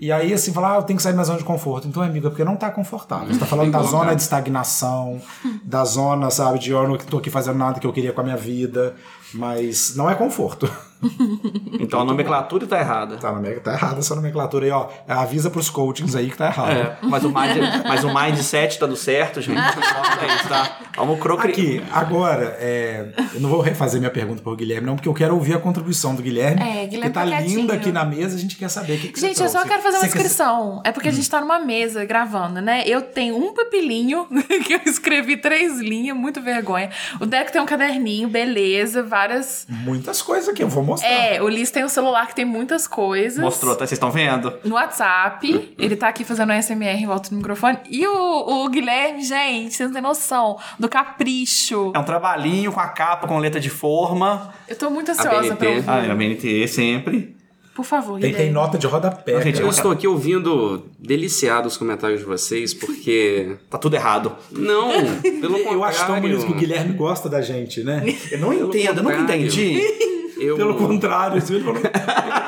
E 0.00 0.10
aí, 0.12 0.32
assim, 0.32 0.52
falar, 0.52 0.74
ah, 0.74 0.76
eu 0.76 0.82
tenho 0.82 0.96
que 0.96 1.02
sair 1.02 1.12
da 1.12 1.16
minha 1.16 1.24
zona 1.24 1.38
de 1.38 1.44
conforto. 1.44 1.86
Então, 1.88 2.02
amigo, 2.02 2.26
é 2.26 2.30
porque 2.30 2.44
não 2.44 2.56
tá 2.56 2.70
confortável. 2.70 3.32
Você 3.32 3.38
tá 3.40 3.46
falando 3.46 3.70
da 3.72 3.82
zona 3.82 4.14
de 4.14 4.22
estagnação, 4.22 5.20
da 5.64 5.84
zona, 5.84 6.30
sabe, 6.30 6.58
de 6.58 6.70
eu 6.70 6.86
não 6.88 6.96
tô 6.96 7.18
aqui 7.18 7.30
fazendo 7.30 7.58
nada 7.58 7.78
que 7.80 7.86
eu 7.86 7.92
queria 7.92 8.12
com 8.12 8.20
a 8.20 8.24
minha 8.24 8.36
vida. 8.36 8.94
Mas 9.32 9.94
não 9.96 10.10
é 10.10 10.14
conforto. 10.14 10.70
Então 11.80 12.00
a 12.00 12.04
nomenclatura 12.04 12.66
tá 12.66 12.78
errada. 12.78 13.16
Tá, 13.16 13.32
tá 13.64 13.72
errada 13.72 13.98
essa 13.98 14.14
nomenclatura 14.14 14.66
aí, 14.66 14.70
ó. 14.70 14.88
Avisa 15.08 15.50
pros 15.50 15.70
coachings 15.70 16.14
aí 16.14 16.30
que 16.30 16.36
tá 16.36 16.46
errado. 16.46 16.70
É, 16.72 16.98
mas 17.02 17.24
o, 17.24 17.28
mind, 17.28 17.84
mas 17.88 18.04
o 18.04 18.14
mindset 18.14 18.78
tá 18.78 18.86
do 18.86 18.96
certo, 18.96 19.40
gente. 19.40 19.56
Não 19.56 19.62
é 19.62 20.36
isso, 20.36 20.48
tá? 20.48 20.78
Vamos 20.96 21.18
crocri... 21.18 21.50
Aqui, 21.50 21.82
agora, 21.92 22.56
é, 22.60 23.12
eu 23.34 23.40
não 23.40 23.48
vou 23.48 23.60
refazer 23.60 23.98
minha 23.98 24.10
pergunta 24.10 24.42
pro 24.42 24.54
Guilherme, 24.54 24.86
não, 24.86 24.96
porque 24.96 25.08
eu 25.08 25.14
quero 25.14 25.34
ouvir 25.34 25.54
a 25.54 25.58
contribuição 25.58 26.14
do 26.14 26.22
Guilherme. 26.22 26.60
É, 26.60 26.86
Guilherme 26.86 27.00
que 27.08 27.10
tá 27.10 27.24
tá 27.26 27.40
linda 27.40 27.74
aqui 27.74 27.90
na 27.90 28.04
mesa, 28.04 28.36
a 28.36 28.38
gente 28.38 28.56
quer 28.56 28.68
saber 28.68 28.94
o 28.94 29.00
que, 29.00 29.08
que 29.08 29.20
Gente, 29.20 29.36
você 29.38 29.44
eu 29.44 29.48
só 29.48 29.64
quero 29.64 29.82
fazer 29.82 29.96
uma 29.96 30.04
Você 30.06 30.12
quer- 30.12 30.18
inscrição. 30.18 30.82
É 30.84 30.92
porque 30.92 31.08
a 31.08 31.12
gente 31.12 31.28
tá 31.28 31.40
numa 31.40 31.58
mesa 31.58 32.04
gravando, 32.04 32.60
né? 32.60 32.82
Eu 32.86 33.02
tenho 33.02 33.36
um 33.36 33.54
papelinho 33.54 34.26
que 34.66 34.74
eu 34.74 34.80
escrevi 34.84 35.36
três 35.38 35.78
linhas, 35.78 36.16
muito 36.16 36.40
vergonha. 36.42 36.90
O 37.18 37.26
Deco 37.26 37.50
tem 37.50 37.60
um 37.62 37.66
caderninho, 37.66 38.28
beleza, 38.28 39.02
várias. 39.02 39.66
Muitas 39.68 40.20
coisas 40.20 40.48
aqui, 40.48 40.62
eu 40.62 40.68
vou 40.68 40.84
mostrar. 40.90 41.08
É, 41.08 41.42
o 41.42 41.48
Liz 41.48 41.70
tem 41.70 41.84
um 41.84 41.88
celular 41.88 42.26
que 42.28 42.34
tem 42.34 42.44
muitas 42.44 42.86
coisas. 42.86 43.38
Mostrou, 43.38 43.74
tá? 43.74 43.80
Vocês 43.86 43.92
estão 43.92 44.10
vendo? 44.10 44.52
No 44.64 44.74
WhatsApp, 44.74 45.74
ele 45.78 45.96
tá 45.96 46.08
aqui 46.08 46.24
fazendo 46.24 46.52
um 46.52 46.62
SMR 46.62 47.02
em 47.02 47.06
volta 47.06 47.30
do 47.30 47.36
microfone. 47.36 47.78
E 47.88 48.06
o, 48.06 48.64
o 48.64 48.68
Guilherme, 48.68 49.22
gente, 49.22 49.74
vocês 49.74 49.88
não 49.88 49.94
têm 49.94 50.02
noção 50.02 50.58
do 50.78 50.88
capricho. 50.88 51.92
É 51.94 51.98
um 51.98 52.04
trabalhinho 52.04 52.72
com 52.72 52.80
a 52.80 52.88
capa, 52.88 53.26
com 53.26 53.38
letra 53.38 53.60
de 53.60 53.70
forma. 53.70 54.52
Eu 54.68 54.76
tô 54.76 54.90
muito 54.90 55.10
ansiosa 55.10 55.54
BNT. 55.54 55.56
pra 55.56 55.68
ouvir. 55.70 55.84
Ah, 55.86 56.06
é 56.06 56.10
a 56.10 56.14
BNT 56.14 56.68
sempre. 56.68 57.36
Por 57.74 57.84
favor, 57.84 58.20
Tem, 58.20 58.30
Guilherme. 58.30 58.46
tem 58.46 58.52
nota 58.52 58.76
de 58.76 58.86
rodapé. 58.86 59.32
Não, 59.34 59.42
gente. 59.42 59.60
Eu 59.60 59.68
estou 59.68 59.90
aqui 59.92 60.06
ouvindo 60.06 60.84
deliciado 60.98 61.66
os 61.68 61.76
comentários 61.78 62.20
de 62.20 62.26
vocês, 62.26 62.74
porque. 62.74 63.56
Tá 63.70 63.78
tudo 63.78 63.94
errado. 63.94 64.36
Não, 64.50 64.90
pelo 65.22 65.54
contrário. 65.54 65.72
Eu 65.72 65.84
acho 65.84 66.04
tão 66.06 66.20
bonito 66.20 66.44
que 66.44 66.52
o 66.52 66.56
Guilherme 66.56 66.92
gosta 66.94 67.28
da 67.28 67.40
gente, 67.40 67.82
né? 67.84 68.02
Eu 68.32 68.38
não 68.40 68.52
entendo, 68.52 68.98
eu 68.98 69.02
nunca 69.04 69.18
entendi. 69.20 69.80
Eu... 70.40 70.56
Pelo 70.56 70.74
contrário, 70.74 71.40
você 71.40 71.60
falou. 71.60 71.74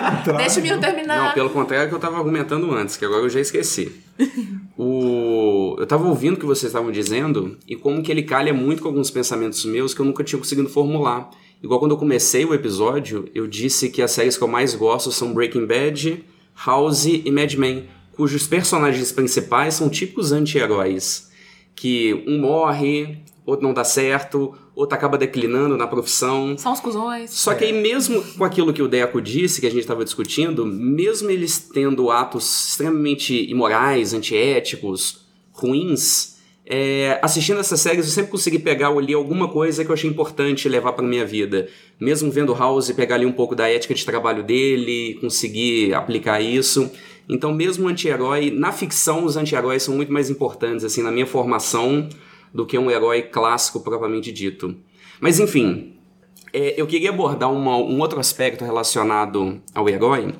Contrário. 0.02 0.38
Deixa 0.38 0.60
o 0.60 0.62
meu 0.62 0.80
terminar. 0.80 1.26
Não, 1.26 1.34
pelo 1.34 1.50
contrário 1.50 1.88
que 1.88 1.94
eu 1.94 1.98
tava 1.98 2.16
argumentando 2.16 2.72
antes, 2.74 2.96
que 2.96 3.04
agora 3.04 3.22
eu 3.22 3.28
já 3.28 3.40
esqueci. 3.40 3.92
O... 4.76 5.76
Eu 5.78 5.86
tava 5.86 6.08
ouvindo 6.08 6.34
o 6.34 6.36
que 6.38 6.46
vocês 6.46 6.70
estavam 6.70 6.90
dizendo 6.90 7.56
e 7.68 7.76
como 7.76 8.02
que 8.02 8.10
ele 8.10 8.22
calha 8.22 8.52
muito 8.52 8.82
com 8.82 8.88
alguns 8.88 9.10
pensamentos 9.10 9.64
meus 9.64 9.94
que 9.94 10.00
eu 10.00 10.06
nunca 10.06 10.24
tinha 10.24 10.38
conseguido 10.38 10.68
formular. 10.68 11.30
Igual 11.62 11.78
quando 11.78 11.92
eu 11.92 11.96
comecei 11.96 12.44
o 12.44 12.54
episódio, 12.54 13.28
eu 13.34 13.46
disse 13.46 13.88
que 13.88 14.02
as 14.02 14.10
séries 14.10 14.36
que 14.36 14.42
eu 14.42 14.48
mais 14.48 14.74
gosto 14.74 15.12
são 15.12 15.32
Breaking 15.32 15.66
Bad, 15.66 16.24
House 16.66 17.04
e 17.04 17.30
Mad 17.30 17.54
Men, 17.54 17.84
cujos 18.12 18.46
personagens 18.46 19.12
principais 19.12 19.74
são 19.74 19.88
típicos 19.88 20.32
anti-heróis. 20.32 21.30
Que 21.74 22.24
um 22.26 22.40
morre, 22.40 23.18
outro 23.44 23.66
não 23.66 23.74
dá 23.74 23.84
certo, 23.84 24.54
outro 24.74 24.96
acaba 24.96 25.18
declinando 25.18 25.76
na 25.76 25.86
profissão. 25.86 26.56
São 26.56 26.72
os 26.72 26.80
cuzões. 26.80 27.30
Só 27.30 27.54
que 27.54 27.64
aí, 27.64 27.72
mesmo 27.72 28.22
com 28.36 28.44
aquilo 28.44 28.72
que 28.72 28.82
o 28.82 28.88
Deco 28.88 29.20
disse, 29.20 29.60
que 29.60 29.66
a 29.66 29.70
gente 29.70 29.80
estava 29.80 30.04
discutindo, 30.04 30.64
mesmo 30.64 31.30
eles 31.30 31.58
tendo 31.58 32.10
atos 32.10 32.70
extremamente 32.70 33.50
imorais, 33.50 34.14
antiéticos, 34.14 35.26
ruins, 35.52 36.32
é, 36.64 37.18
assistindo 37.20 37.58
essas 37.58 37.80
séries 37.80 38.06
eu 38.06 38.12
sempre 38.12 38.30
consegui 38.30 38.58
pegar 38.58 38.88
ali 38.88 39.12
alguma 39.12 39.48
coisa 39.48 39.84
que 39.84 39.90
eu 39.90 39.94
achei 39.94 40.08
importante 40.08 40.68
levar 40.68 40.92
para 40.92 41.04
minha 41.04 41.26
vida. 41.26 41.68
Mesmo 41.98 42.30
vendo 42.30 42.54
House, 42.54 42.90
pegar 42.92 43.16
ali 43.16 43.26
um 43.26 43.32
pouco 43.32 43.54
da 43.54 43.68
ética 43.68 43.94
de 43.94 44.04
trabalho 44.04 44.42
dele, 44.42 45.18
conseguir 45.20 45.92
aplicar 45.92 46.40
isso. 46.40 46.90
Então, 47.28 47.52
mesmo 47.52 47.88
anti-herói, 47.88 48.50
na 48.50 48.72
ficção, 48.72 49.24
os 49.24 49.36
anti-heróis 49.36 49.82
são 49.82 49.94
muito 49.94 50.12
mais 50.12 50.30
importantes, 50.30 50.84
assim, 50.84 51.02
na 51.02 51.10
minha 51.10 51.26
formação, 51.26 52.08
do 52.52 52.66
que 52.66 52.78
um 52.78 52.90
herói 52.90 53.22
clássico 53.22 53.80
propriamente 53.80 54.30
dito. 54.32 54.74
Mas, 55.20 55.38
enfim, 55.40 55.94
é, 56.52 56.80
eu 56.80 56.86
queria 56.86 57.10
abordar 57.10 57.50
uma- 57.52 57.76
um 57.76 57.98
outro 58.00 58.18
aspecto 58.20 58.64
relacionado 58.64 59.60
ao 59.74 59.88
herói, 59.88 60.34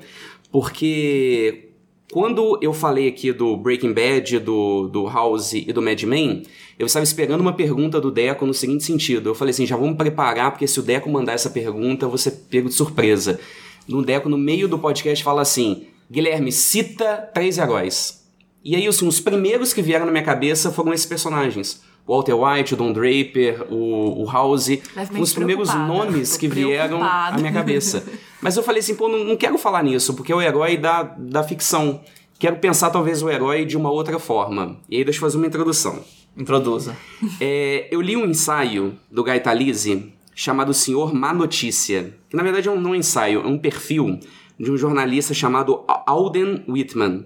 porque 0.51 1.69
quando 2.11 2.59
eu 2.61 2.71
falei 2.73 3.07
aqui 3.07 3.31
do 3.33 3.57
Breaking 3.57 3.91
Bad, 3.93 4.37
do, 4.39 4.87
do 4.87 5.07
House 5.07 5.53
e 5.53 5.73
do 5.73 5.81
Mad 5.81 6.01
Men, 6.03 6.43
eu 6.77 6.85
estava 6.85 7.03
esperando 7.03 7.41
uma 7.41 7.53
pergunta 7.53 7.99
do 7.99 8.11
Deco 8.11 8.45
no 8.45 8.53
seguinte 8.53 8.83
sentido. 8.83 9.29
Eu 9.29 9.35
falei 9.35 9.51
assim, 9.51 9.65
já 9.65 9.75
vamos 9.75 9.97
preparar, 9.97 10.51
porque 10.51 10.67
se 10.67 10.79
o 10.79 10.83
Deco 10.83 11.09
mandar 11.09 11.33
essa 11.33 11.49
pergunta, 11.49 12.07
você 12.07 12.29
pego 12.29 12.69
de 12.69 12.75
surpresa. 12.75 13.39
No 13.87 14.03
Deco, 14.03 14.29
no 14.29 14.37
meio 14.37 14.67
do 14.67 14.77
podcast, 14.77 15.23
fala 15.23 15.41
assim, 15.41 15.87
Guilherme, 16.11 16.51
cita 16.51 17.17
três 17.33 17.57
heróis. 17.57 18.23
E 18.63 18.75
aí, 18.75 18.87
assim, 18.87 19.07
os 19.07 19.19
primeiros 19.19 19.73
que 19.73 19.81
vieram 19.81 20.05
na 20.05 20.11
minha 20.11 20.23
cabeça 20.23 20.71
foram 20.71 20.93
esses 20.93 21.05
personagens. 21.05 21.81
Walter 22.07 22.33
White, 22.33 22.73
o 22.73 22.77
Don 22.77 22.91
Draper, 22.91 23.65
o, 23.71 24.23
o 24.23 24.31
House. 24.31 24.69
Foram 25.07 25.21
os 25.21 25.33
primeiros 25.33 25.73
nomes 25.73 26.37
que 26.37 26.47
vieram 26.47 27.01
à 27.01 27.31
minha 27.37 27.51
cabeça. 27.51 28.03
Mas 28.41 28.57
eu 28.57 28.63
falei 28.63 28.79
assim, 28.81 28.95
pô, 28.95 29.07
não, 29.07 29.23
não 29.23 29.37
quero 29.37 29.57
falar 29.57 29.83
nisso, 29.83 30.13
porque 30.13 30.31
é 30.31 30.35
o 30.35 30.41
herói 30.41 30.77
da, 30.77 31.03
da 31.03 31.43
ficção. 31.43 32.01
Quero 32.37 32.57
pensar 32.57 32.89
talvez 32.89 33.23
o 33.23 33.29
herói 33.29 33.65
de 33.65 33.77
uma 33.77 33.89
outra 33.89 34.19
forma. 34.19 34.77
E 34.89 34.97
aí 34.97 35.03
deixa 35.03 35.17
eu 35.17 35.21
fazer 35.21 35.37
uma 35.37 35.47
introdução. 35.47 36.03
Introduza. 36.35 36.97
É, 37.39 37.87
eu 37.89 38.01
li 38.01 38.17
um 38.17 38.25
ensaio 38.25 38.97
do 39.09 39.23
Guy 39.23 39.39
Talese 39.39 40.11
chamado 40.35 40.73
Senhor 40.73 41.13
Má 41.13 41.33
Notícia, 41.33 42.13
que 42.27 42.35
na 42.35 42.43
verdade 42.43 42.67
é 42.67 42.71
um, 42.71 42.79
não 42.79 42.89
é 42.89 42.93
um 42.93 42.95
ensaio, 42.95 43.41
é 43.41 43.47
um 43.47 43.57
perfil 43.57 44.19
de 44.59 44.71
um 44.71 44.77
jornalista 44.77 45.33
chamado 45.33 45.83
Alden 45.87 46.63
Whitman. 46.67 47.25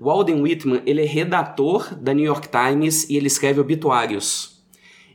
O 0.00 0.10
Alden 0.10 0.42
Whitman 0.42 0.82
ele 0.86 1.02
é 1.02 1.04
redator 1.04 1.94
da 1.94 2.12
New 2.12 2.24
York 2.24 2.48
Times 2.48 3.08
e 3.08 3.16
ele 3.16 3.26
escreve 3.26 3.60
obituários. 3.60 4.62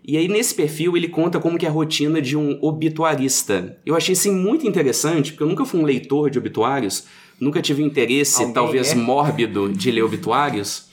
E 0.06 0.16
aí 0.18 0.28
nesse 0.28 0.56
perfil 0.56 0.96
ele 0.96 1.10
conta 1.10 1.40
como 1.40 1.58
que 1.58 1.66
é 1.66 1.70
a 1.70 1.72
rotina 1.72 2.22
de 2.22 2.38
um 2.38 2.58
obituarista. 2.62 3.78
Eu 3.86 3.96
achei 3.96 4.14
isso 4.14 4.32
muito 4.32 4.66
interessante, 4.66 5.32
porque 5.32 5.44
eu 5.44 5.48
nunca 5.48 5.66
fui 5.66 5.80
um 5.80 5.84
leitor 5.84 6.30
de 6.30 6.38
obituários, 6.38 7.06
nunca 7.40 7.62
tive 7.62 7.84
interesse 7.84 8.40
Alguém 8.40 8.54
talvez 8.54 8.92
é? 8.92 8.96
mórbido 8.96 9.70
de 9.70 9.92
ler 9.92 10.04
obituários. 10.04 10.88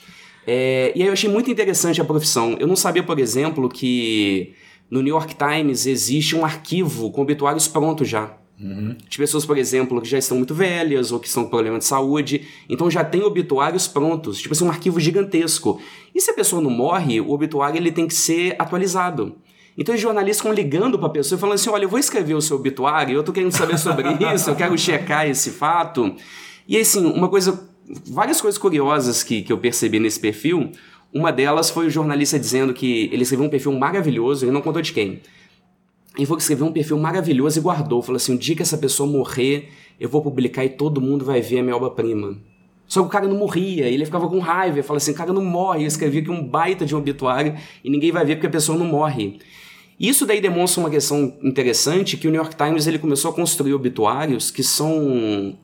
É, 0.46 0.92
e 0.94 1.02
aí 1.02 1.08
eu 1.08 1.12
achei 1.12 1.30
muito 1.30 1.50
interessante 1.50 2.00
a 2.00 2.04
profissão. 2.04 2.56
Eu 2.58 2.66
não 2.66 2.76
sabia, 2.76 3.02
por 3.02 3.18
exemplo, 3.18 3.68
que 3.68 4.52
no 4.90 5.00
New 5.00 5.14
York 5.14 5.34
Times 5.36 5.86
existe 5.86 6.36
um 6.36 6.44
arquivo 6.44 7.10
com 7.10 7.22
obituários 7.22 7.66
prontos 7.68 8.08
já. 8.08 8.36
De 8.56 9.18
pessoas, 9.18 9.44
por 9.44 9.58
exemplo, 9.58 10.00
que 10.00 10.08
já 10.08 10.18
estão 10.18 10.36
muito 10.36 10.54
velhas 10.54 11.10
ou 11.10 11.18
que 11.18 11.26
estão 11.26 11.44
com 11.44 11.50
problema 11.50 11.78
de 11.78 11.84
saúde. 11.84 12.46
Então 12.68 12.90
já 12.90 13.04
tem 13.04 13.22
obituários 13.22 13.88
prontos. 13.88 14.38
Tipo 14.38 14.54
assim, 14.54 14.64
um 14.64 14.70
arquivo 14.70 15.00
gigantesco. 15.00 15.80
E 16.14 16.20
se 16.20 16.30
a 16.30 16.34
pessoa 16.34 16.62
não 16.62 16.70
morre, 16.70 17.20
o 17.20 17.30
obituário 17.30 17.76
ele 17.76 17.90
tem 17.90 18.06
que 18.06 18.14
ser 18.14 18.54
atualizado. 18.58 19.36
Então 19.76 19.94
os 19.94 20.00
jornalistas 20.00 20.38
ficam 20.38 20.52
ligando 20.52 20.98
para 20.98 21.08
a 21.08 21.10
pessoa 21.10 21.36
e 21.36 21.40
falando 21.40 21.56
assim: 21.56 21.70
olha, 21.70 21.84
eu 21.84 21.88
vou 21.88 21.98
escrever 21.98 22.34
o 22.34 22.40
seu 22.40 22.56
obituário, 22.56 23.16
eu 23.16 23.24
tô 23.24 23.32
querendo 23.32 23.52
saber 23.52 23.76
sobre 23.76 24.06
isso, 24.32 24.50
eu 24.50 24.56
quero 24.56 24.76
checar 24.78 25.28
esse 25.28 25.50
fato. 25.50 26.14
E 26.68 26.76
assim, 26.76 27.04
uma 27.04 27.28
coisa. 27.28 27.68
Várias 28.06 28.40
coisas 28.40 28.56
curiosas 28.56 29.22
que, 29.22 29.42
que 29.42 29.52
eu 29.52 29.58
percebi 29.58 29.98
nesse 29.98 30.18
perfil. 30.18 30.70
Uma 31.12 31.30
delas 31.30 31.68
foi 31.68 31.86
o 31.86 31.90
jornalista 31.90 32.38
dizendo 32.38 32.72
que 32.72 33.10
ele 33.12 33.22
escreveu 33.22 33.46
um 33.46 33.50
perfil 33.50 33.72
maravilhoso, 33.72 34.44
ele 34.44 34.52
não 34.52 34.62
contou 34.62 34.80
de 34.80 34.92
quem. 34.92 35.20
Ele 36.16 36.26
falou 36.26 36.36
que 36.36 36.42
escreveu 36.42 36.66
um 36.66 36.72
perfil 36.72 36.98
maravilhoso 36.98 37.58
e 37.58 37.62
guardou. 37.62 38.00
Falou 38.02 38.16
assim: 38.16 38.32
um 38.34 38.36
dia 38.36 38.54
que 38.54 38.62
essa 38.62 38.78
pessoa 38.78 39.10
morrer, 39.10 39.70
eu 39.98 40.08
vou 40.08 40.22
publicar 40.22 40.64
e 40.64 40.68
todo 40.68 41.00
mundo 41.00 41.24
vai 41.24 41.40
ver 41.40 41.58
a 41.58 41.62
minha 41.62 41.76
obra-prima. 41.76 42.38
Só 42.86 43.00
que 43.00 43.06
o 43.06 43.10
cara 43.10 43.26
não 43.26 43.36
morria, 43.36 43.88
ele 43.88 44.04
ficava 44.04 44.28
com 44.28 44.38
raiva, 44.38 44.76
ele 44.76 44.82
falava 44.82 45.02
assim: 45.02 45.12
o 45.12 45.16
cara 45.16 45.32
não 45.32 45.44
morre. 45.44 45.84
Eu 45.84 45.88
escrevi 45.88 46.18
aqui 46.18 46.30
um 46.30 46.46
baita 46.46 46.86
de 46.86 46.94
um 46.94 46.98
obituário 46.98 47.56
e 47.82 47.90
ninguém 47.90 48.12
vai 48.12 48.24
ver 48.24 48.36
porque 48.36 48.46
a 48.46 48.50
pessoa 48.50 48.78
não 48.78 48.86
morre. 48.86 49.38
Isso 49.98 50.26
daí 50.26 50.40
demonstra 50.40 50.80
uma 50.80 50.90
questão 50.90 51.34
interessante 51.42 52.16
que 52.16 52.26
o 52.26 52.30
New 52.30 52.40
York 52.40 52.56
Times 52.56 52.86
ele 52.86 52.98
começou 52.98 53.30
a 53.30 53.34
construir 53.34 53.74
obituários 53.74 54.50
que 54.50 54.62
são 54.62 55.56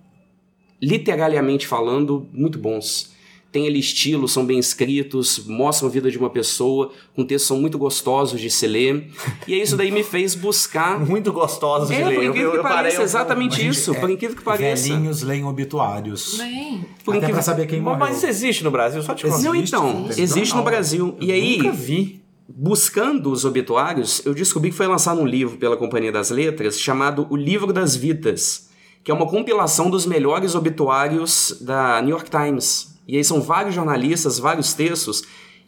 literariamente 0.81 1.67
falando, 1.67 2.29
muito 2.33 2.59
bons. 2.59 3.13
Tem 3.53 3.67
ali 3.67 3.81
estilo, 3.81 4.29
são 4.29 4.47
bem 4.47 4.61
escritos, 4.61 5.45
mostram 5.45 5.89
a 5.89 5.93
vida 5.93 6.09
de 6.09 6.17
uma 6.17 6.31
pessoa, 6.31 6.93
com 7.17 7.25
textos 7.25 7.49
são 7.49 7.61
muito 7.61 7.77
gostosos 7.79 8.41
de 8.41 8.49
se 8.49 8.65
ler. 8.67 9.11
E 9.49 9.61
isso 9.61 9.77
daí 9.77 9.91
me 9.91 10.05
fez 10.05 10.37
buscar. 10.37 11.01
Muito 11.05 11.33
gostosos 11.33 11.89
de 11.89 11.95
É, 11.97 12.05
ler. 12.07 12.15
por 12.15 12.23
Eu- 12.25 12.31
incrível 12.31 12.51
eu 12.55 12.57
que 12.59 12.63
pareça, 12.63 12.77
parei 12.83 12.99
um- 12.99 13.03
exatamente 13.03 13.57
gente, 13.57 13.71
isso. 13.71 13.93
é, 13.93 13.99
Por 13.99 14.09
incrível 14.09 14.37
que 14.37 14.43
pareça. 14.45 14.89
Velhinhos 14.89 15.23
leem 15.23 15.45
obituários. 15.45 16.39
Nem. 16.39 16.85
Por 17.05 17.11
Até 17.11 17.19
incrível- 17.19 17.35
pra 17.35 17.43
saber 17.43 17.67
quem 17.67 17.81
morreu. 17.81 17.99
mas 17.99 18.19
isso 18.19 18.27
existe 18.27 18.63
no 18.63 18.71
Brasil? 18.71 19.03
Só 19.03 19.15
te 19.15 19.27
Existe. 19.27 19.45
contar. 19.45 19.53
Não, 19.53 19.61
então, 19.61 20.01
existe. 20.05 20.23
existe 20.23 20.55
no 20.57 20.63
Brasil. 20.63 21.17
E 21.21 21.33
aí, 21.33 21.57
Nunca 21.59 21.73
vi. 21.73 22.23
buscando 22.49 23.33
os 23.33 23.45
obituários, 23.45 24.23
eu 24.25 24.33
descobri 24.33 24.71
que 24.71 24.77
foi 24.77 24.87
lançado 24.87 25.21
um 25.21 25.27
livro 25.27 25.57
pela 25.57 25.77
Companhia 25.77 26.13
das 26.13 26.31
Letras 26.31 26.79
chamado 26.79 27.27
O 27.31 27.37
Livro 27.37 27.73
das 27.73 27.97
Vidas, 27.97 28.69
que 29.03 29.11
é 29.11 29.15
uma 29.15 29.27
compilação 29.27 29.91
dos 29.91 30.07
melhores 30.07 30.55
obituários 30.55 31.59
da 31.61 32.01
New 32.01 32.11
York 32.11 32.31
Times. 32.31 32.90
E 33.11 33.17
aí 33.17 33.25
são 33.25 33.43
vários 33.43 33.75
jornalistas, 33.75 34.39
vários 34.39 34.73
textos, 34.73 35.25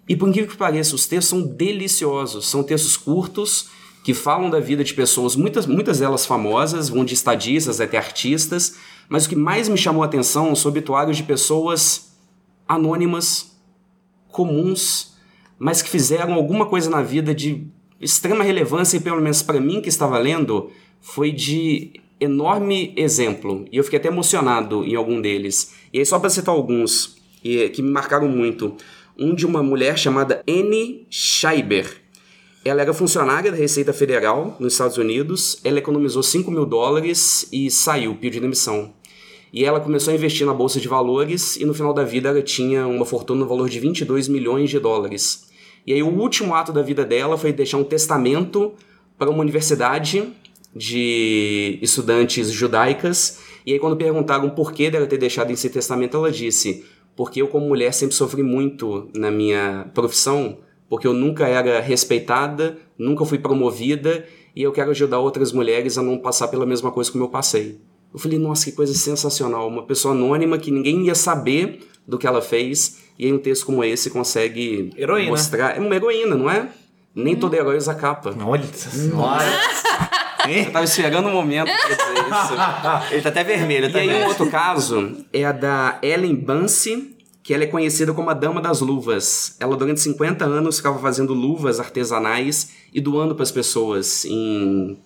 e 0.09 0.15
por 0.15 0.29
incrível 0.29 0.49
que 0.49 0.57
pareça, 0.57 0.95
os 0.95 1.07
textos 1.07 1.29
são 1.29 1.43
deliciosos. 1.43 2.49
São 2.49 2.63
textos 2.63 2.97
curtos 2.97 3.69
que 4.05 4.15
falam 4.15 4.49
da 4.49 4.61
vida 4.61 4.85
de 4.85 4.95
pessoas, 4.95 5.35
muitas, 5.35 5.67
muitas 5.67 5.99
delas 5.99 6.25
famosas, 6.25 6.89
vão 6.89 7.05
de 7.05 7.15
estadistas 7.15 7.81
até 7.81 7.97
artistas, 7.99 8.77
mas 9.09 9.27
o 9.27 9.29
que 9.29 9.35
mais 9.35 9.69
me 9.69 9.77
chamou 9.77 10.05
a 10.05 10.07
atenção 10.07 10.55
são 10.55 10.71
obituários 10.71 11.17
de 11.17 11.25
pessoas 11.25 12.13
anônimas, 12.69 13.57
comuns, 14.29 15.17
mas 15.59 15.83
que 15.83 15.91
fizeram 15.91 16.35
alguma 16.35 16.67
coisa 16.67 16.89
na 16.89 17.03
vida 17.03 17.35
de 17.35 17.67
extrema 18.01 18.45
relevância 18.45 18.97
e 18.97 19.01
pelo 19.01 19.21
menos 19.21 19.43
para 19.43 19.61
mim 19.61 19.81
que 19.81 19.89
estava 19.89 20.17
lendo 20.17 20.71
foi 21.01 21.33
de 21.33 22.01
enorme 22.21 22.93
exemplo 22.97 23.65
e 23.71 23.77
eu 23.77 23.85
fiquei 23.85 23.99
até 23.99 24.09
emocionado 24.09 24.85
em 24.85 24.95
algum 24.95 25.21
deles. 25.21 25.75
E 25.93 25.99
aí 25.99 26.07
só 26.07 26.21
para 26.21 26.31
citar 26.31 26.55
alguns 26.55 27.22
e, 27.43 27.69
que 27.69 27.83
me 27.83 27.91
marcaram 27.91 28.29
muito, 28.29 28.77
um 29.19 29.35
de 29.35 29.47
uma 29.47 29.63
mulher 29.63 29.99
chamada 29.99 30.43
Anne 30.49 31.07
Scheiber. 31.11 32.03
Ela 32.65 32.83
era 32.83 32.95
funcionária 32.95 33.51
da 33.51 33.57
Receita 33.57 33.93
Federal 33.93 34.57
nos 34.61 34.75
Estados 34.75 34.97
Unidos. 34.97 35.59
Ela 35.65 35.79
economizou 35.79 36.23
5 36.23 36.51
mil 36.51 36.65
dólares 36.65 37.49
e 37.53 37.71
saiu, 37.71 38.15
pediu 38.15 38.41
demissão. 38.41 38.93
E 39.53 39.65
ela 39.65 39.81
começou 39.81 40.13
a 40.13 40.15
investir 40.15 40.47
na 40.47 40.55
bolsa 40.55 40.81
de 40.81 40.89
valores 40.89 41.57
e 41.57 41.65
no 41.65 41.75
final 41.75 41.93
da 41.93 42.05
vida 42.05 42.31
ela 42.31 42.41
tinha 42.41 42.87
uma 42.87 43.05
fortuna 43.05 43.41
no 43.41 43.49
valor 43.49 43.69
de 43.69 43.79
22 43.81 44.29
milhões 44.29 44.71
de 44.71 44.79
dólares. 44.79 45.51
E 45.87 45.93
aí 45.93 46.03
o 46.03 46.09
último 46.09 46.55
ato 46.55 46.73
da 46.73 46.81
vida 46.81 47.05
dela 47.05 47.37
foi 47.37 47.53
deixar 47.53 47.77
um 47.77 47.85
testamento 47.85 48.73
para 49.19 49.29
uma 49.29 49.41
universidade 49.41 50.33
de 50.75 51.79
estudantes 51.83 52.51
judaicas. 52.51 53.41
E 53.67 53.73
aí 53.75 53.79
quando 53.79 53.97
perguntaram 53.97 54.49
por 54.51 54.73
que 54.73 54.91
dela 54.91 55.07
ter 55.07 55.19
deixado 55.19 55.51
esse 55.51 55.69
testamento, 55.69 56.17
ela 56.17 56.31
disse: 56.31 56.85
"Porque 57.23 57.41
eu 57.41 57.47
como 57.47 57.69
mulher 57.69 57.95
sempre 57.95 58.17
sofri 58.17 58.43
muito 58.43 59.09
na 59.15 59.31
minha 59.31 59.89
profissão, 59.95 60.59
porque 60.89 61.07
eu 61.07 61.13
nunca 61.13 61.47
era 61.47 61.81
respeitada, 61.81 62.77
nunca 62.99 63.25
fui 63.25 63.39
promovida 63.39 64.27
e 64.57 64.63
eu 64.65 64.73
quero 64.73 64.91
ajudar 64.91 65.21
outras 65.21 65.53
mulheres 65.53 65.97
a 65.97 66.03
não 66.03 66.19
passar 66.19 66.49
pela 66.49 66.67
mesma 66.67 66.91
coisa 66.91 67.13
como 67.13 67.23
eu 67.23 67.29
passei." 67.29 67.79
Eu 68.13 68.19
falei, 68.19 68.39
nossa, 68.41 68.65
que 68.65 68.73
coisa 68.73 68.93
sensacional. 68.93 69.69
Uma 69.69 69.85
pessoa 69.85 70.13
anônima 70.13 70.59
que 70.59 70.73
ninguém 70.73 71.07
ia 71.07 71.15
saber 71.15 71.79
do 72.07 72.19
que 72.19 72.27
ela 72.27 72.43
fez. 72.43 72.99
E 73.17 73.25
aí 73.27 73.33
um 73.33 73.39
texto 73.39 73.67
como 73.67 73.85
esse 73.85 74.11
consegue 74.11 74.91
Heroína. 74.99 75.31
mostrar. 75.31 75.77
É 75.77 75.81
uma 75.81 75.95
heroína, 75.95 76.35
não 76.35 76.51
é? 76.51 76.71
Nem 77.15 77.37
todo 77.37 77.55
herói 77.55 77.77
usa 77.77 77.95
capa. 77.95 78.35
Olha 78.45 78.65
senhora. 78.65 79.45
Eu 80.49 80.71
tava 80.73 80.85
esperando 80.85 81.29
um 81.29 81.33
momento 81.33 81.67
pra 81.67 81.89
dizer 81.89 82.21
isso. 82.21 83.13
Ele 83.15 83.23
tá 83.23 83.29
até 83.29 83.45
vermelho 83.45 83.85
E 83.85 83.87
aí 83.87 83.93
também. 83.93 84.23
um 84.23 84.27
outro 84.27 84.51
caso 84.51 85.25
é 85.33 85.45
a 85.45 85.53
da 85.53 85.99
Ellen 86.03 86.35
Bunce, 86.35 87.15
que 87.43 87.53
ela 87.53 87.65
é 87.65 87.67
conhecida 87.67 88.13
como 88.13 88.31
a 88.31 88.35
Dama 88.35 88.61
das 88.61 88.81
Luvas. 88.81 89.57
Ela 89.61 89.77
durante 89.77 90.01
50 90.01 90.45
anos 90.45 90.77
ficava 90.77 90.99
fazendo 90.99 91.33
luvas 91.35 91.81
artesanais 91.81 92.71
e 92.93 93.01
doando 93.01 93.35
para 93.35 93.43
as 93.43 93.51
pessoas 93.51 94.25
em 94.25 94.99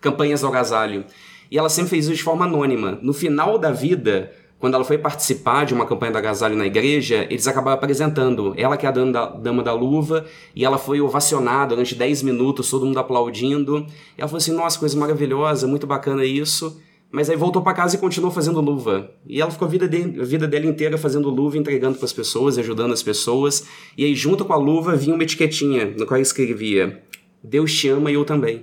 campanhas 0.00 0.40
do 0.40 0.46
agasalho. 0.48 1.04
E 1.50 1.58
ela 1.58 1.68
sempre 1.68 1.90
fez 1.90 2.06
isso 2.06 2.14
de 2.14 2.22
forma 2.22 2.44
anônima. 2.46 2.98
No 3.02 3.12
final 3.12 3.58
da 3.58 3.70
vida, 3.70 4.32
quando 4.62 4.74
ela 4.74 4.84
foi 4.84 4.96
participar 4.96 5.66
de 5.66 5.74
uma 5.74 5.84
campanha 5.84 6.12
do 6.12 6.18
agasalho 6.18 6.54
na 6.54 6.64
igreja, 6.64 7.26
eles 7.28 7.48
acabaram 7.48 7.76
apresentando 7.76 8.54
ela 8.56 8.76
que 8.76 8.86
é 8.86 8.88
a 8.88 8.92
dama 8.92 9.10
da, 9.10 9.26
dama 9.26 9.60
da 9.60 9.72
luva, 9.72 10.24
e 10.54 10.64
ela 10.64 10.78
foi 10.78 11.00
ovacionada 11.00 11.70
durante 11.70 11.96
10 11.96 12.22
minutos, 12.22 12.70
todo 12.70 12.86
mundo 12.86 13.00
aplaudindo. 13.00 13.84
E 14.16 14.20
ela 14.20 14.28
falou 14.28 14.38
assim: 14.38 14.52
nossa, 14.52 14.78
coisa 14.78 14.96
maravilhosa, 14.96 15.66
muito 15.66 15.84
bacana 15.84 16.24
isso. 16.24 16.80
Mas 17.10 17.28
aí 17.28 17.34
voltou 17.34 17.60
para 17.60 17.74
casa 17.74 17.96
e 17.96 17.98
continuou 17.98 18.30
fazendo 18.30 18.60
luva. 18.60 19.10
E 19.26 19.40
ela 19.40 19.50
ficou 19.50 19.66
a 19.66 19.68
vida, 19.68 19.88
de, 19.88 20.20
a 20.20 20.24
vida 20.24 20.46
dela 20.46 20.64
inteira 20.64 20.96
fazendo 20.96 21.28
luva, 21.28 21.58
entregando 21.58 21.98
para 21.98 22.04
as 22.04 22.12
pessoas, 22.12 22.56
ajudando 22.56 22.92
as 22.92 23.02
pessoas. 23.02 23.66
E 23.98 24.04
aí, 24.04 24.14
junto 24.14 24.44
com 24.44 24.52
a 24.52 24.56
luva, 24.56 24.94
vinha 24.94 25.16
uma 25.16 25.24
etiquetinha 25.24 25.92
no 25.98 26.06
qual 26.06 26.20
escrevia: 26.20 27.02
Deus 27.42 27.74
te 27.74 27.88
ama 27.88 28.12
e 28.12 28.14
eu 28.14 28.24
também. 28.24 28.62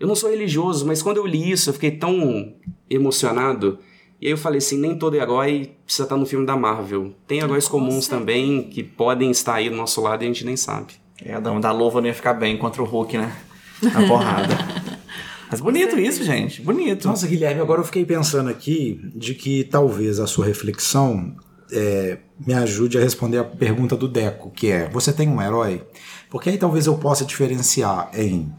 Eu 0.00 0.08
não 0.08 0.14
sou 0.14 0.30
religioso, 0.30 0.86
mas 0.86 1.02
quando 1.02 1.18
eu 1.18 1.26
li 1.26 1.50
isso, 1.50 1.68
eu 1.68 1.74
fiquei 1.74 1.90
tão 1.90 2.54
emocionado. 2.88 3.78
E 4.20 4.26
aí 4.26 4.32
eu 4.32 4.38
falei 4.38 4.58
assim: 4.58 4.78
nem 4.78 4.96
todo 4.96 5.16
herói 5.16 5.72
precisa 5.84 6.04
estar 6.04 6.16
no 6.16 6.26
filme 6.26 6.46
da 6.46 6.56
Marvel. 6.56 7.14
Tem 7.26 7.40
heróis 7.40 7.68
comuns 7.68 8.08
também 8.08 8.64
que 8.64 8.82
podem 8.82 9.30
estar 9.30 9.54
aí 9.54 9.68
do 9.68 9.76
nosso 9.76 10.00
lado 10.00 10.22
e 10.22 10.24
a 10.24 10.28
gente 10.28 10.44
nem 10.44 10.56
sabe. 10.56 10.94
É, 11.22 11.34
a 11.34 11.40
dama 11.40 11.60
da 11.60 11.72
luva 11.72 12.00
não 12.00 12.08
ia 12.08 12.14
ficar 12.14 12.34
bem 12.34 12.56
contra 12.56 12.82
o 12.82 12.84
Hulk, 12.84 13.16
né? 13.16 13.36
Na 13.82 14.06
porrada. 14.06 14.56
Mas 15.50 15.60
bonito 15.60 15.98
isso, 15.98 16.24
gente. 16.24 16.60
Bonito. 16.60 17.06
Nossa, 17.06 17.26
Guilherme, 17.26 17.60
agora 17.60 17.80
eu 17.80 17.84
fiquei 17.84 18.04
pensando 18.04 18.50
aqui 18.50 19.00
de 19.14 19.34
que 19.34 19.64
talvez 19.64 20.18
a 20.18 20.26
sua 20.26 20.44
reflexão 20.44 21.36
é, 21.70 22.18
me 22.44 22.52
ajude 22.54 22.98
a 22.98 23.00
responder 23.00 23.38
a 23.38 23.44
pergunta 23.44 23.96
do 23.96 24.08
Deco, 24.08 24.50
que 24.50 24.70
é: 24.70 24.88
você 24.88 25.12
tem 25.12 25.28
um 25.28 25.40
herói? 25.40 25.82
Porque 26.28 26.50
aí 26.50 26.58
talvez 26.58 26.86
eu 26.86 26.98
possa 26.98 27.24
diferenciar 27.24 28.10
em 28.14 28.52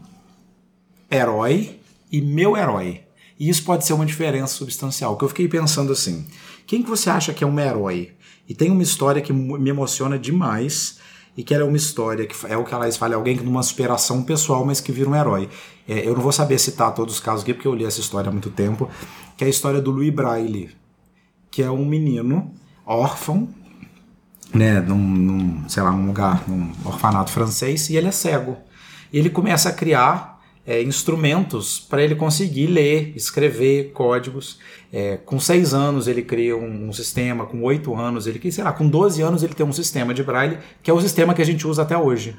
herói 1.10 1.78
e 2.10 2.20
meu 2.20 2.56
herói. 2.56 3.02
E 3.38 3.48
isso 3.48 3.62
pode 3.64 3.84
ser 3.86 3.92
uma 3.92 4.04
diferença 4.04 4.54
substancial. 4.54 5.16
Que 5.16 5.24
eu 5.24 5.28
fiquei 5.28 5.48
pensando 5.48 5.92
assim: 5.92 6.26
quem 6.66 6.82
que 6.82 6.88
você 6.90 7.08
acha 7.08 7.32
que 7.32 7.44
é 7.44 7.46
um 7.46 7.58
herói? 7.58 8.12
E 8.48 8.54
tem 8.54 8.70
uma 8.70 8.82
história 8.82 9.20
que 9.20 9.32
me 9.32 9.70
emociona 9.70 10.18
demais 10.18 10.98
e 11.36 11.44
que 11.44 11.54
ela 11.54 11.62
é 11.62 11.66
uma 11.66 11.76
história 11.76 12.26
que 12.26 12.34
é 12.46 12.56
o 12.56 12.64
que 12.64 12.74
ela 12.74 12.90
fala, 12.90 13.12
é 13.12 13.16
alguém 13.16 13.36
que 13.36 13.44
numa 13.44 13.62
superação 13.62 14.24
pessoal, 14.24 14.64
mas 14.64 14.80
que 14.80 14.90
vira 14.90 15.08
um 15.08 15.14
herói. 15.14 15.48
É, 15.86 16.04
eu 16.04 16.14
não 16.14 16.20
vou 16.20 16.32
saber 16.32 16.58
citar 16.58 16.92
todos 16.92 17.14
os 17.14 17.20
casos 17.20 17.42
aqui, 17.42 17.54
porque 17.54 17.68
eu 17.68 17.74
li 17.74 17.84
essa 17.84 18.00
história 18.00 18.28
há 18.28 18.32
muito 18.32 18.50
tempo, 18.50 18.90
que 19.36 19.44
é 19.44 19.46
a 19.46 19.50
história 19.50 19.80
do 19.80 19.92
Louis 19.92 20.12
Braille, 20.12 20.70
que 21.48 21.62
é 21.62 21.70
um 21.70 21.84
menino 21.84 22.52
órfão, 22.84 23.48
né, 24.52 24.80
num, 24.80 24.98
num, 24.98 25.68
sei 25.68 25.82
lá, 25.82 25.92
num 25.92 26.06
lugar, 26.06 26.42
num 26.48 26.72
orfanato 26.84 27.30
francês, 27.30 27.88
e 27.88 27.96
ele 27.96 28.08
é 28.08 28.12
cego. 28.12 28.56
E 29.12 29.18
ele 29.18 29.30
começa 29.30 29.68
a 29.68 29.72
criar 29.72 30.37
é, 30.68 30.82
instrumentos 30.82 31.80
para 31.80 32.02
ele 32.02 32.14
conseguir 32.14 32.66
ler, 32.66 33.14
escrever 33.16 33.90
códigos. 33.92 34.58
É, 34.92 35.16
com 35.16 35.40
seis 35.40 35.72
anos 35.72 36.06
ele 36.06 36.20
cria 36.20 36.54
um, 36.54 36.88
um, 36.88 36.92
sistema, 36.92 37.46
com 37.46 37.62
oito 37.62 37.96
anos 37.96 38.26
ele 38.26 38.38
cria, 38.38 38.52
sei 38.52 38.62
lá, 38.62 38.70
com 38.70 38.86
12 38.86 39.22
anos 39.22 39.42
ele 39.42 39.54
tem 39.54 39.64
um 39.64 39.72
sistema 39.72 40.12
de 40.12 40.22
braille, 40.22 40.58
que 40.82 40.90
é 40.90 40.94
o 40.94 41.00
sistema 41.00 41.32
que 41.32 41.40
a 41.40 41.44
gente 41.44 41.66
usa 41.66 41.80
até 41.80 41.96
hoje. 41.96 42.36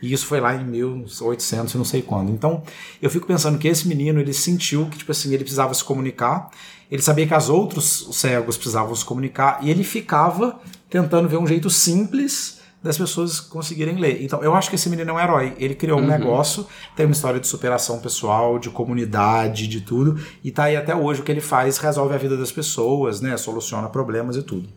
E 0.00 0.12
isso 0.12 0.26
foi 0.26 0.40
lá 0.40 0.54
em 0.54 0.64
1800 0.64 1.74
e 1.74 1.76
não 1.76 1.84
sei 1.84 2.02
quando. 2.02 2.30
Então, 2.30 2.62
eu 3.00 3.10
fico 3.10 3.26
pensando 3.26 3.58
que 3.58 3.66
esse 3.66 3.88
menino, 3.88 4.20
ele 4.20 4.32
sentiu 4.32 4.86
que, 4.86 4.98
tipo 4.98 5.10
assim, 5.10 5.32
ele 5.32 5.42
precisava 5.42 5.74
se 5.74 5.82
comunicar, 5.82 6.50
ele 6.88 7.02
sabia 7.02 7.26
que 7.26 7.34
as 7.34 7.48
outros 7.48 8.08
cegos 8.12 8.56
precisavam 8.56 8.94
se 8.94 9.04
comunicar, 9.04 9.58
e 9.62 9.70
ele 9.70 9.82
ficava 9.82 10.60
tentando 10.88 11.28
ver 11.28 11.36
um 11.36 11.46
jeito 11.46 11.70
simples 11.70 12.61
das 12.82 12.98
pessoas 12.98 13.38
conseguirem 13.38 13.96
ler. 13.96 14.22
Então, 14.22 14.42
eu 14.42 14.54
acho 14.54 14.68
que 14.68 14.74
esse 14.74 14.90
menino 14.90 15.10
é 15.10 15.12
um 15.12 15.20
herói. 15.20 15.54
Ele 15.58 15.74
criou 15.74 15.98
um 15.98 16.02
uhum. 16.02 16.08
negócio, 16.08 16.66
tem 16.96 17.06
uma 17.06 17.12
história 17.12 17.38
de 17.38 17.46
superação 17.46 18.00
pessoal, 18.00 18.58
de 18.58 18.70
comunidade, 18.70 19.68
de 19.68 19.80
tudo, 19.80 20.20
e 20.42 20.50
tá 20.50 20.64
aí 20.64 20.76
até 20.76 20.94
hoje 20.94 21.20
o 21.20 21.24
que 21.24 21.30
ele 21.30 21.40
faz 21.40 21.78
resolve 21.78 22.14
a 22.14 22.18
vida 22.18 22.36
das 22.36 22.50
pessoas, 22.50 23.20
né? 23.20 23.36
Soluciona 23.36 23.88
problemas 23.88 24.36
e 24.36 24.42
tudo. 24.42 24.68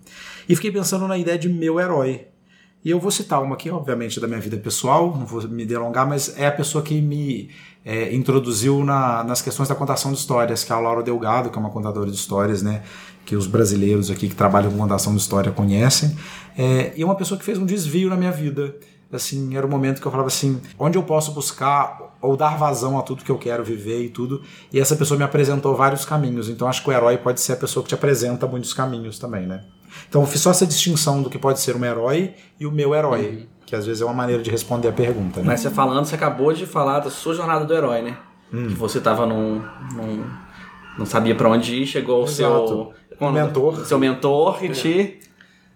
E 0.48 0.56
fiquei 0.56 0.72
pensando 0.72 1.08
na 1.08 1.18
ideia 1.18 1.38
de 1.38 1.50
meu 1.50 1.80
herói. 1.80 2.28
E 2.84 2.92
eu 2.92 3.00
vou 3.00 3.10
citar 3.10 3.42
uma 3.42 3.56
aqui, 3.56 3.72
obviamente, 3.72 4.20
da 4.20 4.28
minha 4.28 4.40
vida 4.40 4.58
pessoal, 4.58 5.08
não 5.18 5.26
vou 5.26 5.42
me 5.48 5.66
delongar, 5.66 6.08
mas 6.08 6.38
é 6.38 6.46
a 6.46 6.52
pessoa 6.52 6.84
que 6.84 7.02
me 7.02 7.50
é, 7.84 8.14
introduziu 8.14 8.84
na, 8.84 9.24
nas 9.24 9.42
questões 9.42 9.68
da 9.68 9.74
contação 9.74 10.12
de 10.12 10.20
histórias, 10.20 10.64
que 10.64 10.72
é 10.72 10.76
a 10.76 10.80
Laura 10.80 11.02
Delgado, 11.02 11.50
que 11.50 11.58
é 11.58 11.60
uma 11.60 11.72
contadora 11.72 12.12
de 12.12 12.16
histórias, 12.16 12.62
né? 12.62 12.84
Que 13.26 13.36
os 13.36 13.48
brasileiros 13.48 14.12
aqui 14.12 14.30
que 14.30 14.36
trabalham 14.36 14.72
com 14.72 14.78
contação 14.78 15.14
de 15.14 15.20
história 15.20 15.52
conhecem. 15.52 16.16
É, 16.58 16.94
e 16.96 17.02
é 17.02 17.06
uma 17.06 17.16
pessoa 17.16 17.38
que 17.38 17.44
fez 17.44 17.58
um 17.58 17.66
desvio 17.66 18.10
na 18.10 18.16
minha 18.16 18.32
vida. 18.32 18.76
Assim, 19.12 19.56
era 19.56 19.66
o 19.66 19.70
um 19.70 19.72
momento 19.72 20.02
que 20.02 20.08
eu 20.08 20.12
falava 20.12 20.28
assim, 20.28 20.60
onde 20.78 20.98
eu 20.98 21.04
posso 21.04 21.32
buscar 21.32 22.16
ou 22.22 22.36
dar 22.36 22.58
vazão 22.58 22.98
a 22.98 23.02
tudo 23.02 23.24
que 23.24 23.32
eu 23.32 23.38
quero 23.38 23.64
viver 23.64 24.04
e 24.04 24.10
tudo. 24.10 24.42
E 24.72 24.80
essa 24.80 24.96
pessoa 24.96 25.18
me 25.18 25.24
apresentou 25.24 25.76
vários 25.76 26.06
caminhos. 26.06 26.50
Então 26.50 26.68
acho 26.68 26.84
que 26.84 26.90
o 26.90 26.94
herói 26.94 27.18
pode 27.18 27.40
ser 27.40 27.54
a 27.54 27.56
pessoa 27.56 27.84
que 27.84 27.90
te 27.90 27.96
apresenta 27.96 28.48
muitos 28.48 28.74
caminhos 28.74 29.20
também, 29.20 29.46
né? 29.46 29.64
Então 30.10 30.22
eu 30.22 30.28
fiz 30.28 30.42
só 30.42 30.52
essa 30.52 30.66
distinção 30.66 31.22
do 31.22 31.30
que 31.30 31.38
pode 31.38 31.60
ser 31.60 31.76
um 31.76 31.86
herói 31.86 32.34
e 32.60 32.66
o 32.66 32.72
meu 32.72 32.94
herói, 32.94 33.22
uhum. 33.22 33.46
que 33.66 33.76
às 33.76 33.86
vezes 33.86 34.02
é 34.02 34.06
uma 34.06 34.14
maneira 34.14 34.42
de 34.42 34.50
responder 34.50 34.90
a 34.90 34.92
pergunta. 34.92 35.40
Né? 35.40 35.48
Mas 35.48 35.62
você 35.62 35.70
falando, 35.70 36.06
você 36.06 36.16
acabou 36.16 36.52
de 36.52 36.66
falar 36.66 37.00
da 37.00 37.10
sua 37.10 37.34
jornada 37.34 37.64
do 37.64 37.74
herói, 37.74 38.02
né? 38.02 38.18
Hum. 38.54 38.68
Que 38.68 38.74
você 38.74 39.00
tava 39.00 39.26
num, 39.26 39.62
num 39.94 40.26
não 40.98 41.06
sabia 41.06 41.36
para 41.36 41.50
onde 41.50 41.76
ir, 41.76 41.86
chegou 41.86 42.22
ao 42.22 42.28
seu. 42.28 42.94
Quando- 43.18 43.36
mentor. 43.36 43.86
Seu 43.86 43.98
mentor 44.00 44.60
que 44.60 44.70
te. 44.70 45.20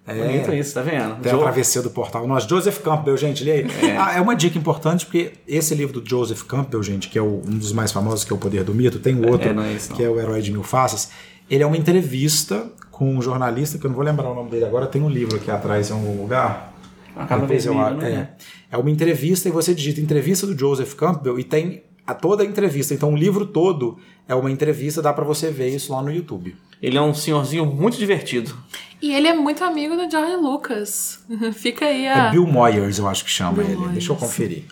É. 0.08 0.14
Bonito 0.26 0.52
isso, 0.54 0.74
tá 0.74 0.82
vendo? 0.82 1.18
Tem 1.22 1.32
a 1.32 1.36
Jo- 1.36 1.42
travessia 1.42 1.82
do 1.84 1.92
portal. 1.92 2.28
Nós, 2.28 2.44
Joseph 2.46 2.80
Campbell, 2.80 3.16
gente, 3.16 3.44
lê 3.44 3.52
aí. 3.52 3.68
Ah, 3.96 4.18
é 4.18 4.22
uma 4.22 4.36
dica 4.36 4.58
importante, 4.58 5.06
porque 5.06 5.34
esse 5.48 5.76
livro 5.76 6.02
do 6.02 6.10
Joseph 6.10 6.42
Campbell, 6.44 6.82
gente, 6.82 7.10
que 7.10 7.18
é 7.20 7.22
o- 7.22 7.42
um 7.46 7.58
dos 7.60 7.72
mais 7.72 7.92
famosos, 7.92 8.24
que 8.26 8.34
é 8.34 8.36
O 8.36 8.40
Poder 8.40 8.64
do 8.64 8.74
Mito, 8.74 8.98
tem 8.98 9.24
outro, 9.24 9.50
É, 9.50 9.54
não 9.54 9.62
é 9.62 9.74
esse, 9.74 9.90
não. 9.92 9.98
que 9.98 10.04
é 10.04 10.10
O 10.10 10.20
Herói 10.20 10.42
de 10.42 10.52
Mil 10.52 10.64
Faces. 10.64 11.12
Ele 11.48 11.62
é 11.62 11.66
uma 11.66 11.78
entrevista 11.78 12.72
com 12.90 13.14
um 13.18 13.22
jornalista, 13.22 13.78
que 13.78 13.86
eu 13.86 13.90
não 13.90 13.96
vou 13.96 14.04
lembrar 14.04 14.30
o 14.32 14.34
nome 14.34 14.50
dele 14.50 14.66
agora, 14.66 14.88
tem 14.88 15.00
um 15.02 15.10
livro 15.10 15.36
aqui 15.36 15.52
atrás 15.52 15.92
em 15.92 15.94
algum 15.94 16.20
lugar. 16.22 16.74
Acaba 17.16 17.42
Depois 17.42 17.66
eu- 17.68 17.74
vermelho, 17.76 18.02
é. 18.02 18.10
né? 18.10 18.30
é 18.72 18.78
uma 18.78 18.90
entrevista 18.90 19.48
e 19.48 19.52
você 19.52 19.76
digita 19.76 20.02
entrevista 20.02 20.48
do 20.48 20.58
Joseph 20.58 20.94
Campbell 20.96 21.38
e 21.40 21.44
tem 21.44 21.84
a 22.10 22.14
toda 22.16 22.44
a 22.44 22.46
entrevista. 22.46 22.94
Então 22.94 23.14
o 23.14 23.18
livro 23.18 23.46
todo 23.46 23.98
é 24.28 24.34
uma 24.34 24.52
entrevista, 24.52 25.02
dá 25.02 25.14
pra 25.14 25.24
você 25.24 25.52
ver 25.52 25.70
isso 25.70 25.92
lá 25.92 26.02
no 26.02 26.12
YouTube. 26.12 26.56
Ele 26.82 26.98
é 26.98 27.02
um 27.02 27.14
senhorzinho 27.14 27.66
muito 27.66 27.98
divertido. 27.98 28.58
E 29.02 29.14
ele 29.14 29.28
é 29.28 29.34
muito 29.34 29.64
amigo 29.64 29.96
do 29.96 30.10
George 30.10 30.36
Lucas. 30.38 31.24
Fica 31.54 31.86
aí 31.86 32.06
É 32.06 32.14
a. 32.14 32.30
Bill 32.30 32.48
Moyers, 32.48 32.98
eu 33.00 33.08
acho 33.08 33.24
que 33.24 33.30
chama 33.32 33.54
Bill 33.54 33.66
ele. 33.66 33.76
Moyers. 33.76 33.94
Deixa 33.94 34.12
eu 34.12 34.16
conferir. 34.16 34.64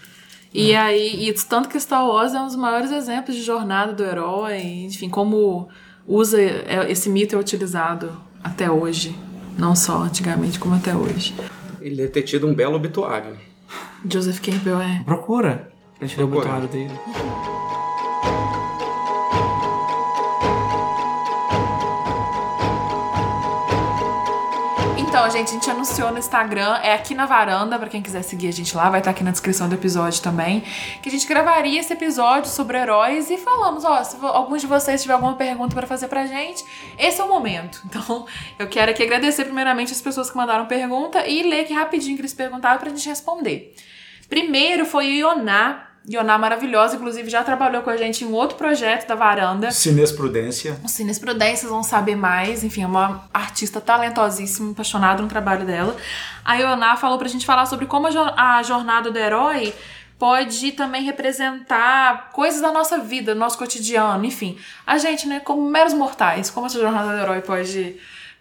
E 0.54 0.76
aí, 0.76 1.30
e 1.30 1.34
tanto 1.34 1.70
que 1.70 1.80
Star 1.80 2.08
Wars 2.08 2.34
é 2.34 2.40
um 2.40 2.48
dos 2.48 2.56
maiores 2.56 2.92
exemplos 2.92 3.36
de 3.36 3.44
jornada 3.44 3.94
do 3.94 4.04
herói, 4.04 4.58
enfim, 4.86 5.10
como 5.10 5.68
usa 6.08 6.42
é, 6.42 6.90
esse 6.90 7.10
mito 7.10 7.36
é 7.36 7.38
utilizado 7.38 8.12
até 8.44 8.72
hoje, 8.72 9.16
não 9.58 9.76
só 9.76 10.02
antigamente 10.02 10.58
como 10.58 10.74
até 10.74 10.96
hoje. 10.96 11.36
Ele 11.80 11.96
deve 11.98 12.08
ter 12.10 12.24
tido 12.24 12.48
um 12.48 12.56
belo 12.56 12.76
obituário. 12.76 13.38
Joseph 14.10 14.40
Campbell 14.40 14.82
é. 14.82 15.04
Procura. 15.06 15.77
Pra 15.98 16.08
gente 16.08 16.18
ler 16.18 16.24
o 16.26 16.28
Procura. 16.28 16.56
obituário 16.56 16.68
dele. 16.68 17.00
Então, 25.00 25.30
gente, 25.32 25.50
a 25.50 25.54
gente 25.54 25.70
anunciou 25.72 26.12
no 26.12 26.20
Instagram, 26.20 26.76
é 26.84 26.94
aqui 26.94 27.16
na 27.16 27.26
varanda, 27.26 27.80
pra 27.80 27.88
quem 27.90 28.02
quiser 28.04 28.22
seguir 28.22 28.50
a 28.50 28.52
gente 28.52 28.76
lá, 28.78 28.90
vai 28.90 29.00
estar 29.00 29.12
aqui 29.12 29.24
na 29.24 29.32
descrição 29.32 29.68
do 29.68 29.74
episódio 29.74 30.22
também, 30.22 30.64
que 31.02 31.10
a 31.10 31.12
gente 31.12 31.26
gravaria 31.26 31.80
esse 31.80 31.92
episódio 31.92 32.52
sobre 32.52 32.78
heróis 32.78 33.30
e 33.32 33.38
falamos, 33.38 33.84
ó, 33.84 34.04
se 34.04 34.16
alguns 34.22 34.62
de 34.62 34.68
vocês 34.68 35.02
tiver 35.02 35.14
alguma 35.14 35.36
pergunta 35.36 35.74
pra 35.74 35.88
fazer 35.88 36.08
pra 36.08 36.28
gente, 36.28 36.64
esse 37.00 37.20
é 37.20 37.24
o 37.24 37.28
momento. 37.28 37.82
Então, 37.98 38.28
eu 38.60 38.68
quero 38.68 38.92
aqui 38.92 39.02
agradecer 39.02 39.46
primeiramente 39.46 39.92
as 39.92 40.02
pessoas 40.02 40.30
que 40.30 40.38
mandaram 40.38 40.66
pergunta 40.68 41.26
e 41.26 41.42
ler 41.42 41.62
aqui 41.62 41.74
rapidinho 41.74 42.16
que 42.16 42.22
eles 42.22 42.34
perguntaram 42.34 42.80
pra 42.80 42.90
gente 42.90 43.08
responder. 43.10 43.74
Primeiro 44.30 44.86
foi 44.86 45.08
o 45.08 45.30
Ioná, 45.30 45.88
Ioná 46.10 46.38
maravilhosa, 46.38 46.96
inclusive 46.96 47.30
já 47.30 47.44
trabalhou 47.44 47.82
com 47.82 47.90
a 47.90 47.98
gente 47.98 48.24
em 48.24 48.32
outro 48.32 48.58
projeto 48.58 49.08
da 49.08 49.16
varanda. 49.16 49.72
Cinesprudência. 49.72 50.80
Os 50.84 50.92
Cines 50.92 51.20
Prudências 51.20 51.70
vão 51.70 51.84
saber 51.84 52.16
mais. 52.16 52.64
Enfim, 52.64 52.84
é 52.84 52.88
uma 52.88 53.28
artista 53.34 53.82
talentosíssima, 53.82 54.72
apaixonada 54.72 55.22
no 55.22 55.28
trabalho 55.28 55.66
dela. 55.66 55.96
A 56.46 56.56
Ioná 56.56 56.96
falou 56.96 57.18
pra 57.18 57.28
gente 57.28 57.46
falar 57.46 57.66
sobre 57.66 57.86
como 57.88 58.08
a 58.08 58.64
jornada 58.64 59.12
do 59.12 59.20
herói 59.20 59.74
pode 60.18 60.72
também 60.72 61.04
representar 61.04 62.32
coisas 62.32 62.62
da 62.62 62.72
nossa 62.72 63.00
vida, 63.00 63.34
do 63.34 63.40
nosso 63.40 63.58
cotidiano, 63.58 64.24
enfim. 64.24 64.58
A 64.86 64.98
gente, 64.98 65.28
né, 65.28 65.42
como 65.42 65.70
meros 65.70 65.94
mortais, 65.94 66.50
como 66.50 66.68
essa 66.68 66.80
jornada 66.80 67.12
do 67.12 67.22
herói 67.22 67.42
pode 67.42 67.98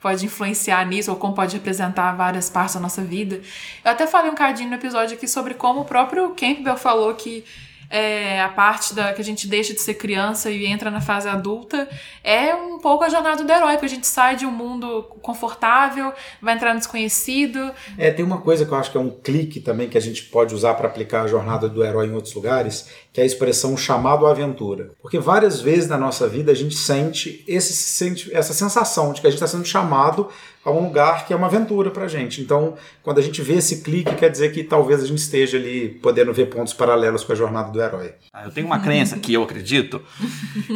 pode 0.06 0.24
influenciar 0.24 0.86
nisso 0.86 1.10
ou 1.10 1.16
como 1.16 1.34
pode 1.34 1.56
representar 1.56 2.12
várias 2.12 2.48
partes 2.48 2.76
da 2.76 2.80
nossa 2.80 3.02
vida. 3.02 3.40
Eu 3.84 3.90
até 3.90 4.06
falei 4.06 4.30
um 4.30 4.36
cadinho 4.36 4.68
no 4.68 4.76
episódio 4.76 5.16
aqui 5.16 5.26
sobre 5.26 5.54
como 5.54 5.80
o 5.80 5.84
próprio 5.84 6.30
Campbell 6.30 6.76
falou 6.76 7.12
que 7.14 7.44
é, 7.88 8.40
a 8.40 8.48
parte 8.48 8.94
da 8.94 9.12
que 9.12 9.20
a 9.20 9.24
gente 9.24 9.46
deixa 9.46 9.72
de 9.72 9.80
ser 9.80 9.94
criança 9.94 10.50
e 10.50 10.66
entra 10.66 10.90
na 10.90 11.00
fase 11.00 11.28
adulta 11.28 11.88
é 12.22 12.54
um 12.54 12.78
pouco 12.78 13.04
a 13.04 13.08
jornada 13.08 13.44
do 13.44 13.52
herói, 13.52 13.72
porque 13.72 13.86
a 13.86 13.90
gente 13.90 14.06
sai 14.06 14.36
de 14.36 14.44
um 14.44 14.50
mundo 14.50 15.04
confortável, 15.22 16.12
vai 16.40 16.54
entrar 16.54 16.72
no 16.72 16.78
desconhecido. 16.78 17.72
É, 17.96 18.10
tem 18.10 18.24
uma 18.24 18.40
coisa 18.40 18.64
que 18.64 18.72
eu 18.72 18.76
acho 18.76 18.90
que 18.90 18.96
é 18.96 19.00
um 19.00 19.10
clique 19.10 19.60
também 19.60 19.88
que 19.88 19.98
a 19.98 20.00
gente 20.00 20.24
pode 20.24 20.54
usar 20.54 20.74
para 20.74 20.86
aplicar 20.86 21.22
a 21.22 21.26
jornada 21.26 21.68
do 21.68 21.84
herói 21.84 22.06
em 22.06 22.12
outros 22.12 22.34
lugares, 22.34 22.88
que 23.12 23.20
é 23.20 23.22
a 23.22 23.26
expressão 23.26 23.76
chamado 23.76 24.26
à 24.26 24.30
aventura. 24.30 24.90
Porque 25.00 25.18
várias 25.18 25.60
vezes 25.60 25.88
na 25.88 25.98
nossa 25.98 26.28
vida 26.28 26.52
a 26.52 26.54
gente 26.54 26.74
sente, 26.74 27.44
esse, 27.46 27.72
sente 27.72 28.34
essa 28.34 28.52
sensação 28.52 29.12
de 29.12 29.20
que 29.20 29.26
a 29.26 29.30
gente 29.30 29.42
está 29.42 29.46
sendo 29.46 29.64
chamado 29.64 30.28
a 30.66 30.70
um 30.72 30.84
lugar 30.86 31.24
que 31.26 31.32
é 31.32 31.36
uma 31.36 31.46
aventura 31.46 31.90
pra 31.92 32.08
gente. 32.08 32.40
Então, 32.40 32.74
quando 33.02 33.18
a 33.18 33.22
gente 33.22 33.40
vê 33.40 33.54
esse 33.54 33.82
clique, 33.82 34.12
quer 34.16 34.28
dizer 34.28 34.52
que 34.52 34.64
talvez 34.64 35.00
a 35.02 35.06
gente 35.06 35.18
esteja 35.18 35.56
ali 35.56 35.90
podendo 36.02 36.32
ver 36.32 36.46
pontos 36.46 36.72
paralelos 36.74 37.22
com 37.22 37.32
a 37.32 37.36
jornada 37.36 37.70
do 37.70 37.80
herói. 37.80 38.14
Ah, 38.32 38.44
Eu 38.44 38.50
tenho 38.50 38.66
uma 38.66 38.80
crença 38.80 39.16
que 39.16 39.32
eu 39.32 39.44
acredito 39.44 40.02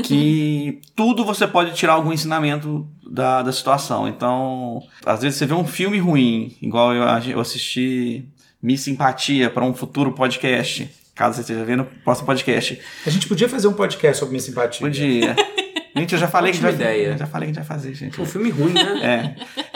que 0.04 0.80
tudo 0.94 1.24
você 1.24 1.46
pode 1.46 1.74
tirar 1.74 1.94
algum 1.94 2.12
ensinamento 2.12 2.86
da, 3.04 3.42
da 3.42 3.52
situação. 3.52 4.06
Então, 4.08 4.80
às 5.04 5.22
vezes 5.22 5.38
você 5.38 5.46
vê 5.46 5.54
um 5.54 5.66
filme 5.66 5.98
ruim, 5.98 6.56
igual 6.62 6.94
eu, 6.94 7.02
eu 7.28 7.40
assisti 7.40 8.28
Miss 8.62 8.82
Simpatia 8.82 9.50
para 9.50 9.64
um 9.64 9.74
futuro 9.74 10.12
podcast. 10.12 10.88
Caso 11.14 11.34
você 11.34 11.40
esteja 11.40 11.64
vendo, 11.64 11.84
próximo 12.04 12.26
podcast. 12.26 12.80
A 13.04 13.10
gente 13.10 13.26
podia 13.26 13.48
fazer 13.48 13.66
um 13.68 13.72
podcast 13.74 14.18
sobre 14.20 14.30
minha 14.32 14.42
simpatia. 14.42 14.86
Bom 14.86 14.90
dia. 14.90 15.36
Gente, 15.92 16.12
eu 16.12 16.20
já 16.20 16.28
falei 16.28 16.52
que 16.52 16.58
Ótima 16.58 16.68
a 16.68 16.72
gente 16.72 16.82
vai, 16.84 16.94
ideia. 17.00 17.12
eu 17.14 17.18
já 17.18 17.26
falei 17.26 17.48
que 17.48 17.50
a 17.50 17.60
gente 17.60 17.68
vai 17.68 17.76
fazer, 17.76 17.94
gente. 17.94 18.20
Um 18.20 18.24
filme 18.24 18.48
ruim, 18.48 18.72
né? 18.72 19.36
É. 19.36 19.69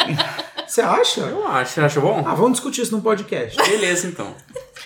Você 0.67 0.81
acha? 0.81 1.21
Eu 1.21 1.47
acho. 1.47 1.73
Você 1.73 1.81
acha 1.81 2.01
bom? 2.01 2.23
Ah, 2.27 2.35
vamos 2.35 2.53
discutir 2.53 2.83
isso 2.83 2.93
num 2.95 3.01
podcast. 3.01 3.57
Beleza, 3.69 4.09
então. 4.09 4.35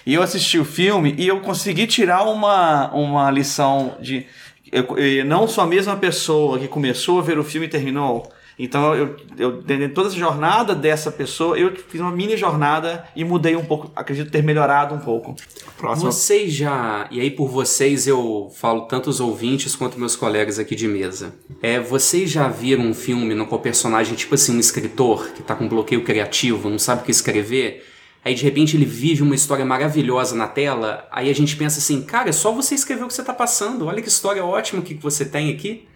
E 0.05 0.14
eu 0.14 0.23
assisti 0.23 0.59
o 0.59 0.64
filme 0.64 1.14
e 1.16 1.27
eu 1.27 1.41
consegui 1.41 1.87
tirar 1.87 2.25
uma, 2.25 2.91
uma 2.93 3.31
lição 3.31 3.97
de. 4.01 4.27
Eu, 4.71 4.99
eu 4.99 5.25
não 5.25 5.49
sou 5.49 5.64
a 5.64 5.66
mesma 5.66 5.97
pessoa 5.97 6.59
que 6.59 6.69
começou 6.69 7.19
a 7.19 7.23
ver 7.23 7.39
o 7.39 7.45
filme 7.45 7.66
e 7.66 7.71
terminou. 7.71 8.31
Então, 8.59 8.93
eu, 8.95 9.17
eu, 9.39 9.63
dentro 9.63 9.87
de 9.87 9.95
toda 9.95 10.09
essa 10.09 10.17
jornada 10.17 10.75
dessa 10.75 11.13
pessoa, 11.13 11.57
eu 11.57 11.75
fiz 11.77 12.01
uma 12.01 12.11
mini 12.11 12.37
jornada 12.37 13.07
e 13.15 13.23
mudei 13.23 13.55
um 13.55 13.65
pouco. 13.65 13.93
Acredito 13.95 14.33
ter 14.33 14.43
melhorado 14.43 14.95
um 14.97 14.99
pouco. 14.99 15.37
Próximo. 15.77 16.11
Vocês 16.11 16.53
já. 16.53 17.07
E 17.11 17.21
aí, 17.21 17.31
por 17.31 17.49
vocês, 17.49 18.09
eu 18.09 18.51
falo 18.57 18.83
tanto 18.83 19.09
os 19.09 19.21
ouvintes 19.21 19.77
quanto 19.77 19.99
meus 19.99 20.17
colegas 20.17 20.59
aqui 20.59 20.75
de 20.75 20.89
mesa. 20.89 21.35
É, 21.63 21.79
vocês 21.79 22.31
já 22.31 22.49
viram 22.49 22.85
um 22.85 22.95
filme 22.95 23.33
no 23.33 23.47
qual 23.47 23.61
o 23.61 23.63
personagem, 23.63 24.17
tipo 24.17 24.35
assim, 24.35 24.57
um 24.57 24.61
escritor 24.61 25.31
que 25.31 25.43
tá 25.43 25.55
com 25.55 25.69
bloqueio 25.69 26.03
criativo, 26.03 26.69
não 26.69 26.81
sabe 26.81 27.03
o 27.03 27.05
que 27.05 27.13
escrever? 27.13 27.85
Aí 28.25 28.35
de 28.35 28.43
repente 28.43 28.77
ele 28.77 28.85
vive 28.85 29.23
uma 29.23 29.35
história 29.35 29.65
maravilhosa 29.65 30.35
na 30.35 30.49
tela, 30.49 31.07
aí 31.11 31.31
a 31.31 31.35
gente 31.35 31.57
pensa 31.57 31.79
assim, 31.79 32.03
cara, 32.03 32.29
é 32.29 32.33
só 32.33 32.53
você 32.53 32.75
escrever 32.75 33.05
o 33.05 33.07
que 33.07 33.15
você 33.15 33.23
tá 33.23 33.33
passando, 33.33 33.87
olha 33.87 34.03
que 34.03 34.09
história 34.09 34.45
ótima 34.45 34.83
que 34.83 34.95
você 34.95 35.25
tem 35.25 35.53
aqui. 35.53 35.87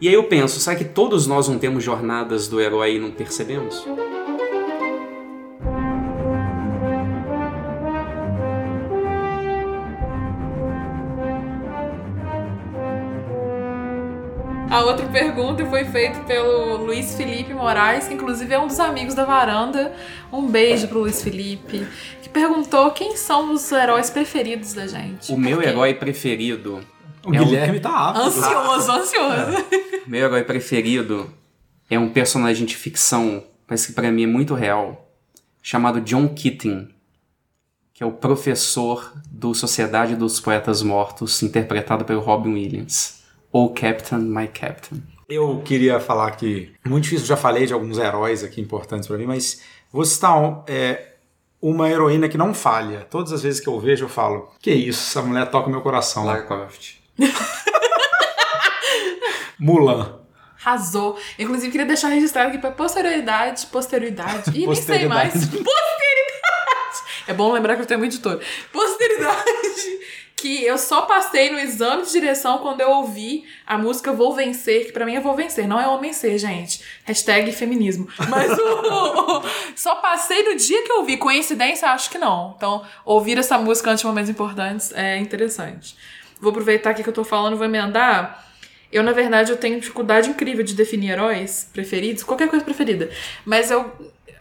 E 0.00 0.08
aí 0.08 0.14
eu 0.14 0.24
penso, 0.24 0.58
será 0.60 0.76
que 0.76 0.84
todos 0.84 1.26
nós 1.26 1.48
não 1.48 1.58
temos 1.58 1.82
jornadas 1.82 2.48
do 2.48 2.60
herói 2.60 2.96
e 2.96 2.98
não 2.98 3.10
percebemos? 3.10 3.86
A 14.68 14.82
outra 14.82 15.06
pergunta 15.06 15.64
foi 15.66 15.84
feita 15.84 16.18
pelo 16.24 16.78
Luiz 16.78 17.14
Felipe 17.14 17.54
Moraes, 17.54 18.08
que 18.08 18.14
inclusive 18.14 18.52
é 18.52 18.58
um 18.58 18.66
dos 18.66 18.80
amigos 18.80 19.14
da 19.14 19.24
varanda. 19.24 19.94
Um 20.32 20.48
beijo 20.48 20.88
pro 20.88 20.98
Luiz 20.98 21.22
Felipe, 21.22 21.86
que 22.20 22.28
perguntou 22.28 22.90
quem 22.90 23.16
são 23.16 23.54
os 23.54 23.70
heróis 23.70 24.10
preferidos 24.10 24.74
da 24.74 24.88
gente. 24.88 25.32
O 25.32 25.38
meu 25.38 25.62
herói 25.62 25.94
preferido. 25.94 26.80
O 27.26 27.34
é 27.34 27.40
um- 27.40 27.44
Guilherme 27.44 27.80
tá 27.80 27.90
ávido. 27.90 28.24
Ansioso, 28.26 28.92
ansioso. 28.92 29.64
Meu 30.06 30.24
herói 30.26 30.44
preferido 30.44 31.30
é 31.90 31.98
um 31.98 32.08
personagem 32.10 32.66
de 32.66 32.76
ficção, 32.76 33.42
mas 33.68 33.86
que 33.86 33.92
pra 33.92 34.10
mim 34.10 34.24
é 34.24 34.26
muito 34.26 34.54
real, 34.54 35.08
chamado 35.62 36.00
John 36.00 36.28
Keating, 36.28 36.88
que 37.92 38.02
é 38.02 38.06
o 38.06 38.12
professor 38.12 39.12
do 39.30 39.54
Sociedade 39.54 40.16
dos 40.16 40.40
Poetas 40.40 40.82
Mortos, 40.82 41.42
interpretado 41.42 42.04
pelo 42.04 42.20
Robin 42.20 42.52
Williams. 42.54 43.22
Ou 43.52 43.72
Captain, 43.72 44.18
My 44.18 44.48
Captain. 44.48 45.00
Eu 45.28 45.62
queria 45.64 46.00
falar 46.00 46.32
que 46.32 46.72
muito 46.84 47.04
difícil, 47.04 47.26
já 47.26 47.36
falei 47.36 47.66
de 47.66 47.72
alguns 47.72 47.96
heróis 47.98 48.42
aqui 48.42 48.60
importantes 48.60 49.06
pra 49.06 49.16
mim, 49.16 49.26
mas 49.26 49.62
vou 49.92 50.04
citar 50.04 50.36
um, 50.38 50.62
é, 50.66 51.12
uma 51.62 51.88
heroína 51.88 52.28
que 52.28 52.36
não 52.36 52.52
falha. 52.52 53.06
Todas 53.08 53.32
as 53.32 53.42
vezes 53.42 53.60
que 53.60 53.68
eu 53.68 53.78
vejo, 53.78 54.04
eu 54.04 54.08
falo: 54.08 54.50
Que 54.60 54.72
isso, 54.72 55.00
essa 55.18 55.26
mulher 55.26 55.48
toca 55.50 55.70
meu 55.70 55.80
coração. 55.80 56.24
Lara 56.26 56.42
Croft. 56.42 56.96
Mulan. 59.58 60.20
Arrasou. 60.64 61.18
Inclusive, 61.38 61.70
queria 61.70 61.86
deixar 61.86 62.08
registrado 62.08 62.48
aqui 62.48 62.58
pra 62.58 62.70
posterioridade, 62.70 63.66
posterioridade. 63.66 64.50
Ih, 64.58 64.66
nem 64.66 64.74
sei 64.74 65.06
mais. 65.06 65.32
Posteridade. 65.44 65.64
Posteridade. 65.64 67.24
É 67.28 67.34
bom 67.34 67.52
lembrar 67.52 67.76
que 67.76 67.82
eu 67.82 67.86
tenho 67.86 68.00
um 68.00 68.04
editor. 68.04 68.40
Posteridade. 68.72 69.44
Que 70.36 70.64
eu 70.64 70.76
só 70.76 71.02
passei 71.02 71.50
no 71.50 71.58
exame 71.58 72.04
de 72.04 72.12
direção 72.12 72.58
quando 72.58 72.80
eu 72.80 72.90
ouvi 72.90 73.44
a 73.66 73.78
música 73.78 74.12
Vou 74.12 74.34
Vencer, 74.34 74.86
que 74.86 74.92
pra 74.92 75.06
mim 75.06 75.14
é 75.14 75.20
Vou 75.20 75.34
Vencer, 75.34 75.66
não 75.66 75.80
é 75.80 75.88
Homem 75.88 76.12
Ser, 76.12 76.36
gente. 76.38 76.82
Hashtag 77.04 77.50
feminismo. 77.52 78.08
Mas 78.28 78.50
o, 78.58 79.42
só 79.74 79.96
passei 79.96 80.42
no 80.42 80.56
dia 80.56 80.82
que 80.82 80.92
eu 80.92 80.98
ouvi. 80.98 81.16
Coincidência? 81.16 81.88
Acho 81.88 82.10
que 82.10 82.18
não. 82.18 82.54
Então, 82.56 82.84
ouvir 83.06 83.38
essa 83.38 83.56
música 83.56 83.90
antes 83.90 84.02
de 84.02 84.06
momentos 84.06 84.28
importantes 84.28 84.92
é 84.92 85.18
interessante. 85.18 85.96
Vou 86.40 86.50
aproveitar 86.50 86.90
aqui 86.90 87.02
que 87.02 87.08
eu 87.08 87.12
tô 87.12 87.24
falando, 87.24 87.56
vou 87.56 87.66
emendar. 87.66 88.44
Eu, 88.92 89.02
na 89.02 89.12
verdade, 89.12 89.50
eu 89.50 89.56
tenho 89.56 89.80
dificuldade 89.80 90.30
incrível 90.30 90.64
de 90.64 90.74
definir 90.74 91.10
heróis 91.10 91.68
preferidos, 91.72 92.22
qualquer 92.22 92.48
coisa 92.48 92.64
preferida. 92.64 93.10
Mas 93.44 93.70
eu 93.70 93.92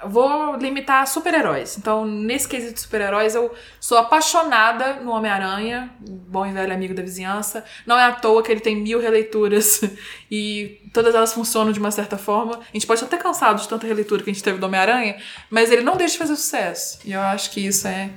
vou 0.05 0.57
limitar 0.57 1.07
super-heróis. 1.07 1.77
Então, 1.77 2.05
nesse 2.05 2.47
quesito 2.47 2.73
de 2.73 2.81
super-heróis, 2.81 3.35
eu 3.35 3.53
sou 3.79 3.97
apaixonada 3.97 4.95
no 4.95 5.11
Homem-Aranha, 5.11 5.89
bom 5.99 6.45
e 6.45 6.51
velho 6.51 6.73
amigo 6.73 6.93
da 6.93 7.01
vizinhança. 7.01 7.63
Não 7.85 7.97
é 7.97 8.05
à 8.05 8.11
toa 8.11 8.43
que 8.43 8.51
ele 8.51 8.59
tem 8.59 8.75
mil 8.75 8.99
releituras 8.99 9.81
e 10.29 10.81
todas 10.93 11.15
elas 11.15 11.33
funcionam 11.33 11.71
de 11.71 11.79
uma 11.79 11.91
certa 11.91 12.17
forma. 12.17 12.59
A 12.59 12.73
gente 12.73 12.87
pode 12.87 13.03
estar 13.03 13.15
até 13.15 13.23
cansado 13.23 13.61
de 13.61 13.67
tanta 13.67 13.87
releitura 13.87 14.23
que 14.23 14.29
a 14.29 14.33
gente 14.33 14.43
teve 14.43 14.57
do 14.57 14.65
Homem-Aranha, 14.65 15.17
mas 15.49 15.71
ele 15.71 15.81
não 15.81 15.97
deixa 15.97 16.13
de 16.13 16.19
fazer 16.19 16.35
sucesso. 16.35 16.99
E 17.05 17.13
eu 17.13 17.21
acho 17.21 17.51
que 17.51 17.65
isso 17.65 17.87
é 17.87 18.09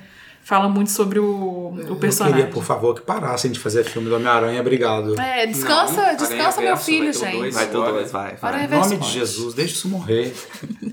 fala 0.47 0.69
muito 0.69 0.89
sobre 0.91 1.19
o, 1.19 1.75
o 1.89 1.95
personagem. 1.97 2.39
Eu 2.39 2.45
queria, 2.45 2.53
por 2.53 2.63
favor, 2.63 2.95
que 2.95 3.01
parassem 3.01 3.51
de 3.51 3.59
fazer 3.59 3.83
filme 3.83 4.07
do 4.07 4.15
Homem-Aranha, 4.15 4.61
obrigado. 4.61 5.19
É, 5.19 5.45
descansa, 5.45 6.01
Não, 6.07 6.15
descansa 6.15 6.61
meu 6.61 6.69
Verso, 6.69 6.85
filho, 6.85 7.03
vai 7.11 7.13
ter 7.13 7.19
gente. 7.25 7.37
dois. 7.37 7.55
Vai 7.55 7.65
tudo 7.67 7.91
dois, 7.91 8.11
vai. 8.11 8.35
vai. 8.37 8.63
Em 8.63 8.67
nome 8.69 8.89
de 8.91 8.95
pode. 8.97 9.11
Jesus, 9.11 9.53
deixa 9.53 9.73
isso 9.73 9.89
morrer. 9.89 10.33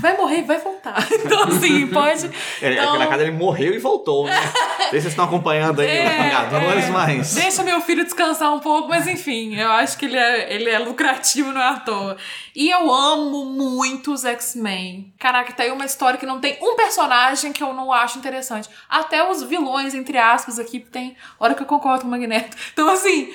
Vai 0.00 0.16
morrer 0.16 0.38
e 0.38 0.42
vai 0.42 0.58
voltar. 0.58 1.06
Então, 1.24 1.44
assim, 1.44 1.86
pode. 1.88 2.30
É, 2.60 2.72
Então- 2.74 2.98
Na 2.98 3.06
casa 3.06 3.22
ele 3.22 3.32
morreu 3.32 3.74
e 3.74 3.78
voltou, 3.78 4.26
né? 4.26 4.34
Não 4.40 4.50
sei 4.50 4.84
se 4.84 4.90
vocês 4.90 5.06
estão 5.06 5.24
acompanhando 5.24 5.80
aí 5.80 5.88
É, 5.88 6.06
os 6.06 6.24
Vingadores, 6.24 6.84
é. 6.84 6.90
mas. 6.90 7.34
Deixa 7.34 7.62
meu 7.62 7.80
filho 7.80 8.04
descansar 8.04 8.52
um 8.54 8.60
pouco, 8.60 8.88
mas 8.88 9.06
enfim, 9.08 9.54
eu 9.56 9.70
acho 9.72 9.96
que 9.98 10.04
ele 10.06 10.16
é, 10.16 10.52
ele 10.54 10.70
é 10.70 10.78
lucrativo, 10.78 11.50
não 11.52 11.60
é 11.60 11.68
à 11.68 11.76
toa. 11.80 12.16
E 12.54 12.70
eu 12.70 12.92
amo 12.92 13.44
muito 13.46 14.12
os 14.12 14.24
X-Men. 14.24 15.12
Caraca, 15.18 15.52
tá 15.52 15.62
aí 15.62 15.70
uma 15.70 15.84
história 15.86 16.18
que 16.18 16.26
não 16.26 16.40
tem 16.40 16.58
um 16.60 16.76
personagem 16.76 17.52
que 17.52 17.62
eu 17.62 17.72
não 17.72 17.92
acho 17.92 18.18
interessante. 18.18 18.68
Até 18.88 19.28
os 19.28 19.42
vilões, 19.42 19.94
entre 19.94 20.18
aspas, 20.18 20.58
aqui, 20.58 20.80
tem 20.80 21.16
hora 21.38 21.54
que 21.54 21.62
eu 21.62 21.66
concordo 21.66 22.02
com 22.02 22.08
o 22.08 22.10
Magneto. 22.10 22.56
Então, 22.72 22.88
assim. 22.88 23.32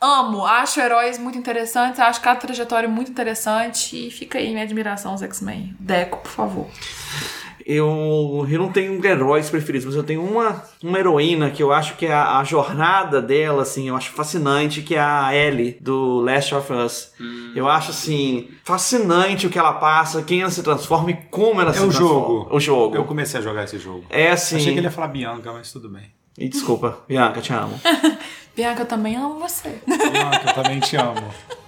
Amo, 0.00 0.44
acho 0.44 0.80
heróis 0.80 1.16
muito 1.18 1.38
interessantes, 1.38 1.98
acho 1.98 2.20
cada 2.20 2.38
trajetória 2.38 2.86
muito 2.86 3.10
interessante 3.10 4.08
e 4.08 4.10
fica 4.10 4.38
aí 4.38 4.50
minha 4.50 4.64
admiração 4.64 5.12
aos 5.12 5.22
X-Men. 5.22 5.74
Deco, 5.80 6.18
por 6.18 6.30
favor. 6.30 6.68
Eu, 7.66 8.46
eu 8.50 8.58
não 8.58 8.70
tenho 8.70 9.02
heróis 9.04 9.48
preferidos, 9.48 9.86
mas 9.86 9.94
eu 9.94 10.02
tenho 10.02 10.22
uma, 10.22 10.62
uma 10.82 10.98
heroína 10.98 11.50
que 11.50 11.62
eu 11.62 11.72
acho 11.72 11.96
que 11.96 12.04
é 12.04 12.12
a, 12.12 12.38
a 12.38 12.44
jornada 12.44 13.22
dela, 13.22 13.62
assim, 13.62 13.88
eu 13.88 13.96
acho 13.96 14.10
fascinante, 14.12 14.82
que 14.82 14.94
é 14.94 15.00
a 15.00 15.34
Ellie, 15.34 15.78
do 15.80 16.20
Last 16.20 16.54
of 16.54 16.70
Us. 16.72 17.12
Eu 17.56 17.66
acho, 17.68 17.90
assim, 17.90 18.48
fascinante 18.64 19.46
o 19.46 19.50
que 19.50 19.58
ela 19.58 19.72
passa, 19.74 20.22
quem 20.22 20.42
ela 20.42 20.50
se 20.50 20.62
transforma 20.62 21.10
e 21.10 21.14
como 21.30 21.60
ela 21.60 21.70
É 21.70 21.72
se 21.74 21.80
o 21.80 21.84
transforma. 21.84 22.08
jogo. 22.10 22.48
O 22.54 22.60
jogo. 22.60 22.96
Eu 22.96 23.04
comecei 23.04 23.40
a 23.40 23.42
jogar 23.42 23.64
esse 23.64 23.78
jogo. 23.78 24.04
É 24.10 24.30
assim. 24.32 24.56
Achei 24.56 24.72
que 24.74 24.78
ele 24.80 24.86
ia 24.86 24.90
falar 24.90 25.08
Bianca, 25.08 25.50
mas 25.52 25.72
tudo 25.72 25.88
bem. 25.88 26.12
E 26.36 26.48
desculpa, 26.48 26.98
Bianca, 27.08 27.40
te 27.40 27.52
amo. 27.52 27.80
Bianca, 28.54 28.82
eu 28.82 28.86
também 28.86 29.16
amo 29.16 29.38
você. 29.38 29.78
Bianca, 29.86 30.42
eu 30.50 30.54
também 30.54 30.80
te 30.80 30.96
amo. 30.96 31.14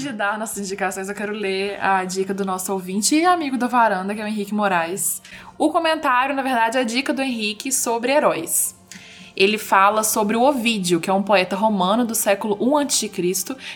Antes 0.00 0.12
de 0.12 0.16
dar 0.16 0.38
nossas 0.38 0.56
indicações, 0.56 1.10
eu 1.10 1.14
quero 1.14 1.34
ler 1.34 1.78
a 1.78 2.02
dica 2.04 2.32
do 2.32 2.42
nosso 2.42 2.72
ouvinte 2.72 3.14
e 3.14 3.26
amigo 3.26 3.58
da 3.58 3.66
varanda, 3.66 4.14
que 4.14 4.20
é 4.22 4.24
o 4.24 4.26
Henrique 4.26 4.54
Moraes. 4.54 5.20
O 5.58 5.68
comentário, 5.68 6.34
na 6.34 6.40
verdade, 6.40 6.78
é 6.78 6.80
a 6.80 6.84
dica 6.84 7.12
do 7.12 7.20
Henrique 7.20 7.70
sobre 7.70 8.10
heróis. 8.10 8.74
Ele 9.40 9.56
fala 9.56 10.04
sobre 10.04 10.36
o 10.36 10.42
Ovídio, 10.42 11.00
que 11.00 11.08
é 11.08 11.12
um 11.14 11.22
poeta 11.22 11.56
romano 11.56 12.04
do 12.04 12.14
século 12.14 12.58
I 12.60 12.84
a.C., 12.84 13.08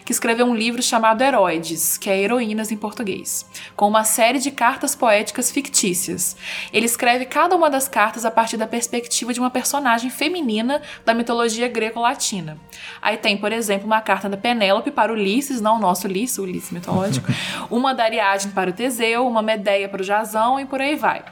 que 0.05 0.13
escreveu 0.13 0.45
um 0.45 0.55
livro 0.55 0.83
chamado 0.83 1.23
Heroides, 1.23 1.97
que 1.97 2.11
é 2.11 2.21
Heroínas 2.21 2.71
em 2.71 2.77
português, 2.77 3.47
com 3.75 3.89
uma 3.89 4.05
série 4.05 4.39
de 4.39 4.51
cartas 4.51 4.95
poéticas 4.95 5.51
fictícias. 5.51 6.37
Ele 6.71 6.85
escreve 6.85 7.25
cada 7.25 7.57
uma 7.57 7.71
das 7.71 7.89
cartas 7.89 8.27
a 8.27 8.31
partir 8.31 8.59
da 8.59 8.67
perspectiva 8.67 9.33
de 9.33 9.41
uma 9.41 9.49
personagem 9.49 10.11
feminina 10.11 10.83
da 11.03 11.15
mitologia 11.15 11.67
greco-latina. 11.67 12.59
Aí 13.01 13.17
tem, 13.17 13.35
por 13.35 13.51
exemplo, 13.51 13.87
uma 13.87 14.03
carta 14.03 14.29
da 14.29 14.37
Penélope 14.37 14.91
para 14.91 15.15
Ulisses, 15.15 15.63
não 15.63 15.77
o 15.77 15.81
nosso 15.81 16.07
Ulisses, 16.07 16.37
o 16.37 16.43
Ulisses 16.43 16.73
mitológico, 16.73 17.27
uma 17.71 17.95
da 17.95 18.05
Ariadne 18.05 18.53
para 18.53 18.69
o 18.69 18.73
Teseu, 18.75 19.27
uma 19.27 19.41
Medeia 19.41 19.89
para 19.89 20.03
o 20.03 20.05
Jasão 20.05 20.61
e 20.61 20.67
por 20.67 20.83
aí 20.83 20.95
vai. 20.95 21.25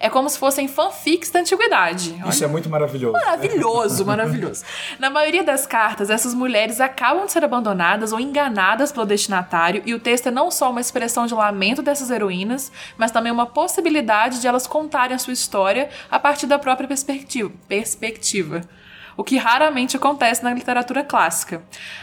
É 0.00 0.08
como 0.08 0.28
se 0.28 0.38
fossem 0.38 0.68
fanfics 0.68 1.30
da 1.30 1.40
antiguidade. 1.40 2.14
Olha 2.20 2.30
Isso 2.30 2.44
é 2.44 2.46
muito 2.46 2.68
maravilhoso. 2.68 3.12
Maravilhoso, 3.12 4.06
maravilhoso. 4.06 4.64
Na 4.98 5.10
maioria 5.10 5.42
das 5.42 5.66
cartas, 5.66 6.10
essas 6.10 6.34
mulheres 6.34 6.80
acabam 6.80 7.26
de 7.26 7.32
ser 7.32 7.44
abandonadas 7.44 8.12
ou 8.12 8.20
enganadas 8.20 8.92
pelo 8.92 9.06
destinatário, 9.06 9.82
e 9.84 9.94
o 9.94 10.00
texto 10.00 10.28
é 10.28 10.30
não 10.30 10.50
só 10.50 10.70
uma 10.70 10.80
expressão 10.80 11.26
de 11.26 11.34
lamento 11.34 11.82
dessas 11.82 12.10
heroínas, 12.10 12.70
mas 12.96 13.10
também 13.10 13.32
uma 13.32 13.46
possibilidade 13.46 14.40
de 14.40 14.46
elas 14.46 14.66
contarem 14.66 15.14
a 15.14 15.18
sua 15.18 15.32
história 15.32 15.88
a 16.10 16.18
partir 16.18 16.46
da 16.46 16.58
própria 16.58 16.86
perspectiva. 16.86 17.50
perspectiva. 17.68 18.62
O 19.18 19.24
que 19.24 19.36
raramente 19.36 19.96
acontece 19.96 20.44
na 20.44 20.54
literatura 20.54 21.02
clássica. 21.02 21.60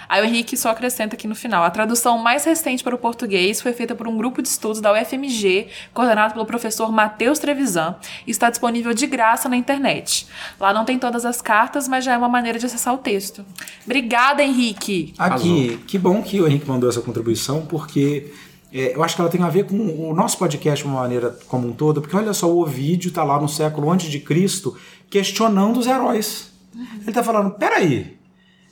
Aí 0.09 0.22
o 0.22 0.26
Henrique 0.26 0.57
só 0.57 0.72
acrescenta 0.72 1.16
aqui 1.16 1.30
no 1.30 1.34
final. 1.34 1.63
A 1.63 1.70
tradução 1.70 2.18
mais 2.18 2.43
recente 2.43 2.84
para 2.84 2.93
o 2.93 2.97
português 2.97 3.61
foi 3.61 3.72
feita 3.72 3.95
por 3.95 4.05
um 4.05 4.18
grupo 4.18 4.41
de 4.41 4.49
estudos 4.49 4.82
da 4.82 4.91
UFMG, 4.91 5.68
coordenado 5.93 6.34
pelo 6.34 6.45
professor 6.45 6.91
Matheus 6.91 7.39
Trevisan, 7.39 7.95
e 8.28 8.32
está 8.32 8.49
disponível 8.49 8.93
de 8.93 9.07
graça 9.07 9.47
na 9.47 9.55
internet. 9.55 10.28
Lá 10.59 10.74
não 10.74 10.84
tem 10.84 10.99
todas 10.99 11.24
as 11.24 11.41
cartas, 11.41 11.88
mas 11.88 12.03
já 12.03 12.11
é 12.11 12.18
uma 12.18 12.28
maneira 12.28 12.59
de 12.59 12.66
acessar 12.66 12.93
o 12.93 12.97
texto. 12.97 13.45
Obrigada, 13.86 14.43
Henrique! 14.43 15.13
Aqui, 15.18 15.80
que 15.88 15.97
bom 15.97 16.22
que 16.22 16.41
o 16.41 16.47
Henrique 16.47 16.68
mandou 16.68 16.89
essa 16.89 16.99
contribuição, 16.99 17.66
porque 17.66 18.34
é, 18.74 18.93
eu 18.93 19.01
acho 19.01 19.16
que 19.16 19.22
ela 19.22 19.30
tem 19.30 19.41
a 19.41 19.49
ver 19.49 19.68
com 19.68 19.78
o 19.78 20.13
nosso 20.13 20.38
podcast 20.38 20.84
de 20.84 20.91
uma 20.91 20.99
maneira 20.99 21.34
como 21.47 21.70
um 21.70 21.72
todo, 21.72 22.01
porque 22.01 22.18
olha 22.18 22.34
só, 22.34 22.51
o 22.51 22.61
Ovídio 22.61 23.07
está 23.07 23.24
lá 23.24 23.39
no 23.39 23.47
século 23.47 23.89
antes 23.89 24.11
de 24.11 24.20
Cristo 24.20 24.76
questionando 25.09 25.78
os 25.80 25.88
heróis. 25.88 26.53
Ele 26.76 27.09
está 27.09 27.23
falando, 27.23 27.51
peraí, 27.51 28.17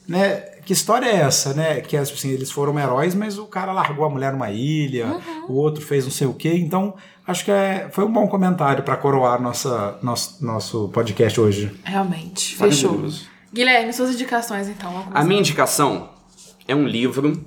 né? 0.08 0.38
Que 0.66 0.74
história 0.74 1.06
é 1.06 1.16
essa, 1.16 1.54
né? 1.54 1.82
Que 1.82 1.98
assim, 1.98 2.30
eles 2.30 2.52
foram 2.52 2.78
heróis, 2.80 3.14
mas 3.14 3.38
o 3.38 3.46
cara 3.46 3.74
largou 3.74 4.06
a 4.06 4.10
mulher 4.10 4.32
numa 4.32 4.50
ilha, 4.52 5.20
o 5.48 5.54
outro 5.54 5.84
fez 5.84 6.06
não 6.06 6.12
sei 6.12 6.28
o 6.28 6.34
quê. 6.34 6.54
Então, 6.54 6.96
acho 7.28 7.44
que 7.44 7.52
é, 7.52 7.90
foi 7.92 8.06
um 8.06 8.12
bom 8.12 8.28
comentário 8.28 8.84
para 8.84 8.96
coroar 8.96 9.42
nossa, 9.42 9.98
nosso, 10.02 10.44
nosso 10.46 10.90
podcast 10.90 11.40
hoje. 11.40 11.72
Realmente, 11.84 12.56
fechou. 12.56 13.04
Guilherme, 13.54 13.94
suas 13.94 14.12
indicações 14.12 14.68
então. 14.68 15.06
A 15.14 15.24
minha 15.24 15.40
indicação 15.40 16.10
é 16.68 16.76
um 16.76 16.88
livro. 16.88 17.46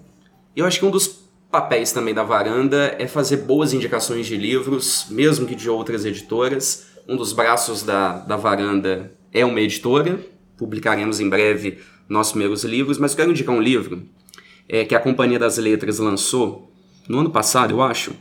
Eu 0.55 0.67
acho 0.67 0.79
que 0.79 0.85
um 0.87 0.91
dos 0.91 1.27
papéis 1.51 1.91
também 1.93 2.13
da 2.13 2.23
varanda 2.23 2.95
é 2.99 3.07
fazer 3.07 3.39
boas 3.39 3.73
indicações 3.73 4.27
de 4.27 4.37
livros, 4.37 5.07
mesmo 5.11 5.47
que 5.47 5.55
de 5.55 5.69
outras 5.71 6.05
editoras. 6.05 6.87
Um 7.09 7.17
dos 7.17 7.33
braços 7.33 7.83
da, 7.83 8.19
da 8.19 8.37
varanda 8.37 9.13
é 9.33 9.45
uma 9.45 9.61
editora. 9.61 10.21
Publicaremos 10.57 11.21
em 11.21 11.29
breve 11.29 11.79
nossos 12.09 12.33
primeiros 12.33 12.65
livros, 12.65 12.99
mas 12.99 13.13
eu 13.13 13.17
quero 13.17 13.31
indicar 13.31 13.55
um 13.55 13.61
livro 13.61 14.03
é, 14.69 14.85
que 14.85 14.95
a 14.95 15.01
Companhia 15.01 15.39
das 15.39 15.59
Letras 15.59 15.99
lançou 15.99 16.73
no 17.09 17.21
ano 17.21 17.31
passado, 17.31 17.73
eu 17.73 17.83
acho, 17.83 18.13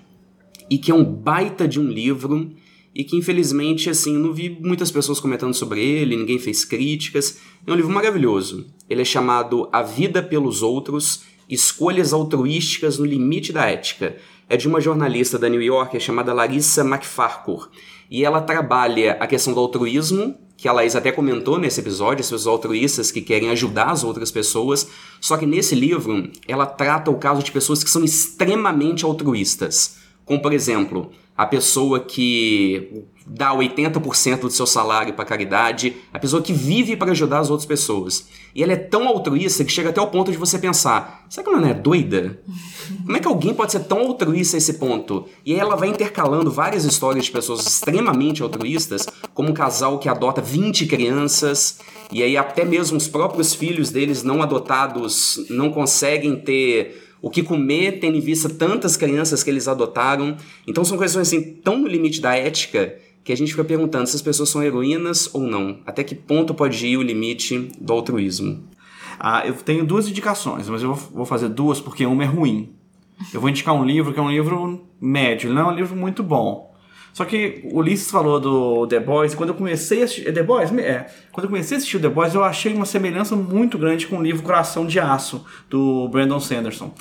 e 0.69 0.77
que 0.77 0.91
é 0.91 0.93
um 0.93 1.03
baita 1.03 1.67
de 1.67 1.79
um 1.79 1.87
livro 1.87 2.51
e 2.93 3.03
que 3.03 3.17
infelizmente 3.17 3.89
assim 3.89 4.17
não 4.17 4.31
vi 4.31 4.57
muitas 4.61 4.89
pessoas 4.89 5.19
comentando 5.19 5.53
sobre 5.53 5.83
ele, 5.83 6.15
ninguém 6.15 6.39
fez 6.39 6.63
críticas. 6.63 7.39
É 7.67 7.71
um 7.71 7.75
livro 7.75 7.91
maravilhoso. 7.91 8.65
Ele 8.89 9.01
é 9.01 9.05
chamado 9.05 9.67
A 9.71 9.81
Vida 9.81 10.23
pelos 10.23 10.61
Outros: 10.61 11.23
Escolhas 11.49 12.13
altruísticas 12.13 12.97
no 12.97 13.05
limite 13.05 13.51
da 13.51 13.65
ética. 13.65 14.15
É 14.47 14.55
de 14.55 14.67
uma 14.67 14.79
jornalista 14.79 15.37
da 15.37 15.49
New 15.49 15.61
York 15.61 15.99
chamada 15.99 16.31
Larissa 16.31 16.83
McFarquhar. 16.83 17.67
E 18.09 18.23
ela 18.23 18.39
trabalha 18.39 19.17
a 19.19 19.27
questão 19.27 19.53
do 19.53 19.59
altruísmo, 19.59 20.37
que 20.57 20.67
a 20.67 20.71
Laís 20.71 20.95
até 20.95 21.11
comentou 21.11 21.57
nesse 21.57 21.79
episódio, 21.79 22.21
esses 22.21 22.47
altruístas 22.47 23.11
que 23.11 23.21
querem 23.21 23.49
ajudar 23.49 23.91
as 23.91 24.03
outras 24.03 24.31
pessoas. 24.31 24.87
Só 25.19 25.37
que 25.37 25.45
nesse 25.45 25.75
livro, 25.75 26.29
ela 26.47 26.65
trata 26.65 27.11
o 27.11 27.17
caso 27.17 27.43
de 27.43 27.51
pessoas 27.51 27.83
que 27.83 27.89
são 27.89 28.03
extremamente 28.03 29.03
altruístas. 29.03 29.97
Como, 30.23 30.41
por 30.41 30.53
exemplo, 30.53 31.11
a 31.35 31.45
pessoa 31.45 31.99
que 31.99 33.03
dá 33.25 33.51
80% 33.55 34.41
do 34.41 34.51
seu 34.51 34.67
salário 34.67 35.13
para 35.13 35.25
caridade, 35.25 35.95
a 36.13 36.19
pessoa 36.19 36.41
que 36.41 36.53
vive 36.53 36.95
para 36.95 37.11
ajudar 37.11 37.39
as 37.39 37.49
outras 37.49 37.65
pessoas. 37.65 38.27
E 38.53 38.61
ela 38.61 38.73
é 38.73 38.77
tão 38.77 39.07
altruísta 39.07 39.63
que 39.65 39.71
chega 39.71 39.89
até 39.89 39.99
o 39.99 40.07
ponto 40.07 40.31
de 40.31 40.37
você 40.37 40.59
pensar: 40.59 41.25
será 41.27 41.43
que 41.43 41.49
ela 41.49 41.59
não 41.59 41.69
é 41.69 41.73
doida? 41.73 42.39
Como 43.03 43.17
é 43.17 43.19
que 43.19 43.27
alguém 43.27 43.53
pode 43.53 43.71
ser 43.71 43.79
tão 43.81 43.99
altruísta 43.99 44.57
a 44.57 44.59
esse 44.59 44.75
ponto? 44.75 45.25
E 45.43 45.53
aí 45.53 45.59
ela 45.59 45.75
vai 45.75 45.89
intercalando 45.89 46.51
várias 46.51 46.85
histórias 46.85 47.25
de 47.25 47.31
pessoas 47.31 47.65
extremamente 47.65 48.43
altruístas, 48.43 49.07
como 49.33 49.49
um 49.49 49.53
casal 49.53 49.97
que 49.97 50.07
adota 50.07 50.41
20 50.41 50.85
crianças, 50.85 51.79
e 52.11 52.21
aí 52.21 52.37
até 52.37 52.63
mesmo 52.63 52.97
os 52.97 53.07
próprios 53.07 53.55
filhos 53.55 53.89
deles 53.89 54.21
não 54.21 54.43
adotados 54.43 55.43
não 55.49 55.71
conseguem 55.71 56.35
ter 56.35 57.03
o 57.21 57.29
que 57.29 57.41
comer, 57.41 57.99
tendo 57.99 58.17
em 58.17 58.21
vista 58.21 58.47
tantas 58.47 58.95
crianças 58.95 59.41
que 59.41 59.49
eles 59.49 59.67
adotaram. 59.67 60.37
Então 60.67 60.85
são 60.85 60.95
questões 60.95 61.27
assim 61.27 61.41
tão 61.41 61.79
no 61.79 61.87
limite 61.87 62.21
da 62.21 62.35
ética 62.35 62.95
que 63.25 63.33
a 63.33 63.35
gente 63.35 63.51
fica 63.51 63.63
perguntando 63.63 64.05
se 64.07 64.15
as 64.15 64.21
pessoas 64.21 64.49
são 64.49 64.63
heroínas 64.63 65.29
ou 65.33 65.41
não. 65.41 65.79
Até 65.85 66.03
que 66.03 66.13
ponto 66.13 66.53
pode 66.53 66.85
ir 66.85 66.95
o 66.95 67.01
limite 67.01 67.71
do 67.81 67.91
altruísmo? 67.91 68.63
Ah, 69.19 69.41
eu 69.47 69.53
tenho 69.55 69.83
duas 69.83 70.07
indicações, 70.07 70.69
mas 70.69 70.83
eu 70.83 70.93
vou- 70.93 71.25
fazer 71.25 71.49
duas 71.49 71.81
porque 71.81 72.05
uma 72.05 72.23
é 72.23 72.27
ruim. 72.27 72.69
Eu 73.33 73.41
vou 73.41 73.49
indicar 73.49 73.73
um 73.73 73.83
livro 73.83 74.13
que 74.13 74.19
é 74.19 74.21
um 74.21 74.29
livro 74.29 74.85
médio, 75.01 75.51
não 75.51 75.61
é 75.69 75.73
um 75.73 75.75
livro 75.75 75.95
muito 75.95 76.21
bom. 76.21 76.71
Só 77.13 77.25
que 77.25 77.61
o 77.71 77.79
Ulisses 77.79 78.11
falou 78.11 78.39
do 78.39 78.85
The 78.87 78.99
Boys, 78.99 79.33
e 79.33 79.37
quando 79.37 79.49
eu 79.49 79.55
comecei 79.55 80.01
a 80.01 80.05
assistir. 80.05 80.27
É 80.27 80.31
The 80.31 80.43
Boys? 80.43 80.71
É. 80.73 81.07
Quando 81.31 81.45
eu 81.45 81.49
comecei 81.49 81.75
a 81.75 81.77
assistir 81.77 81.97
o 81.97 81.99
The 82.01 82.09
Boys, 82.09 82.35
eu 82.35 82.43
achei 82.43 82.73
uma 82.73 82.85
semelhança 82.85 83.35
muito 83.35 83.77
grande 83.77 84.05
com 84.05 84.17
o 84.19 84.21
livro 84.21 84.43
Coração 84.43 84.85
de 84.85 84.99
Aço, 84.99 85.43
do 85.69 86.07
Brandon 86.09 86.39
Sanderson. 86.39 86.93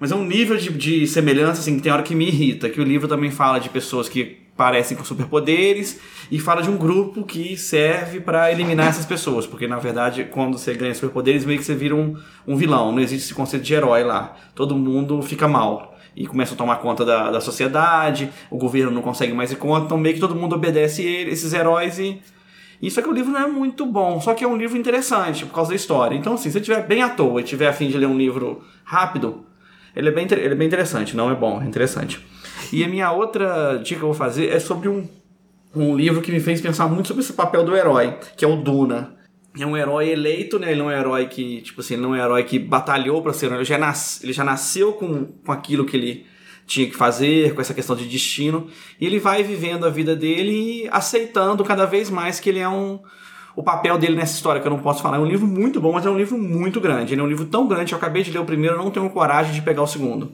Mas 0.00 0.12
é 0.12 0.14
um 0.14 0.24
nível 0.24 0.56
de, 0.56 0.70
de 0.72 1.06
semelhança, 1.08 1.60
assim, 1.60 1.76
que 1.76 1.82
tem 1.82 1.90
hora 1.92 2.04
que 2.04 2.14
me 2.14 2.28
irrita, 2.28 2.70
que 2.70 2.80
o 2.80 2.84
livro 2.84 3.08
também 3.08 3.32
fala 3.32 3.58
de 3.58 3.68
pessoas 3.68 4.08
que 4.08 4.38
parecem 4.58 4.96
com 4.96 5.04
superpoderes 5.04 6.00
e 6.32 6.40
fala 6.40 6.60
de 6.60 6.68
um 6.68 6.76
grupo 6.76 7.22
que 7.22 7.56
serve 7.56 8.18
pra 8.18 8.50
eliminar 8.50 8.88
essas 8.88 9.06
pessoas, 9.06 9.46
porque 9.46 9.68
na 9.68 9.78
verdade, 9.78 10.24
quando 10.24 10.58
você 10.58 10.74
ganha 10.74 10.92
superpoderes, 10.92 11.44
meio 11.44 11.60
que 11.60 11.64
você 11.64 11.76
vira 11.76 11.94
um, 11.94 12.16
um 12.44 12.56
vilão, 12.56 12.90
não 12.90 12.98
existe 12.98 13.26
esse 13.26 13.34
conceito 13.34 13.62
de 13.62 13.72
herói 13.72 14.02
lá. 14.02 14.34
Todo 14.56 14.74
mundo 14.74 15.22
fica 15.22 15.46
mal 15.46 15.96
e 16.16 16.26
começa 16.26 16.54
a 16.54 16.56
tomar 16.56 16.76
conta 16.78 17.04
da, 17.04 17.30
da 17.30 17.40
sociedade, 17.40 18.30
o 18.50 18.58
governo 18.58 18.90
não 18.90 19.00
consegue 19.00 19.32
mais 19.32 19.52
ir 19.52 19.56
conta, 19.56 19.86
então 19.86 19.96
meio 19.96 20.16
que 20.16 20.20
todo 20.20 20.34
mundo 20.34 20.56
obedece 20.56 21.04
ele, 21.04 21.30
esses 21.30 21.52
heróis 21.52 22.00
e. 22.00 22.20
Isso 22.80 23.00
é 23.00 23.02
que 23.02 23.08
o 23.08 23.12
livro 23.12 23.32
não 23.32 23.40
é 23.40 23.46
muito 23.46 23.86
bom, 23.86 24.20
só 24.20 24.34
que 24.34 24.44
é 24.44 24.46
um 24.46 24.56
livro 24.56 24.76
interessante 24.76 25.44
por 25.44 25.52
causa 25.52 25.70
da 25.70 25.76
história. 25.76 26.16
Então, 26.16 26.34
assim, 26.34 26.44
se 26.44 26.52
você 26.52 26.58
estiver 26.58 26.86
bem 26.86 27.02
à 27.02 27.08
toa 27.08 27.40
e 27.40 27.44
tiver 27.44 27.66
afim 27.66 27.88
de 27.88 27.98
ler 27.98 28.06
um 28.06 28.16
livro 28.16 28.62
rápido, 28.84 29.44
ele 29.96 30.08
é 30.08 30.12
bem, 30.12 30.28
ele 30.30 30.52
é 30.52 30.54
bem 30.54 30.66
interessante, 30.68 31.16
não 31.16 31.28
é 31.28 31.34
bom, 31.34 31.60
é 31.60 31.64
interessante. 31.64 32.24
E 32.72 32.84
a 32.84 32.88
minha 32.88 33.10
outra 33.12 33.76
dica 33.76 34.00
que 34.00 34.04
eu 34.04 34.08
vou 34.08 34.14
fazer 34.14 34.48
é 34.48 34.58
sobre 34.58 34.88
um, 34.88 35.06
um 35.74 35.96
livro 35.96 36.20
que 36.20 36.32
me 36.32 36.40
fez 36.40 36.60
pensar 36.60 36.88
muito 36.88 37.08
sobre 37.08 37.22
esse 37.22 37.32
papel 37.32 37.64
do 37.64 37.76
herói, 37.76 38.16
que 38.36 38.44
é 38.44 38.48
o 38.48 38.56
Duna. 38.56 39.16
É 39.58 39.66
um 39.66 39.76
herói 39.76 40.10
eleito, 40.10 40.58
né? 40.58 40.70
Ele 40.70 40.80
não 40.80 40.90
é 40.90 40.96
um 40.96 41.00
herói 41.00 41.26
que, 41.26 41.62
tipo 41.62 41.80
assim, 41.80 41.94
ele 41.94 42.02
não 42.02 42.14
é 42.14 42.20
um 42.20 42.24
herói 42.24 42.44
que 42.44 42.58
batalhou 42.58 43.22
pra 43.22 43.32
ser 43.32 43.46
um 43.46 43.48
herói. 43.50 43.58
Ele 43.60 43.64
já, 43.64 43.78
nas, 43.78 44.22
ele 44.22 44.32
já 44.32 44.44
nasceu 44.44 44.92
com, 44.92 45.24
com 45.24 45.52
aquilo 45.52 45.84
que 45.84 45.96
ele 45.96 46.26
tinha 46.66 46.86
que 46.86 46.94
fazer, 46.94 47.54
com 47.54 47.60
essa 47.60 47.74
questão 47.74 47.96
de 47.96 48.06
destino. 48.06 48.68
E 49.00 49.06
ele 49.06 49.18
vai 49.18 49.42
vivendo 49.42 49.84
a 49.84 49.90
vida 49.90 50.14
dele 50.14 50.84
e 50.84 50.88
aceitando 50.92 51.64
cada 51.64 51.86
vez 51.86 52.10
mais 52.10 52.38
que 52.38 52.50
ele 52.50 52.60
é 52.60 52.68
um. 52.68 53.00
O 53.56 53.62
papel 53.62 53.98
dele 53.98 54.14
nessa 54.14 54.34
história, 54.34 54.60
que 54.60 54.68
eu 54.68 54.70
não 54.70 54.78
posso 54.78 55.02
falar. 55.02 55.16
É 55.16 55.20
um 55.20 55.26
livro 55.26 55.46
muito 55.46 55.80
bom, 55.80 55.92
mas 55.92 56.06
é 56.06 56.10
um 56.10 56.16
livro 56.16 56.38
muito 56.38 56.80
grande. 56.80 57.14
Ele 57.14 57.20
é 57.20 57.24
um 57.24 57.28
livro 57.28 57.46
tão 57.46 57.66
grande 57.66 57.86
que 57.86 57.94
eu 57.94 57.98
acabei 57.98 58.22
de 58.22 58.30
ler 58.30 58.38
o 58.38 58.44
primeiro 58.44 58.76
não 58.76 58.90
tenho 58.90 59.10
coragem 59.10 59.52
de 59.52 59.62
pegar 59.62 59.82
o 59.82 59.86
segundo. 59.86 60.32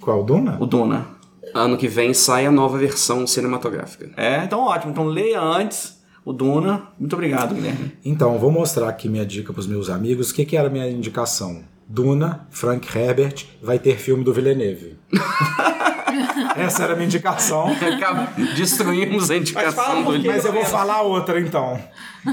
Qual, 0.00 0.24
Duna? 0.24 0.56
O 0.58 0.66
Duna. 0.66 1.06
Ano 1.52 1.76
que 1.76 1.88
vem 1.88 2.14
sai 2.14 2.46
a 2.46 2.50
nova 2.50 2.78
versão 2.78 3.26
cinematográfica. 3.26 4.10
É, 4.16 4.44
então 4.44 4.60
ótimo. 4.60 4.92
Então 4.92 5.04
leia 5.04 5.40
antes 5.40 6.02
o 6.24 6.32
Duna. 6.32 6.88
Muito 6.98 7.12
obrigado, 7.12 7.54
Guilherme. 7.54 7.92
Então, 8.04 8.38
vou 8.38 8.50
mostrar 8.50 8.88
aqui 8.88 9.08
minha 9.08 9.26
dica 9.26 9.52
para 9.52 9.60
os 9.60 9.66
meus 9.66 9.90
amigos. 9.90 10.30
O 10.30 10.34
que, 10.34 10.44
que 10.44 10.56
era 10.56 10.68
a 10.68 10.70
minha 10.70 10.88
indicação? 10.88 11.62
Duna, 11.86 12.46
Frank 12.50 12.88
Herbert, 12.96 13.44
vai 13.62 13.78
ter 13.78 13.98
filme 13.98 14.24
do 14.24 14.32
Villeneuve. 14.32 14.96
Essa 16.56 16.84
era 16.84 16.92
a 16.92 16.96
minha 16.96 17.06
indicação. 17.06 17.66
Destruímos 18.56 19.30
a 19.30 19.34
Mas 19.34 19.42
indicação 19.42 19.84
fala 19.84 20.18
do. 20.18 20.26
Mas 20.26 20.44
eu 20.44 20.52
vou 20.52 20.64
falar 20.64 21.02
outra 21.02 21.38
então. 21.40 21.78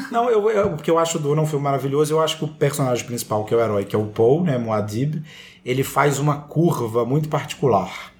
Não, 0.09 0.29
eu, 0.29 0.49
eu, 0.49 0.69
porque 0.69 0.89
eu 0.89 0.97
acho 0.97 1.17
o 1.17 1.21
Duna 1.21 1.41
um 1.41 1.45
filme 1.45 1.63
maravilhoso. 1.63 2.13
Eu 2.13 2.21
acho 2.21 2.37
que 2.37 2.45
o 2.45 2.47
personagem 2.47 3.05
principal, 3.05 3.43
que 3.43 3.53
é 3.53 3.57
o 3.57 3.59
herói, 3.59 3.83
que 3.83 3.95
é 3.95 3.99
o 3.99 4.05
Paul, 4.05 4.43
né, 4.43 4.57
Muad'Dib, 4.57 5.21
ele 5.65 5.83
faz 5.83 6.19
uma 6.19 6.37
curva 6.37 7.03
muito 7.03 7.27
particular. 7.27 8.10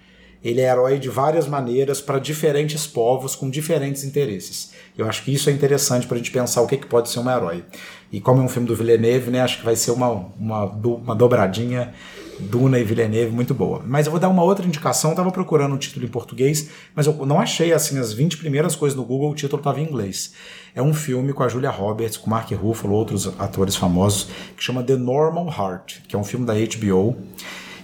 Ele 0.43 0.61
é 0.61 0.69
herói 0.69 0.97
de 0.97 1.07
várias 1.09 1.47
maneiras 1.47 2.01
para 2.01 2.17
diferentes 2.19 2.87
povos 2.87 3.35
com 3.35 3.49
diferentes 3.49 4.03
interesses. 4.03 4.71
Eu 4.97 5.07
acho 5.07 5.23
que 5.23 5.33
isso 5.33 5.49
é 5.49 5.53
interessante 5.53 6.07
para 6.07 6.15
a 6.15 6.17
gente 6.17 6.31
pensar 6.31 6.61
o 6.61 6.67
que, 6.67 6.77
que 6.77 6.87
pode 6.87 7.09
ser 7.09 7.19
um 7.19 7.29
herói. 7.29 7.63
E 8.11 8.19
como 8.19 8.41
é 8.41 8.43
um 8.43 8.49
filme 8.49 8.67
do 8.67 8.75
Villeneuve, 8.75 9.29
né, 9.29 9.41
acho 9.41 9.59
que 9.59 9.65
vai 9.65 9.75
ser 9.75 9.91
uma, 9.91 10.09
uma, 10.37 10.65
uma 10.65 11.15
dobradinha 11.15 11.93
Duna 12.39 12.79
e 12.79 12.83
Villeneuve 12.83 13.31
muito 13.31 13.53
boa. 13.53 13.81
Mas 13.85 14.05
eu 14.05 14.11
vou 14.11 14.19
dar 14.19 14.29
uma 14.29 14.43
outra 14.43 14.65
indicação, 14.65 15.11
eu 15.11 15.15
tava 15.15 15.31
procurando 15.31 15.75
o 15.75 15.77
título 15.77 16.05
em 16.05 16.09
português, 16.09 16.69
mas 16.95 17.05
eu 17.05 17.13
não 17.25 17.39
achei 17.39 17.71
assim 17.71 17.99
as 17.99 18.11
20 18.11 18.37
primeiras 18.37 18.75
coisas 18.75 18.97
no 18.97 19.05
Google, 19.05 19.31
o 19.31 19.35
título 19.35 19.59
estava 19.59 19.79
em 19.79 19.83
inglês. 19.83 20.33
É 20.73 20.81
um 20.81 20.93
filme 20.93 21.33
com 21.33 21.43
a 21.43 21.47
Julia 21.47 21.69
Roberts, 21.69 22.17
com 22.17 22.29
Mark 22.29 22.51
Ruffalo, 22.51 22.93
outros 22.93 23.27
atores 23.39 23.75
famosos, 23.75 24.27
que 24.57 24.63
chama 24.63 24.83
The 24.83 24.95
Normal 24.95 25.47
Heart, 25.47 26.01
que 26.07 26.15
é 26.15 26.19
um 26.19 26.23
filme 26.23 26.45
da 26.45 26.53
HBO, 26.53 27.15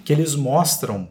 que 0.04 0.12
eles 0.12 0.36
mostram 0.36 1.08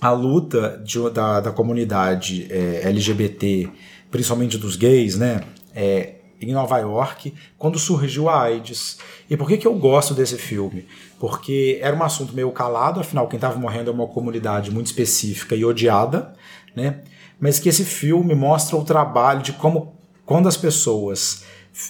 a 0.00 0.10
luta 0.10 0.80
de- 0.84 1.10
da, 1.10 1.40
da 1.40 1.52
comunidade 1.52 2.46
é, 2.50 2.82
LGBT, 2.84 3.68
principalmente 4.10 4.58
dos 4.58 4.76
gays, 4.76 5.16
né? 5.16 5.42
é, 5.74 6.14
em 6.40 6.52
Nova 6.52 6.78
York, 6.78 7.32
quando 7.58 7.78
surgiu 7.78 8.28
a 8.28 8.42
AIDS. 8.42 8.98
E 9.28 9.36
por 9.36 9.48
que, 9.48 9.56
que 9.56 9.66
eu 9.66 9.74
gosto 9.74 10.14
desse 10.14 10.36
filme? 10.36 10.86
Porque 11.18 11.78
era 11.82 11.96
um 11.96 12.02
assunto 12.02 12.34
meio 12.34 12.50
calado, 12.52 13.00
afinal, 13.00 13.26
quem 13.28 13.36
estava 13.36 13.58
morrendo 13.58 13.90
é 13.90 13.92
uma 13.92 14.06
comunidade 14.06 14.70
muito 14.70 14.86
específica 14.86 15.54
e 15.54 15.64
odiada, 15.64 16.34
né? 16.74 17.00
Mas 17.40 17.58
que 17.58 17.68
esse 17.68 17.84
filme 17.84 18.34
mostra 18.34 18.76
o 18.76 18.84
trabalho 18.84 19.42
de 19.42 19.52
como, 19.52 19.94
quando 20.24 20.46
as 20.48 20.56
pessoas 20.56 21.44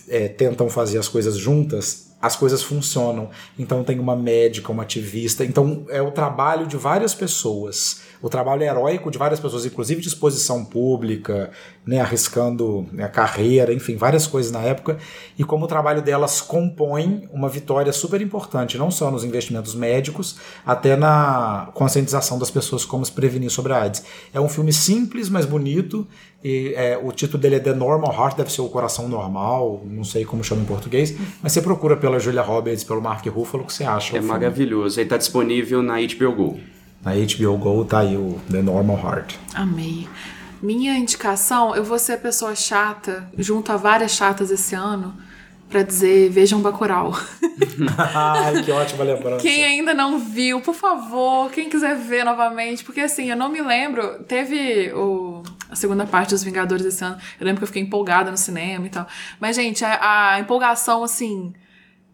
é, 0.08 0.28
tentam 0.28 0.68
fazer 0.68 0.98
as 0.98 1.08
coisas 1.08 1.36
juntas, 1.36 2.05
as 2.20 2.36
coisas 2.36 2.62
funcionam. 2.62 3.30
Então 3.58 3.84
tem 3.84 3.98
uma 3.98 4.16
médica, 4.16 4.72
uma 4.72 4.82
ativista. 4.82 5.44
Então 5.44 5.84
é 5.88 6.00
o 6.00 6.10
trabalho 6.10 6.66
de 6.66 6.76
várias 6.76 7.14
pessoas. 7.14 8.02
O 8.22 8.28
trabalho 8.28 8.62
heróico 8.62 9.10
de 9.10 9.18
várias 9.18 9.40
pessoas, 9.40 9.64
inclusive 9.64 10.00
de 10.00 10.08
exposição 10.08 10.64
pública, 10.64 11.50
né, 11.86 12.00
arriscando 12.00 12.86
a 12.98 13.08
carreira, 13.08 13.72
enfim, 13.72 13.96
várias 13.96 14.26
coisas 14.26 14.50
na 14.50 14.60
época. 14.60 14.98
E 15.38 15.44
como 15.44 15.64
o 15.64 15.68
trabalho 15.68 16.02
delas 16.02 16.40
compõe 16.40 17.28
uma 17.32 17.48
vitória 17.48 17.92
super 17.92 18.20
importante, 18.20 18.78
não 18.78 18.90
só 18.90 19.10
nos 19.10 19.24
investimentos 19.24 19.74
médicos, 19.74 20.36
até 20.64 20.96
na 20.96 21.70
conscientização 21.74 22.38
das 22.38 22.50
pessoas 22.50 22.84
como 22.84 23.04
se 23.04 23.12
prevenir 23.12 23.50
sobre 23.50 23.72
a 23.72 23.82
AIDS. 23.82 24.04
É 24.32 24.40
um 24.40 24.48
filme 24.48 24.72
simples, 24.72 25.28
mas 25.28 25.46
bonito. 25.46 26.06
E 26.42 26.74
é, 26.76 26.98
o 27.02 27.10
título 27.12 27.40
dele 27.40 27.56
é 27.56 27.60
The 27.60 27.74
Normal 27.74 28.12
Heart, 28.12 28.36
deve 28.36 28.52
ser 28.52 28.60
o 28.60 28.68
coração 28.68 29.08
normal, 29.08 29.82
não 29.84 30.04
sei 30.04 30.24
como 30.24 30.44
chama 30.44 30.62
em 30.62 30.66
português, 30.66 31.16
mas 31.42 31.52
você 31.52 31.60
procura 31.60 31.96
pela 31.96 32.20
Julia 32.20 32.42
Roberts, 32.42 32.84
pelo 32.84 33.00
Mark 33.00 33.26
Ruffalo, 33.26 33.64
que 33.64 33.72
você 33.72 33.84
acha. 33.84 34.16
É 34.16 34.20
maravilhoso. 34.20 35.00
Ele 35.00 35.08
tá 35.08 35.16
disponível 35.16 35.82
na 35.82 35.96
HBO 35.96 36.32
Go. 36.32 36.60
Na 37.06 37.12
HBO 37.12 37.56
Go 37.56 37.84
tá 37.84 38.00
aí 38.00 38.16
o 38.16 38.40
The 38.50 38.60
Normal 38.60 38.98
Heart. 38.98 39.36
Amei. 39.54 40.08
Minha 40.60 40.98
indicação, 40.98 41.76
eu 41.76 41.84
vou 41.84 42.00
ser 42.00 42.14
a 42.14 42.18
pessoa 42.18 42.56
chata, 42.56 43.30
junto 43.38 43.70
a 43.70 43.76
várias 43.76 44.10
chatas 44.10 44.50
esse 44.50 44.74
ano, 44.74 45.16
pra 45.68 45.84
dizer 45.84 46.28
vejam 46.30 46.60
Bacurau. 46.60 47.12
Ai, 47.96 48.60
que 48.60 48.72
ótima 48.72 49.04
lembrança. 49.04 49.40
Quem 49.40 49.64
ainda 49.64 49.94
não 49.94 50.18
viu, 50.18 50.60
por 50.60 50.74
favor, 50.74 51.48
quem 51.52 51.68
quiser 51.68 51.96
ver 51.96 52.24
novamente, 52.24 52.82
porque 52.82 53.02
assim, 53.02 53.30
eu 53.30 53.36
não 53.36 53.50
me 53.50 53.62
lembro, 53.62 54.24
teve 54.24 54.92
o, 54.92 55.44
a 55.70 55.76
segunda 55.76 56.06
parte 56.06 56.30
dos 56.30 56.42
Vingadores 56.42 56.84
esse 56.84 57.04
ano, 57.04 57.18
eu 57.38 57.46
lembro 57.46 57.60
que 57.60 57.64
eu 57.64 57.68
fiquei 57.68 57.82
empolgada 57.82 58.32
no 58.32 58.36
cinema 58.36 58.84
e 58.84 58.90
tal. 58.90 59.06
Mas, 59.38 59.54
gente, 59.54 59.84
a, 59.84 60.32
a 60.32 60.40
empolgação, 60.40 61.04
assim, 61.04 61.54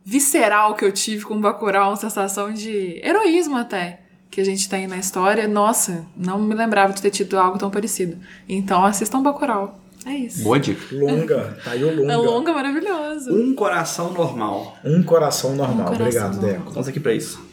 visceral 0.04 0.74
que 0.74 0.84
eu 0.84 0.92
tive 0.92 1.24
com 1.24 1.36
o 1.36 1.40
Bacurau, 1.40 1.92
uma 1.92 1.96
sensação 1.96 2.52
de 2.52 3.00
heroísmo 3.02 3.56
até, 3.56 4.01
que 4.32 4.40
a 4.40 4.44
gente 4.44 4.66
tem 4.66 4.86
na 4.86 4.96
história, 4.96 5.46
nossa, 5.46 6.06
não 6.16 6.38
me 6.38 6.54
lembrava 6.54 6.94
de 6.94 7.02
ter 7.02 7.10
tido 7.10 7.38
algo 7.38 7.58
tão 7.58 7.70
parecido. 7.70 8.16
Então, 8.48 8.82
assistam 8.82 9.22
Bacurau. 9.22 9.78
É 10.06 10.12
isso. 10.12 10.42
Boa 10.42 10.58
dica. 10.58 10.82
Lunga, 10.90 11.58
tá 11.62 11.72
aí 11.72 11.84
o 11.84 11.94
Lunga. 11.94 12.12
É 12.14 12.16
longa, 12.16 12.50
maravilhoso. 12.50 13.30
Um 13.30 13.54
coração 13.54 14.10
normal. 14.10 14.78
Um 14.82 15.02
coração 15.02 15.54
normal. 15.54 15.74
Um 15.74 15.90
coração 15.90 16.06
Obrigado, 16.06 16.32
normal. 16.36 16.50
Deco. 16.50 16.68
Estamos 16.68 16.88
aqui 16.88 16.98
pra 16.98 17.12
isso. 17.12 17.46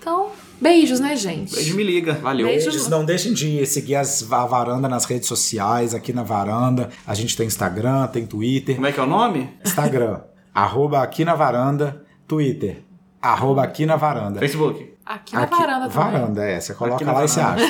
Então, 0.00 0.30
beijos, 0.60 0.98
né, 0.98 1.14
gente? 1.14 1.54
Beijo, 1.54 1.76
me 1.76 1.84
liga. 1.84 2.14
Valeu. 2.14 2.48
Beijo. 2.48 2.64
Beijos, 2.68 2.88
não 2.88 3.04
deixem 3.04 3.32
de 3.32 3.64
seguir 3.64 3.94
as, 3.94 4.30
a 4.30 4.44
Varanda 4.44 4.88
nas 4.88 5.04
redes 5.04 5.28
sociais, 5.28 5.94
aqui 5.94 6.12
na 6.12 6.24
Varanda. 6.24 6.90
A 7.06 7.14
gente 7.14 7.36
tem 7.36 7.46
Instagram, 7.46 8.08
tem 8.08 8.26
Twitter. 8.26 8.74
Como 8.74 8.88
é 8.88 8.90
que 8.90 8.98
é 8.98 9.02
o 9.04 9.06
nome? 9.06 9.50
Instagram, 9.64 10.20
arroba 10.52 11.00
aqui 11.00 11.24
na 11.24 11.36
varanda, 11.36 12.04
Twitter, 12.26 12.82
arroba 13.22 13.62
aqui 13.62 13.86
na 13.86 13.94
varanda. 13.94 14.40
Facebook. 14.40 14.97
Aqui 15.08 15.34
na 15.34 15.42
Aqui- 15.44 15.56
varanda 15.56 15.88
também. 15.88 16.12
Varanda, 16.12 16.44
é. 16.44 16.60
Você 16.60 16.74
coloca 16.74 17.04
lá 17.10 17.24
e 17.24 17.28
você 17.28 17.40
acha. 17.40 17.64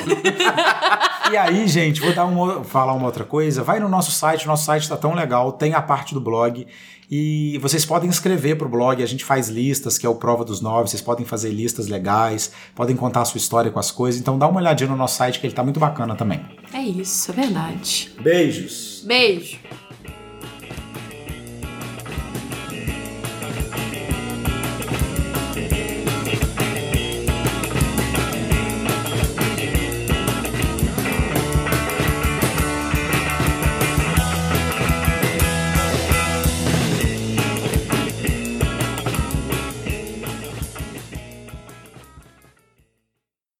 e 1.31 1.37
aí, 1.37 1.67
gente, 1.69 2.01
vou 2.01 2.13
dar 2.13 2.25
um, 2.25 2.63
falar 2.65 2.91
uma 2.93 3.05
outra 3.05 3.23
coisa. 3.23 3.63
Vai 3.63 3.79
no 3.79 3.87
nosso 3.87 4.11
site, 4.11 4.43
o 4.43 4.47
nosso 4.47 4.65
site 4.65 4.83
está 4.83 4.97
tão 4.97 5.13
legal, 5.13 5.53
tem 5.53 5.73
a 5.73 5.81
parte 5.81 6.13
do 6.13 6.19
blog. 6.19 6.67
E 7.11 7.57
vocês 7.59 7.85
podem 7.85 8.07
escrever 8.09 8.55
pro 8.55 8.69
blog, 8.69 9.01
a 9.01 9.05
gente 9.05 9.23
faz 9.25 9.47
listas, 9.47 9.97
que 9.97 10.05
é 10.05 10.09
o 10.09 10.15
Prova 10.15 10.45
dos 10.45 10.61
Nove, 10.61 10.89
vocês 10.89 11.01
podem 11.01 11.25
fazer 11.25 11.49
listas 11.49 11.87
legais, 11.87 12.51
podem 12.75 12.95
contar 12.95 13.21
a 13.21 13.25
sua 13.25 13.39
história 13.39 13.71
com 13.71 13.79
as 13.79 13.89
coisas. 13.89 14.19
Então 14.21 14.37
dá 14.37 14.47
uma 14.47 14.59
olhadinha 14.59 14.89
no 14.89 14.95
nosso 14.95 15.15
site, 15.15 15.39
que 15.39 15.47
ele 15.47 15.53
tá 15.55 15.63
muito 15.63 15.79
bacana 15.79 16.15
também. 16.15 16.45
É 16.73 16.81
isso, 16.81 17.31
é 17.31 17.33
verdade. 17.33 18.11
Beijos! 18.21 19.01
Beijo. 19.07 19.57